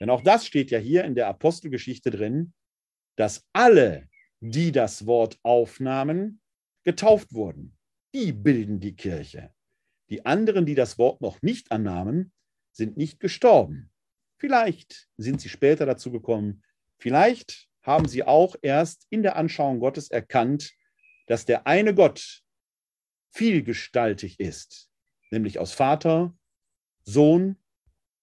Denn 0.00 0.10
auch 0.10 0.22
das 0.22 0.46
steht 0.46 0.70
ja 0.70 0.78
hier 0.78 1.04
in 1.04 1.14
der 1.14 1.28
Apostelgeschichte 1.28 2.10
drin, 2.10 2.52
dass 3.16 3.46
alle, 3.52 4.08
die 4.40 4.72
das 4.72 5.06
Wort 5.06 5.38
aufnahmen, 5.42 6.40
getauft 6.84 7.32
wurden. 7.32 7.76
Die 8.14 8.32
bilden 8.32 8.80
die 8.80 8.96
Kirche. 8.96 9.52
Die 10.10 10.26
anderen, 10.26 10.66
die 10.66 10.74
das 10.74 10.98
Wort 10.98 11.20
noch 11.20 11.40
nicht 11.42 11.70
annahmen, 11.70 12.32
sind 12.72 12.96
nicht 12.96 13.20
gestorben. 13.20 13.90
Vielleicht 14.38 15.08
sind 15.16 15.40
sie 15.40 15.48
später 15.48 15.86
dazu 15.86 16.10
gekommen. 16.10 16.64
Vielleicht 16.98 17.68
haben 17.82 18.08
sie 18.08 18.24
auch 18.24 18.56
erst 18.60 19.06
in 19.10 19.22
der 19.22 19.36
Anschauung 19.36 19.80
Gottes 19.80 20.10
erkannt, 20.10 20.72
dass 21.26 21.44
der 21.44 21.66
eine 21.66 21.94
Gott 21.94 22.42
vielgestaltig 23.30 24.40
ist, 24.40 24.90
nämlich 25.30 25.58
aus 25.58 25.72
Vater, 25.72 26.36
Sohn 27.04 27.56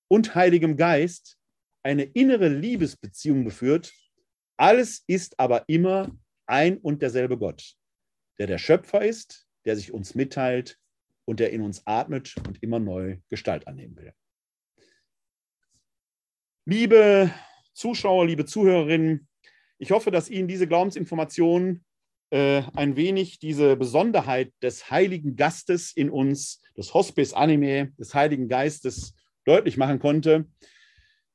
und 0.10 0.36
Heiligem 0.36 0.76
Geist 0.76 1.38
eine 1.84 2.04
innere 2.04 2.50
Liebesbeziehung 2.50 3.46
beführt. 3.46 3.94
Alles 4.58 5.04
ist 5.08 5.40
aber 5.40 5.64
immer 5.68 6.12
ein 6.46 6.78
und 6.78 7.02
derselbe 7.02 7.38
Gott, 7.38 7.76
der 8.38 8.48
der 8.48 8.58
Schöpfer 8.58 9.06
ist, 9.06 9.48
der 9.66 9.78
sich 9.78 9.94
uns 9.94 10.16
mitteilt 10.16 10.78
und 11.26 11.40
der 11.40 11.52
in 11.52 11.62
uns 11.62 11.86
atmet 11.86 12.36
und 12.48 12.62
immer 12.62 12.80
neu 12.80 13.20
Gestalt 13.30 13.68
annehmen 13.68 13.96
will. 13.96 14.14
Liebe 16.66 17.32
Zuschauer, 17.74 18.28
liebe 18.28 18.46
Zuhörerinnen, 18.46 19.28
ich 19.78 19.92
hoffe, 19.92 20.12
dass 20.12 20.30
Ihnen 20.30 20.48
diese 20.48 20.68
Glaubensinformation 20.68 21.86
äh, 22.32 22.64
ein 22.76 22.96
wenig 22.96 23.40
diese 23.40 23.76
Besonderheit 23.76 24.52
des 24.62 24.92
Heiligen 24.92 25.36
Gastes 25.36 25.94
in 25.94 26.10
uns, 26.10 26.62
des 26.76 26.94
Hospice 26.94 27.34
Anime, 27.34 27.94
des 27.98 28.14
Heiligen 28.14 28.50
Geistes 28.50 29.16
deutlich 29.50 29.78
machen 29.78 30.00
konnte. 30.00 30.46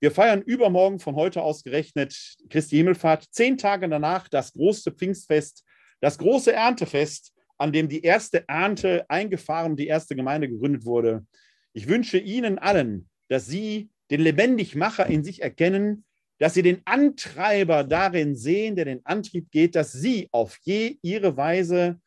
Wir 0.00 0.10
feiern 0.10 0.42
übermorgen 0.42 1.00
von 1.00 1.16
heute 1.16 1.42
aus 1.42 1.64
gerechnet 1.64 2.36
Christi 2.48 2.76
Himmelfahrt, 2.76 3.26
zehn 3.30 3.58
Tage 3.58 3.88
danach 3.88 4.28
das 4.28 4.52
große 4.52 4.92
Pfingstfest, 4.92 5.64
das 6.00 6.18
große 6.18 6.52
Erntefest, 6.52 7.32
an 7.58 7.72
dem 7.72 7.88
die 7.88 8.02
erste 8.02 8.46
Ernte 8.48 9.04
eingefahren, 9.08 9.76
die 9.76 9.86
erste 9.86 10.14
Gemeinde 10.14 10.48
gegründet 10.48 10.84
wurde. 10.84 11.26
Ich 11.72 11.88
wünsche 11.88 12.18
Ihnen 12.18 12.58
allen, 12.58 13.08
dass 13.28 13.46
Sie 13.46 13.90
den 14.10 14.20
Lebendigmacher 14.20 15.06
in 15.06 15.24
sich 15.24 15.42
erkennen, 15.42 16.04
dass 16.38 16.54
Sie 16.54 16.62
den 16.62 16.82
Antreiber 16.84 17.82
darin 17.82 18.36
sehen, 18.36 18.76
der 18.76 18.84
den 18.84 19.04
Antrieb 19.04 19.50
geht, 19.50 19.74
dass 19.74 19.92
Sie 19.92 20.28
auf 20.30 20.58
je 20.62 20.98
Ihre 21.02 21.36
Weise 21.36 22.00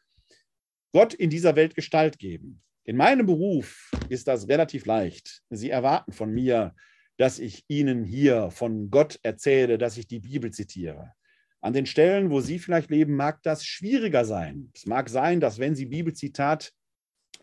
Gott 0.93 1.13
in 1.13 1.29
dieser 1.29 1.55
Welt 1.55 1.75
Gestalt 1.75 2.19
geben. 2.19 2.61
In 2.88 2.95
meinem 2.95 3.26
Beruf 3.26 3.91
ist 4.07 4.30
das 4.30 4.47
relativ 4.47 4.85
leicht. 4.85 5.41
Sie 5.49 5.69
erwarten 5.69 6.14
von 6.14 6.31
mir, 6.31 6.73
dass 7.18 7.38
ich 7.38 7.65
Ihnen 7.68 8.05
hier 8.05 8.49
von 8.49 8.89
Gott 8.89 9.19
erzähle, 9.23 9.77
dass 9.77 9.97
ich 9.97 10.07
die 10.07 10.22
Bibel 10.22 10.51
zitiere. 10.51 11.11
An 11.59 11.73
den 11.73 11.85
Stellen, 11.85 12.30
wo 12.30 12.39
Sie 12.39 12.59
vielleicht 12.59 12.89
leben, 12.89 13.18
mag 13.18 13.43
das 13.43 13.65
schwieriger 13.65 14.23
sein. 14.23 14.72
Es 14.73 14.85
mag 14.85 15.09
sein, 15.09 15.41
dass 15.41 15.59
wenn 15.59 15.76
Sie 15.76 15.88
Bibelzitat 15.88 16.72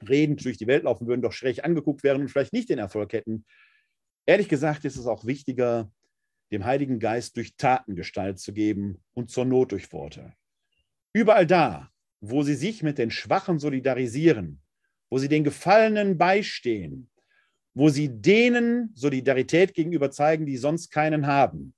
redend 0.08 0.42
durch 0.46 0.56
die 0.56 0.66
Welt 0.66 0.84
laufen 0.84 1.06
würden, 1.06 1.20
doch 1.20 1.32
schräg 1.32 1.62
angeguckt 1.62 2.04
wären 2.04 2.22
und 2.22 2.28
vielleicht 2.28 2.54
nicht 2.54 2.70
den 2.70 2.78
Erfolg 2.78 3.12
hätten. 3.12 3.44
Ehrlich 4.24 4.48
gesagt 4.48 4.86
ist 4.86 4.96
es 4.96 5.06
auch 5.06 5.26
wichtiger, 5.26 5.92
dem 6.52 6.64
Heiligen 6.64 6.98
Geist 6.98 7.36
durch 7.36 7.54
Taten 7.56 7.96
Gestalt 7.96 8.38
zu 8.38 8.54
geben 8.54 9.02
und 9.12 9.28
zur 9.28 9.44
Not 9.44 9.72
durch 9.72 9.92
Worte. 9.92 10.32
Überall 11.12 11.46
da, 11.46 11.90
wo 12.22 12.42
Sie 12.42 12.54
sich 12.54 12.82
mit 12.82 12.96
den 12.96 13.10
Schwachen 13.10 13.58
solidarisieren, 13.58 14.63
wo 15.14 15.18
sie 15.18 15.28
den 15.28 15.44
Gefallenen 15.44 16.18
beistehen, 16.18 17.08
wo 17.72 17.88
sie 17.88 18.08
denen 18.08 18.90
Solidarität 18.96 19.72
gegenüber 19.72 20.10
zeigen, 20.10 20.44
die 20.44 20.56
sonst 20.56 20.90
keinen 20.90 21.28
haben. 21.28 21.72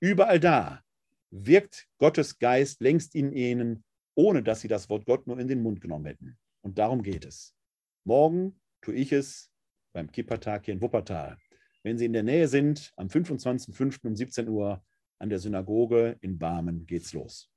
Überall 0.00 0.40
da 0.40 0.82
wirkt 1.30 1.86
Gottes 1.98 2.40
Geist 2.40 2.80
längst 2.80 3.14
in 3.14 3.30
ihnen, 3.30 3.84
ohne 4.16 4.42
dass 4.42 4.62
sie 4.62 4.66
das 4.66 4.90
Wort 4.90 5.06
Gott 5.06 5.28
nur 5.28 5.38
in 5.38 5.46
den 5.46 5.62
Mund 5.62 5.80
genommen 5.80 6.06
hätten. 6.06 6.36
Und 6.62 6.76
darum 6.76 7.04
geht 7.04 7.24
es. 7.24 7.54
Morgen 8.02 8.60
tue 8.80 8.94
ich 8.94 9.12
es 9.12 9.52
beim 9.92 10.10
Kippertag 10.10 10.64
hier 10.64 10.74
in 10.74 10.82
Wuppertal. 10.82 11.36
Wenn 11.84 11.98
Sie 11.98 12.06
in 12.06 12.12
der 12.12 12.24
Nähe 12.24 12.48
sind, 12.48 12.92
am 12.96 13.06
25.05. 13.06 14.08
um 14.08 14.16
17 14.16 14.48
Uhr 14.48 14.84
an 15.20 15.28
der 15.28 15.38
Synagoge 15.38 16.16
in 16.20 16.36
Barmen 16.36 16.84
geht's 16.84 17.12
los. 17.12 17.48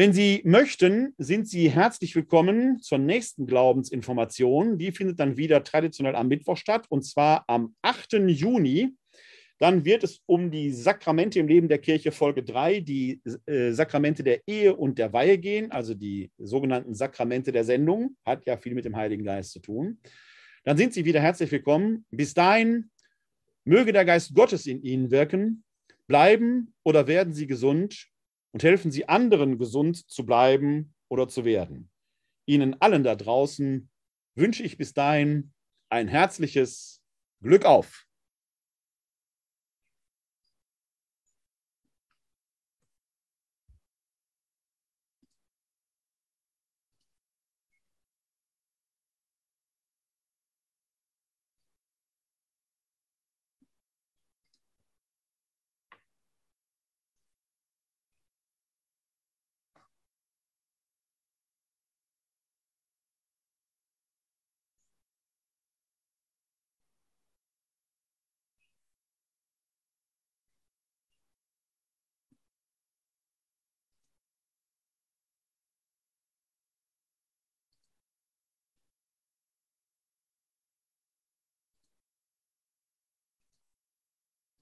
Wenn 0.00 0.14
Sie 0.14 0.40
möchten, 0.46 1.12
sind 1.18 1.46
Sie 1.46 1.68
herzlich 1.68 2.16
willkommen 2.16 2.80
zur 2.80 2.96
nächsten 2.96 3.46
Glaubensinformation. 3.46 4.78
Die 4.78 4.92
findet 4.92 5.20
dann 5.20 5.36
wieder 5.36 5.62
traditionell 5.62 6.16
am 6.16 6.28
Mittwoch 6.28 6.56
statt, 6.56 6.86
und 6.88 7.02
zwar 7.02 7.44
am 7.48 7.74
8. 7.82 8.14
Juni. 8.28 8.96
Dann 9.58 9.84
wird 9.84 10.02
es 10.02 10.22
um 10.24 10.50
die 10.50 10.72
Sakramente 10.72 11.38
im 11.38 11.48
Leben 11.48 11.68
der 11.68 11.76
Kirche 11.76 12.12
Folge 12.12 12.42
3, 12.42 12.80
die 12.80 13.20
äh, 13.44 13.72
Sakramente 13.72 14.22
der 14.22 14.40
Ehe 14.46 14.74
und 14.74 14.98
der 14.98 15.12
Weihe 15.12 15.36
gehen, 15.36 15.70
also 15.70 15.92
die 15.92 16.30
sogenannten 16.38 16.94
Sakramente 16.94 17.52
der 17.52 17.64
Sendung. 17.64 18.16
Hat 18.24 18.46
ja 18.46 18.56
viel 18.56 18.74
mit 18.74 18.86
dem 18.86 18.96
Heiligen 18.96 19.24
Geist 19.24 19.52
zu 19.52 19.58
tun. 19.60 19.98
Dann 20.64 20.78
sind 20.78 20.94
Sie 20.94 21.04
wieder 21.04 21.20
herzlich 21.20 21.52
willkommen. 21.52 22.06
Bis 22.10 22.32
dahin 22.32 22.90
möge 23.66 23.92
der 23.92 24.06
Geist 24.06 24.34
Gottes 24.34 24.66
in 24.66 24.82
Ihnen 24.82 25.10
wirken. 25.10 25.62
Bleiben 26.06 26.72
oder 26.84 27.06
werden 27.06 27.34
Sie 27.34 27.46
gesund 27.46 28.09
und 28.52 28.62
helfen 28.62 28.90
Sie 28.90 29.08
anderen, 29.08 29.58
gesund 29.58 30.10
zu 30.10 30.24
bleiben 30.26 30.94
oder 31.08 31.28
zu 31.28 31.44
werden. 31.44 31.90
Ihnen 32.46 32.80
allen 32.80 33.04
da 33.04 33.14
draußen 33.14 33.90
wünsche 34.34 34.62
ich 34.62 34.76
bis 34.76 34.92
dahin 34.92 35.52
ein 35.90 36.08
herzliches 36.08 37.02
Glück 37.42 37.64
auf. 37.64 38.06